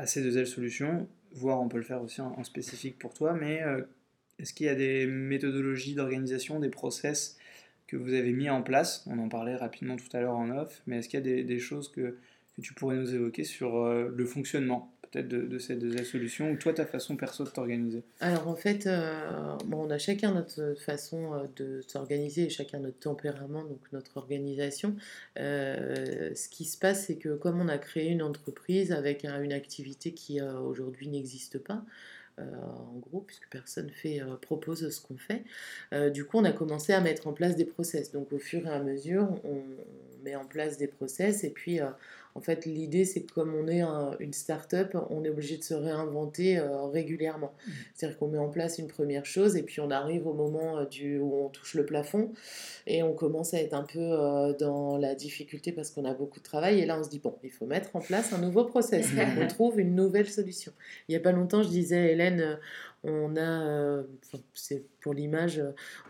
ces 0.05 0.21
deux 0.21 0.37
ailes 0.37 0.47
solutions, 0.47 1.07
voire 1.31 1.59
on 1.59 1.67
peut 1.67 1.77
le 1.77 1.83
faire 1.83 2.03
aussi 2.03 2.21
en, 2.21 2.43
spécifique 2.43 2.99
pour 2.99 3.13
toi, 3.15 3.33
mais 3.33 3.63
euh, 3.63 3.81
est-ce 4.37 4.53
qu'il 4.53 4.67
y 4.67 4.69
a 4.69 4.75
des 4.75 5.07
méthodologies 5.07 5.95
d'organisation, 5.95 6.59
des 6.59 6.69
process 6.69 7.37
que 7.87 7.97
vous 7.97 8.13
avez 8.13 8.31
mis 8.31 8.49
en 8.49 8.61
place? 8.61 9.03
On 9.07 9.17
en 9.17 9.29
parlait 9.29 9.55
rapidement 9.55 9.95
tout 9.95 10.15
à 10.15 10.21
l'heure 10.21 10.35
en 10.35 10.51
off, 10.51 10.83
mais 10.85 10.97
est-ce 10.97 11.09
qu'il 11.09 11.25
y 11.25 11.39
a 11.39 11.43
des, 11.43 11.59
choses 11.59 11.91
que, 11.91 12.19
que, 12.55 12.61
tu 12.61 12.73
pourrais 12.73 12.97
nous 12.97 13.15
évoquer 13.15 13.43
sur 13.43 13.77
euh, 13.77 14.13
le 14.13 14.25
fonctionnement? 14.25 14.93
Peut-être 15.13 15.27
de, 15.27 15.57
ces 15.59 15.75
deux 15.75 16.03
solutions 16.03 16.51
ou 16.51 16.55
toi 16.55 16.73
ta 16.73 16.85
façon 16.85 17.15
perso 17.15 17.43
de 17.43 17.49
t'organiser 17.49 18.03
Alors 18.19 18.47
en 18.47 18.55
fait, 18.55 18.87
euh, 18.87 19.55
bon, 19.65 19.85
on 19.87 19.89
a 19.91 19.97
chacun 19.97 20.33
notre 20.33 20.73
façon 20.79 21.33
euh, 21.33 21.45
de 21.55 21.81
s'organiser 21.87 22.45
et 22.45 22.49
chacun 22.49 22.79
notre 22.79 22.99
tempérament, 22.99 23.63
donc 23.63 23.79
notre 23.91 24.17
organisation. 24.17 24.95
Euh, 25.39 26.33
ce 26.35 26.49
qui 26.49 26.65
se 26.65 26.77
passe, 26.77 27.05
c'est 27.05 27.17
que 27.17 27.35
comme 27.35 27.61
on 27.61 27.67
a 27.67 27.77
créé 27.77 28.09
une 28.09 28.23
entreprise 28.23 28.91
avec 28.91 29.23
une 29.23 29.53
activité 29.53 30.11
qui 30.13 30.41
aujourd'hui 30.41 31.07
n'existe 31.07 31.59
pas, 31.59 31.83
en 32.39 32.97
gros, 32.99 33.21
puisque 33.21 33.47
personne 33.49 33.89
fait, 33.91 34.21
propose 34.41 34.89
ce 34.89 35.01
qu'on 35.01 35.17
fait. 35.17 35.43
du 36.11 36.25
coup, 36.25 36.37
on 36.37 36.43
a 36.45 36.51
commencé 36.51 36.91
à 36.93 36.99
mettre 36.99 37.27
en 37.27 37.33
place 37.33 37.55
des 37.55 37.65
process. 37.65 38.11
Donc, 38.11 38.33
au 38.33 38.39
fur 38.39 38.65
et 38.65 38.69
à 38.69 38.81
mesure, 38.81 39.39
on, 39.43 39.61
met 40.23 40.35
en 40.35 40.45
place 40.45 40.77
des 40.77 40.87
process 40.87 41.43
et 41.43 41.49
puis 41.49 41.79
en 42.35 42.41
fait, 42.41 42.65
l'idée, 42.65 43.05
c'est 43.05 43.21
que 43.21 43.31
comme 43.31 43.53
on 43.53 43.67
est 43.67 43.83
une 44.19 44.33
start-up, 44.33 44.97
on 45.11 45.23
est 45.23 45.29
obligé 45.29 45.57
de 45.57 45.63
se 45.63 45.75
réinventer 45.75 46.57
euh, 46.57 46.85
régulièrement. 46.85 47.53
Mmh. 47.67 47.71
C'est-à-dire 47.93 48.17
qu'on 48.17 48.27
met 48.27 48.39
en 48.39 48.49
place 48.49 48.79
une 48.79 48.87
première 48.87 49.25
chose 49.25 49.55
et 49.55 49.61
puis 49.61 49.81
on 49.81 49.91
arrive 49.91 50.25
au 50.25 50.33
moment 50.33 50.79
euh, 50.79 50.85
du, 50.85 51.19
où 51.19 51.45
on 51.45 51.49
touche 51.49 51.75
le 51.75 51.85
plafond 51.85 52.31
et 52.87 53.03
on 53.03 53.13
commence 53.13 53.53
à 53.53 53.59
être 53.59 53.75
un 53.75 53.83
peu 53.83 53.99
euh, 53.99 54.53
dans 54.53 54.97
la 54.97 55.13
difficulté 55.13 55.71
parce 55.71 55.91
qu'on 55.91 56.05
a 56.05 56.13
beaucoup 56.15 56.39
de 56.39 56.43
travail. 56.43 56.79
Et 56.79 56.87
là, 56.87 56.97
on 56.99 57.03
se 57.03 57.09
dit, 57.09 57.19
bon, 57.19 57.35
il 57.43 57.51
faut 57.51 57.67
mettre 57.67 57.95
en 57.95 57.99
place 57.99 58.33
un 58.33 58.39
nouveau 58.39 58.65
process. 58.65 59.09
on 59.39 59.47
trouve 59.47 59.79
une 59.79 59.93
nouvelle 59.93 60.27
solution. 60.27 60.71
Il 61.07 61.11
n'y 61.11 61.17
a 61.17 61.19
pas 61.19 61.33
longtemps, 61.33 61.61
je 61.61 61.69
disais 61.69 61.97
à 61.97 62.07
Hélène, 62.07 62.57
on 63.03 63.35
a, 63.35 64.03
c'est 64.53 64.85
pour 65.01 65.13
l'image, 65.13 65.61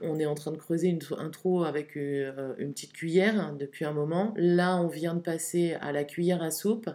on 0.02 0.20
est 0.20 0.28
en 0.28 0.36
train 0.36 0.52
de 0.52 0.58
creuser 0.58 0.90
une, 0.90 1.00
un 1.18 1.30
trou 1.30 1.64
avec 1.64 1.96
une, 1.96 2.72
petite 2.74 2.94
cuillère 2.94 3.40
hein, 3.40 3.56
depuis 3.60 3.86
un 3.86 3.92
moment. 3.92 4.34
Là, 4.38 4.78
on 4.78 4.88
vient 4.88 5.16
de 5.16 5.20
passer 5.20 5.74
à 5.82 5.92
la 5.92 6.04
cuillère 6.04 6.44
à 6.44 6.52
soupe. 6.52 6.90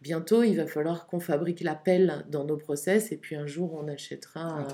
Bientôt, 0.00 0.42
il 0.42 0.56
va 0.56 0.66
falloir 0.66 1.06
qu'on 1.06 1.20
fabrique 1.20 1.60
la 1.60 1.74
pelle 1.74 2.24
dans 2.30 2.44
nos 2.44 2.56
process 2.56 3.12
et 3.12 3.16
puis 3.16 3.36
un 3.36 3.46
jour, 3.46 3.74
on 3.74 3.86
achètera 3.88 4.66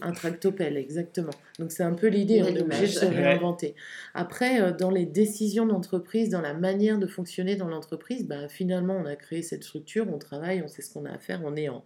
un 0.00 0.12
tractopelle. 0.12 0.76
exactement. 0.76 1.32
Donc 1.58 1.72
c'est 1.72 1.82
un 1.82 1.94
peu 1.94 2.06
l'idée, 2.06 2.42
on 2.42 2.46
est 2.46 2.62
obligé 2.62 2.82
de 2.82 2.86
se 2.88 3.04
réinventer. 3.04 3.74
Après, 4.14 4.60
euh, 4.60 4.72
dans 4.72 4.90
les 4.90 5.06
décisions 5.06 5.66
d'entreprise, 5.66 6.28
dans 6.28 6.40
la 6.40 6.54
manière 6.54 6.98
de 6.98 7.06
fonctionner 7.06 7.56
dans 7.56 7.68
l'entreprise, 7.68 8.26
bah, 8.26 8.48
finalement, 8.48 8.96
on 8.96 9.06
a 9.06 9.16
créé 9.16 9.42
cette 9.42 9.64
structure, 9.64 10.06
on 10.12 10.18
travaille, 10.18 10.62
on 10.62 10.68
sait 10.68 10.82
ce 10.82 10.92
qu'on 10.92 11.04
a 11.04 11.12
à 11.12 11.18
faire, 11.18 11.40
on 11.44 11.56
est 11.56 11.68
en 11.68 11.84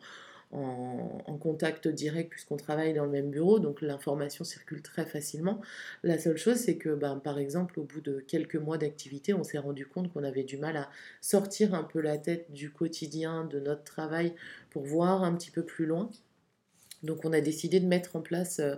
en, 0.52 1.38
contact 1.38 1.86
direct 1.86 2.30
puisqu'on 2.30 2.56
travaille 2.56 2.94
dans 2.94 3.04
le 3.04 3.10
même 3.10 3.30
bureau, 3.30 3.58
donc 3.58 3.82
l'information 3.82 4.44
circule 4.44 4.82
très 4.82 5.04
facilement. 5.04 5.60
La 6.02 6.18
seule 6.18 6.38
chose, 6.38 6.56
c'est 6.56 6.76
que, 6.76 6.94
ben, 6.94 7.16
par 7.16 7.38
exemple, 7.38 7.78
au 7.78 7.84
bout 7.84 8.00
de 8.00 8.20
quelques 8.20 8.56
mois 8.56 8.78
d'activité, 8.78 9.34
on 9.34 9.44
s'est 9.44 9.58
rendu 9.58 9.86
compte 9.86 10.12
qu'on 10.12 10.24
avait 10.24 10.44
du 10.44 10.56
mal 10.56 10.76
à 10.76 10.90
sortir 11.20 11.74
un 11.74 11.84
peu 11.84 12.00
la 12.00 12.18
tête 12.18 12.50
du 12.52 12.70
quotidien, 12.70 13.44
de 13.44 13.60
notre 13.60 13.84
travail, 13.84 14.34
pour 14.70 14.84
voir 14.84 15.24
un 15.24 15.34
petit 15.34 15.50
peu 15.50 15.62
plus 15.62 15.86
loin. 15.86 16.10
Donc 17.02 17.24
on 17.24 17.32
a 17.32 17.40
décidé 17.40 17.80
de 17.80 17.86
mettre 17.86 18.16
en 18.16 18.20
place 18.20 18.58
euh, 18.58 18.76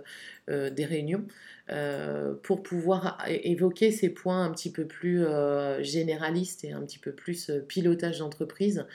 euh, 0.49 0.69
des 0.69 0.85
réunions 0.85 1.25
euh, 1.71 2.33
pour 2.43 2.63
pouvoir 2.63 3.17
évoquer 3.27 3.91
ces 3.91 4.09
points 4.09 4.43
un 4.43 4.51
petit 4.51 4.71
peu 4.71 4.85
plus 4.85 5.25
euh, 5.25 5.81
généralistes 5.83 6.63
et 6.63 6.71
un 6.71 6.81
petit 6.81 6.99
peu 6.99 7.11
plus 7.11 7.51
pilotage 7.67 8.19
d'entreprise, 8.19 8.85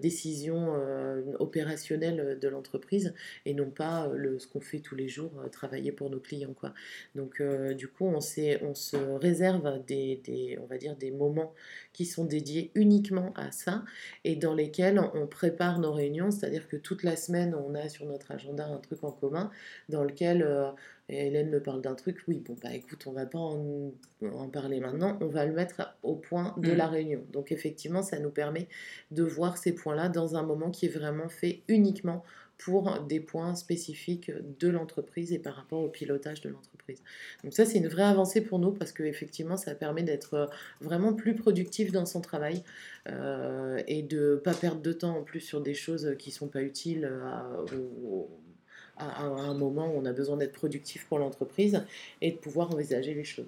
décision 0.00 0.74
opérationnelle 1.38 2.38
de 2.40 2.48
l'entreprise 2.48 3.14
et 3.46 3.54
non 3.54 3.70
pas 3.70 4.10
le, 4.12 4.38
ce 4.38 4.46
qu'on 4.46 4.60
fait 4.60 4.80
tous 4.80 4.96
les 4.96 5.08
jours, 5.08 5.30
travailler 5.52 5.92
pour 5.92 6.10
nos 6.10 6.18
clients. 6.18 6.54
Quoi. 6.54 6.74
Donc 7.14 7.42
du 7.76 7.88
coup, 7.88 8.06
on, 8.06 8.18
on 8.18 8.74
se 8.74 8.96
réserve 9.18 9.84
des, 9.86 10.20
des, 10.24 10.58
on 10.60 10.66
va 10.66 10.78
dire, 10.78 10.96
des 10.96 11.10
moments 11.10 11.54
qui 11.92 12.04
sont 12.04 12.24
dédiés 12.24 12.70
uniquement 12.74 13.32
à 13.36 13.52
ça 13.52 13.84
et 14.24 14.36
dans 14.36 14.54
lesquels 14.54 15.00
on 15.14 15.26
prépare 15.26 15.78
nos 15.78 15.92
réunions, 15.92 16.30
c'est-à-dire 16.30 16.68
que 16.68 16.76
toute 16.76 17.02
la 17.02 17.16
semaine, 17.16 17.54
on 17.54 17.74
a 17.74 17.88
sur 17.88 18.06
notre 18.06 18.30
agenda 18.32 18.66
un 18.66 18.78
truc 18.78 19.04
en 19.04 19.12
commun 19.12 19.50
dans 19.88 20.04
lequel 20.04 20.42
et 21.10 21.26
Hélène 21.26 21.50
me 21.50 21.60
parle 21.60 21.82
d'un 21.82 21.96
truc, 21.96 22.18
oui, 22.28 22.40
bon, 22.46 22.56
bah 22.62 22.72
écoute, 22.72 23.04
on 23.06 23.12
va 23.12 23.26
pas 23.26 23.38
en, 23.38 23.92
parler 24.52 24.78
maintenant, 24.78 25.18
on 25.20 25.26
va 25.26 25.44
le 25.44 25.52
mettre 25.52 25.96
au 26.04 26.14
point 26.14 26.54
de 26.56 26.70
la 26.70 26.86
mm. 26.86 26.90
réunion. 26.90 27.24
Donc 27.32 27.50
effectivement, 27.50 28.02
ça 28.02 28.20
nous 28.20 28.30
permet 28.30 28.68
de 29.10 29.24
voir 29.24 29.58
ces 29.58 29.74
points-là 29.74 30.08
dans 30.08 30.36
un 30.36 30.44
moment 30.44 30.70
qui 30.70 30.86
est 30.86 30.90
vraiment 30.90 31.28
fait 31.28 31.62
uniquement 31.66 32.22
pour 32.58 33.00
des 33.00 33.18
points 33.18 33.56
spécifiques 33.56 34.30
de 34.60 34.68
l'entreprise 34.68 35.32
et 35.32 35.38
par 35.38 35.54
rapport 35.54 35.82
au 35.82 35.88
pilotage 35.88 36.42
de 36.42 36.50
l'entreprise. 36.50 37.02
Donc 37.42 37.54
ça, 37.54 37.64
c'est 37.64 37.78
une 37.78 37.88
vraie 37.88 38.04
avancée 38.04 38.42
pour 38.42 38.60
nous 38.60 38.70
parce 38.70 38.92
qu'effectivement, 38.92 39.56
ça 39.56 39.74
permet 39.74 40.02
d'être 40.02 40.48
vraiment 40.80 41.14
plus 41.14 41.34
productif 41.34 41.90
dans 41.90 42.06
son 42.06 42.20
travail 42.20 42.62
euh, 43.08 43.82
et 43.88 44.02
de 44.02 44.32
ne 44.32 44.36
pas 44.36 44.54
perdre 44.54 44.82
de 44.82 44.92
temps 44.92 45.16
en 45.16 45.22
plus 45.22 45.40
sur 45.40 45.60
des 45.60 45.74
choses 45.74 46.14
qui 46.18 46.28
ne 46.28 46.34
sont 46.34 46.48
pas 46.48 46.62
utiles 46.62 47.10
à, 47.24 47.48
à, 49.00 49.22
un 49.22 49.54
moment 49.54 49.86
où 49.86 50.00
on 50.00 50.04
a 50.04 50.12
besoin 50.12 50.36
d'être 50.36 50.52
productif 50.52 51.06
pour 51.06 51.18
l'entreprise 51.18 51.82
et 52.20 52.32
de 52.32 52.36
pouvoir 52.36 52.70
envisager 52.72 53.14
les 53.14 53.24
choses. 53.24 53.46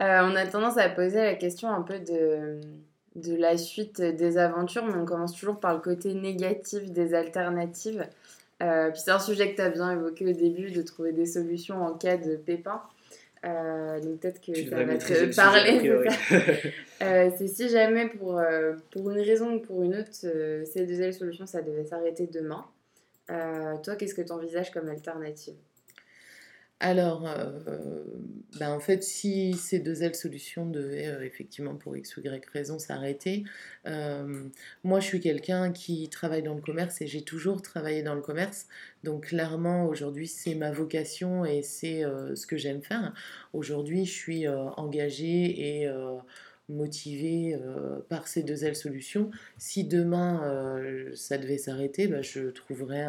Euh, 0.00 0.20
on 0.22 0.34
a 0.34 0.46
tendance 0.46 0.76
à 0.76 0.88
poser 0.88 1.18
la 1.18 1.34
question 1.34 1.68
un 1.68 1.82
peu 1.82 1.98
de, 2.00 2.60
de 3.14 3.36
la 3.36 3.56
suite 3.56 4.00
des 4.00 4.38
aventures, 4.38 4.84
mais 4.84 4.96
on 4.96 5.04
commence 5.04 5.34
toujours 5.34 5.60
par 5.60 5.74
le 5.74 5.80
côté 5.80 6.14
négatif 6.14 6.90
des 6.90 7.14
alternatives. 7.14 8.06
Euh, 8.62 8.90
puis 8.90 9.00
c'est 9.04 9.10
un 9.10 9.20
sujet 9.20 9.50
que 9.50 9.56
tu 9.56 9.62
as 9.62 9.70
bien 9.70 9.92
évoqué 9.92 10.26
au 10.26 10.32
début, 10.32 10.70
de 10.70 10.82
trouver 10.82 11.12
des 11.12 11.26
solutions 11.26 11.84
en 11.84 11.94
cas 11.94 12.16
de 12.16 12.36
pépin. 12.36 12.82
Euh, 13.44 14.00
donc 14.00 14.20
peut-être 14.20 14.40
que 14.40 14.54
ça 14.54 14.82
va 14.82 14.96
te 14.96 15.36
parler. 15.36 16.08
c'est 17.36 17.48
si 17.48 17.68
jamais 17.68 18.08
pour, 18.08 18.40
pour 18.90 19.10
une 19.10 19.20
raison 19.20 19.54
ou 19.54 19.60
pour 19.60 19.82
une 19.82 19.94
autre, 19.96 20.10
ces 20.12 20.86
deux 20.86 21.12
solutions, 21.12 21.46
ça 21.46 21.62
devait 21.62 21.84
s'arrêter 21.84 22.26
demain. 22.26 22.64
Euh, 23.30 23.76
toi, 23.78 23.96
qu'est-ce 23.96 24.14
que 24.14 24.22
tu 24.22 24.32
envisages 24.32 24.70
comme 24.70 24.88
alternative? 24.88 25.54
Alors, 26.80 27.26
euh, 27.26 28.04
ben 28.58 28.70
en 28.70 28.80
fait, 28.80 29.02
si 29.02 29.54
ces 29.54 29.78
deux 29.78 30.02
ailes 30.02 30.14
solutions 30.14 30.66
devaient 30.66 31.06
euh, 31.06 31.24
effectivement 31.24 31.76
pour 31.76 31.96
X 31.96 32.16
ou 32.16 32.20
Y 32.20 32.44
raison 32.52 32.78
s'arrêter, 32.78 33.44
moi 33.86 35.00
je 35.00 35.06
suis 35.06 35.20
quelqu'un 35.20 35.72
qui 35.72 36.08
travaille 36.10 36.42
dans 36.42 36.54
le 36.54 36.60
commerce 36.60 37.00
et 37.00 37.06
j'ai 37.06 37.22
toujours 37.22 37.62
travaillé 37.62 38.02
dans 38.02 38.14
le 38.14 38.20
commerce. 38.20 38.66
Donc 39.02 39.28
clairement, 39.28 39.86
aujourd'hui, 39.86 40.26
c'est 40.26 40.54
ma 40.54 40.72
vocation 40.72 41.44
et 41.44 41.62
c'est 41.62 42.02
ce 42.02 42.46
que 42.46 42.56
j'aime 42.56 42.82
faire. 42.82 43.14
Aujourd'hui, 43.52 44.04
je 44.04 44.12
suis 44.12 44.48
engagée 44.48 45.82
et 45.82 45.88
motivé 46.68 47.54
euh, 47.54 48.00
par 48.08 48.26
ces 48.26 48.42
deux 48.42 48.64
ailes 48.64 48.76
solutions. 48.76 49.30
Si 49.58 49.84
demain 49.84 50.42
euh, 50.44 51.10
ça 51.14 51.36
devait 51.38 51.58
s'arrêter, 51.58 52.08
bah, 52.08 52.22
je 52.22 52.48
trouverais 52.50 53.06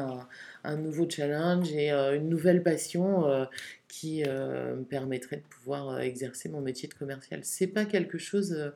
un, 0.64 0.78
nouveau 0.78 1.10
challenge 1.10 1.72
et 1.72 1.92
euh, 1.92 2.16
une 2.16 2.28
nouvelle 2.28 2.64
passion 2.64 3.48
qui 3.88 4.24
me 4.24 4.84
permettrait 4.84 5.38
de 5.38 5.44
pouvoir 5.44 6.02
exercer 6.02 6.50
mon 6.50 6.62
métier 6.62 6.90
de 6.90 6.94
commercial. 6.94 7.40
C'est 7.44 7.68
pas 7.68 7.86
quelque 7.86 8.18
chose 8.18 8.74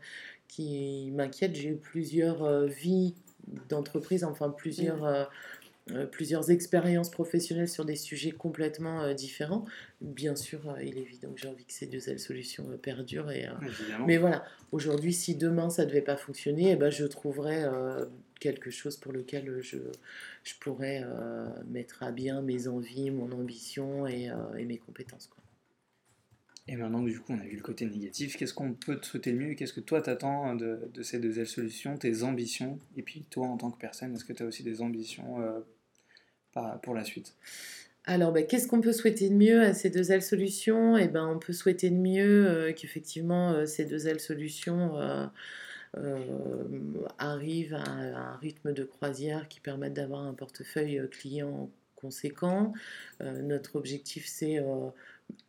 qui 0.47 1.11
m'inquiète. 1.11 1.55
J'ai 1.55 1.69
eu 1.69 1.75
plusieurs 1.75 2.67
vies 2.67 3.15
d'entreprise, 3.69 4.23
enfin 4.23 4.49
plusieurs 4.49 5.05
euh, 5.05 5.25
plusieurs 6.11 6.51
expériences 6.51 7.11
professionnelles 7.11 7.69
sur 7.69 7.85
des 7.85 7.95
sujets 7.95 8.31
complètement 8.31 9.01
euh, 9.01 9.13
différents. 9.13 9.65
Bien 10.01 10.35
sûr, 10.35 10.69
euh, 10.69 10.83
il 10.83 10.97
est 10.97 11.01
évident 11.01 11.31
que 11.31 11.39
j'ai 11.39 11.47
envie 11.47 11.65
que 11.65 11.73
ces 11.73 11.87
deux 11.87 11.99
solutions 12.17 12.65
perdurent. 12.81 13.31
Et, 13.31 13.47
mais 14.05 14.17
voilà, 14.17 14.43
aujourd'hui, 14.71 15.13
si 15.13 15.35
demain 15.35 15.69
ça 15.69 15.85
ne 15.85 15.89
devait 15.89 16.01
pas 16.01 16.17
fonctionner, 16.17 16.71
eh 16.71 16.75
ben, 16.75 16.89
je 16.89 17.05
trouverais 17.05 17.65
quelque 18.39 18.71
chose 18.71 18.97
pour 18.97 19.11
lequel 19.11 19.59
je, 19.61 19.77
je 20.43 20.53
pourrais 20.59 21.03
mettre 21.67 22.03
à 22.03 22.11
bien 22.11 22.41
mes 22.41 22.67
envies, 22.67 23.11
mon 23.11 23.31
ambition 23.31 24.07
et, 24.07 24.29
et 24.57 24.65
mes 24.65 24.77
compétences. 24.77 25.27
Quoi. 25.27 25.43
Et 26.71 26.75
maintenant, 26.75 27.01
du 27.01 27.19
coup, 27.19 27.33
on 27.33 27.39
a 27.39 27.45
vu 27.45 27.55
le 27.55 27.63
côté 27.63 27.87
négatif. 27.87 28.37
Qu'est-ce 28.37 28.53
qu'on 28.53 28.73
peut 28.73 28.99
te 28.99 29.07
souhaiter 29.07 29.31
de 29.31 29.39
mieux? 29.39 29.55
Qu'est-ce 29.55 29.73
que 29.73 29.79
toi 29.79 30.03
t'attends 30.03 30.53
de, 30.53 30.79
de 30.93 31.01
ces 31.01 31.17
deux 31.17 31.39
ailes 31.39 31.47
solutions, 31.47 31.97
tes 31.97 32.21
ambitions? 32.21 32.77
Et 32.95 33.01
puis, 33.01 33.25
toi, 33.31 33.47
en 33.47 33.57
tant 33.57 33.71
que 33.71 33.79
personne, 33.79 34.13
est-ce 34.13 34.23
que 34.23 34.33
tu 34.33 34.43
as 34.43 34.45
aussi 34.45 34.61
des 34.61 34.83
ambitions 34.83 35.41
euh, 35.41 35.61
pour 36.81 36.93
la 36.93 37.03
suite 37.03 37.35
alors, 38.05 38.31
ben, 38.31 38.43
qu'est-ce 38.43 38.67
qu'on 38.67 38.81
peut 38.81 38.93
souhaiter 38.93 39.29
de 39.29 39.35
mieux 39.35 39.61
à 39.61 39.75
ces 39.75 39.91
deux 39.91 40.11
ailes 40.11 40.23
solutions? 40.23 40.97
Eh 40.97 41.07
ben, 41.07 41.27
on 41.27 41.37
peut 41.37 41.53
souhaiter 41.53 41.91
de 41.91 41.95
mieux 41.95 42.47
euh, 42.47 42.73
qu'effectivement 42.73 43.51
euh, 43.51 43.67
ces 43.67 43.85
deux 43.85 44.07
ailes 44.07 44.19
solutions 44.19 44.97
arrivent 47.19 47.75
à, 47.75 47.83
un 47.87 48.35
rythme 48.37 48.73
de 48.73 48.83
croisière 48.83 49.47
qui 49.47 49.59
permette 49.59 49.93
d'avoir 49.93 50.21
un 50.21 50.33
portefeuille 50.33 51.07
client 51.11 51.69
conséquent. 51.95 52.73
notre 53.19 53.75
objectif, 53.75 54.25
c'est 54.25 54.59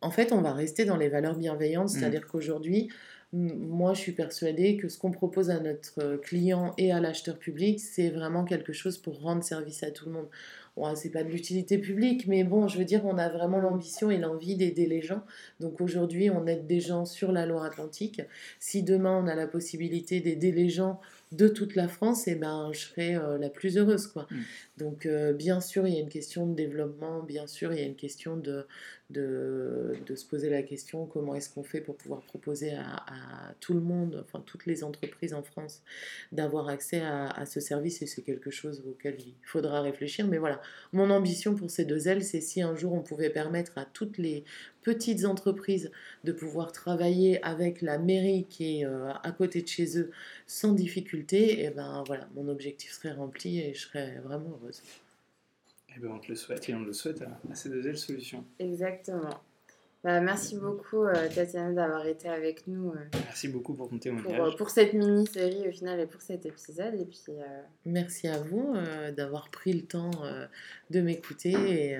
en 0.01 0.11
fait, 0.11 0.31
on 0.31 0.41
va 0.41 0.53
rester 0.53 0.85
dans 0.85 0.97
les 0.97 1.09
valeurs 1.09 1.37
bienveillantes, 1.37 1.89
mmh. 1.89 1.99
c'est-à-dire 1.99 2.27
qu'aujourd'hui, 2.27 2.89
moi, 3.33 3.93
je 3.93 4.01
suis 4.01 4.11
persuadée 4.11 4.75
que 4.75 4.89
ce 4.89 4.97
qu'on 4.97 5.11
propose 5.11 5.49
à 5.49 5.59
notre 5.59 6.17
client 6.17 6.73
et 6.77 6.91
à 6.91 6.99
l'acheteur 6.99 7.37
public, 7.39 7.79
c'est 7.79 8.09
vraiment 8.09 8.43
quelque 8.43 8.73
chose 8.73 8.97
pour 8.97 9.21
rendre 9.21 9.43
service 9.43 9.83
à 9.83 9.91
tout 9.91 10.05
le 10.07 10.11
monde. 10.11 10.27
Bon, 10.77 10.95
c'est 10.95 11.09
pas 11.09 11.23
de 11.23 11.29
l'utilité 11.29 11.77
publique, 11.77 12.27
mais 12.27 12.43
bon, 12.43 12.67
je 12.67 12.77
veux 12.77 12.85
dire, 12.85 13.05
on 13.05 13.17
a 13.17 13.27
vraiment 13.27 13.59
l'ambition 13.59 14.09
et 14.09 14.17
l'envie 14.17 14.55
d'aider 14.55 14.85
les 14.85 15.01
gens. 15.01 15.23
Donc 15.59 15.81
aujourd'hui, 15.81 16.29
on 16.29 16.47
aide 16.47 16.65
des 16.65 16.79
gens 16.79 17.05
sur 17.05 17.33
la 17.33 17.45
Loire-Atlantique. 17.45 18.21
Si 18.59 18.81
demain, 18.81 19.21
on 19.21 19.27
a 19.27 19.35
la 19.35 19.47
possibilité 19.47 20.21
d'aider 20.21 20.51
les 20.51 20.69
gens 20.69 21.01
de 21.33 21.47
toute 21.47 21.75
la 21.75 21.87
France, 21.87 22.27
et 22.27 22.31
eh 22.31 22.35
ben, 22.35 22.71
je 22.73 22.79
serai 22.79 23.15
euh, 23.15 23.37
la 23.37 23.49
plus 23.49 23.77
heureuse. 23.77 24.07
Quoi. 24.07 24.27
Mmh. 24.29 24.37
Donc, 24.77 25.05
euh, 25.05 25.33
bien 25.33 25.61
sûr, 25.61 25.87
il 25.87 25.93
y 25.93 25.97
a 25.97 26.01
une 26.01 26.09
question 26.09 26.45
de 26.45 26.53
développement, 26.53 27.23
bien 27.23 27.47
sûr, 27.47 27.71
il 27.71 27.79
y 27.79 27.83
a 27.83 27.85
une 27.85 27.95
question 27.95 28.35
de, 28.35 28.65
de, 29.11 29.93
se 30.15 30.25
poser 30.25 30.49
la 30.49 30.61
question 30.61 31.05
comment 31.05 31.35
est-ce 31.35 31.49
qu'on 31.49 31.63
fait 31.63 31.81
pour 31.81 31.95
pouvoir 31.95 32.21
proposer 32.21 32.73
à, 32.73 33.53
tout 33.59 33.73
le 33.73 33.79
monde, 33.79 34.23
enfin, 34.25 34.43
toutes 34.45 34.65
les 34.65 34.83
entreprises 34.83 35.33
en 35.33 35.43
France, 35.43 35.81
d'avoir 36.31 36.67
accès 36.69 37.01
à, 37.01 37.45
ce 37.45 37.59
service, 37.59 38.01
et 38.01 38.07
c'est 38.07 38.21
quelque 38.21 38.51
chose 38.51 38.83
auquel 38.89 39.15
il 39.19 39.33
faudra 39.43 39.81
réfléchir. 39.81 40.27
Mais 40.27 40.37
voilà, 40.37 40.61
mon 40.93 41.09
ambition 41.09 41.55
pour 41.55 41.69
ces 41.69 41.85
deux 41.85 42.07
ailes, 42.07 42.23
c'est 42.23 42.41
si 42.41 42.61
un 42.61 42.75
jour 42.75 42.93
on 42.93 43.01
pouvait 43.01 43.29
permettre 43.29 43.77
à 43.77 43.85
toutes 43.85 44.17
les 44.17 44.43
petites 44.81 45.25
entreprises 45.25 45.91
de 46.23 46.31
pouvoir 46.31 46.71
travailler 46.71 47.43
avec 47.43 47.81
la 47.81 47.97
mairie 47.97 48.45
qui 48.49 48.79
est 48.79 48.85
euh, 48.85 49.11
à 49.23 49.31
côté 49.31 49.61
de 49.61 49.67
chez 49.67 49.97
eux 49.97 50.11
sans 50.47 50.73
difficulté, 50.73 51.63
et 51.63 51.69
ben 51.69 52.03
voilà, 52.07 52.27
mon 52.35 52.47
objectif 52.47 52.91
serait 52.91 53.13
rempli 53.13 53.59
et 53.59 53.73
je 53.73 53.81
serais 53.81 54.19
vraiment 54.23 54.57
heureuse. 54.61 54.81
Et 55.91 55.95
eh 55.97 55.99
ben 55.99 56.11
on 56.13 56.19
te 56.19 56.29
le 56.29 56.35
souhaite 56.35 56.69
et 56.69 56.73
on 56.73 56.81
le 56.81 56.93
souhaite 56.93 57.21
à, 57.21 57.55
ces 57.55 57.69
deux 57.69 57.85
ailes 57.85 57.97
solutions. 57.97 58.45
Exactement. 58.59 59.41
Bah, 60.03 60.21
merci 60.21 60.57
beaucoup 60.57 61.03
euh, 61.03 61.27
Tatiana 61.35 61.73
d'avoir 61.73 62.07
été 62.07 62.29
avec 62.29 62.65
nous. 62.65 62.91
Euh, 62.91 63.05
merci 63.13 63.49
beaucoup 63.49 63.73
pour 63.73 63.89
ton 63.89 63.99
témoignage. 63.99 64.37
Pour, 64.37 64.55
pour 64.55 64.69
cette 64.69 64.93
mini-série 64.93 65.67
au 65.67 65.71
final 65.71 65.99
et 65.99 66.07
pour 66.07 66.21
cet 66.21 66.45
épisode. 66.45 66.95
Et 66.95 67.05
puis, 67.05 67.19
Merci 67.85 68.29
à 68.29 68.37
vous 68.39 68.73
d'avoir 69.15 69.49
pris 69.49 69.73
le 69.73 69.83
temps 69.83 70.11
de 70.89 71.01
m'écouter 71.01 71.51
et, 71.51 71.97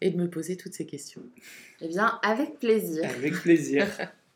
et, 0.00 0.10
de 0.10 0.16
me 0.16 0.28
poser 0.28 0.56
toutes 0.56 0.74
ces 0.74 0.84
questions. 0.84 1.22
Eh 1.80 1.88
bien, 1.88 2.18
avec 2.22 2.58
plaisir. 2.58 3.08
Avec 3.08 3.34
plaisir. 3.34 3.86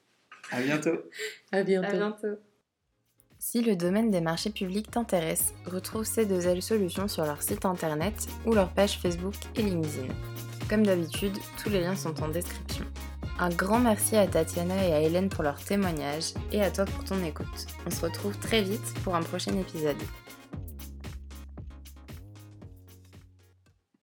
à 0.52 0.60
bientôt. 0.62 1.02
À 1.50 1.62
bientôt. 1.64 1.88
À 1.88 1.92
bientôt. 1.92 2.38
Si 3.44 3.60
le 3.60 3.74
domaine 3.74 4.12
des 4.12 4.20
marchés 4.20 4.50
publics 4.50 4.88
t'intéresse, 4.88 5.52
retrouve 5.66 6.04
ces 6.04 6.26
deux 6.26 6.46
ailes 6.46 6.62
solutions 6.62 7.08
sur 7.08 7.24
leur 7.24 7.42
site 7.42 7.64
internet 7.64 8.28
ou 8.46 8.54
leur 8.54 8.68
page 8.68 9.00
Facebook 9.00 9.34
et 9.56 9.62
LinkedIn. 9.62 10.14
Comme 10.70 10.86
d'habitude, 10.86 11.36
tous 11.60 11.68
les 11.68 11.80
liens 11.80 11.96
sont 11.96 12.22
en 12.22 12.28
description. 12.28 12.84
Un 13.40 13.48
grand 13.48 13.80
merci 13.80 14.16
à 14.16 14.28
Tatiana 14.28 14.86
et 14.86 14.92
à 14.92 15.00
Hélène 15.00 15.28
pour 15.28 15.42
leur 15.42 15.58
témoignage 15.58 16.34
et 16.52 16.62
à 16.62 16.70
toi 16.70 16.84
pour 16.84 17.02
ton 17.02 17.20
écoute. 17.24 17.66
On 17.84 17.90
se 17.90 18.02
retrouve 18.02 18.38
très 18.38 18.62
vite 18.62 18.94
pour 19.02 19.16
un 19.16 19.22
prochain 19.22 19.58
épisode. 19.58 19.96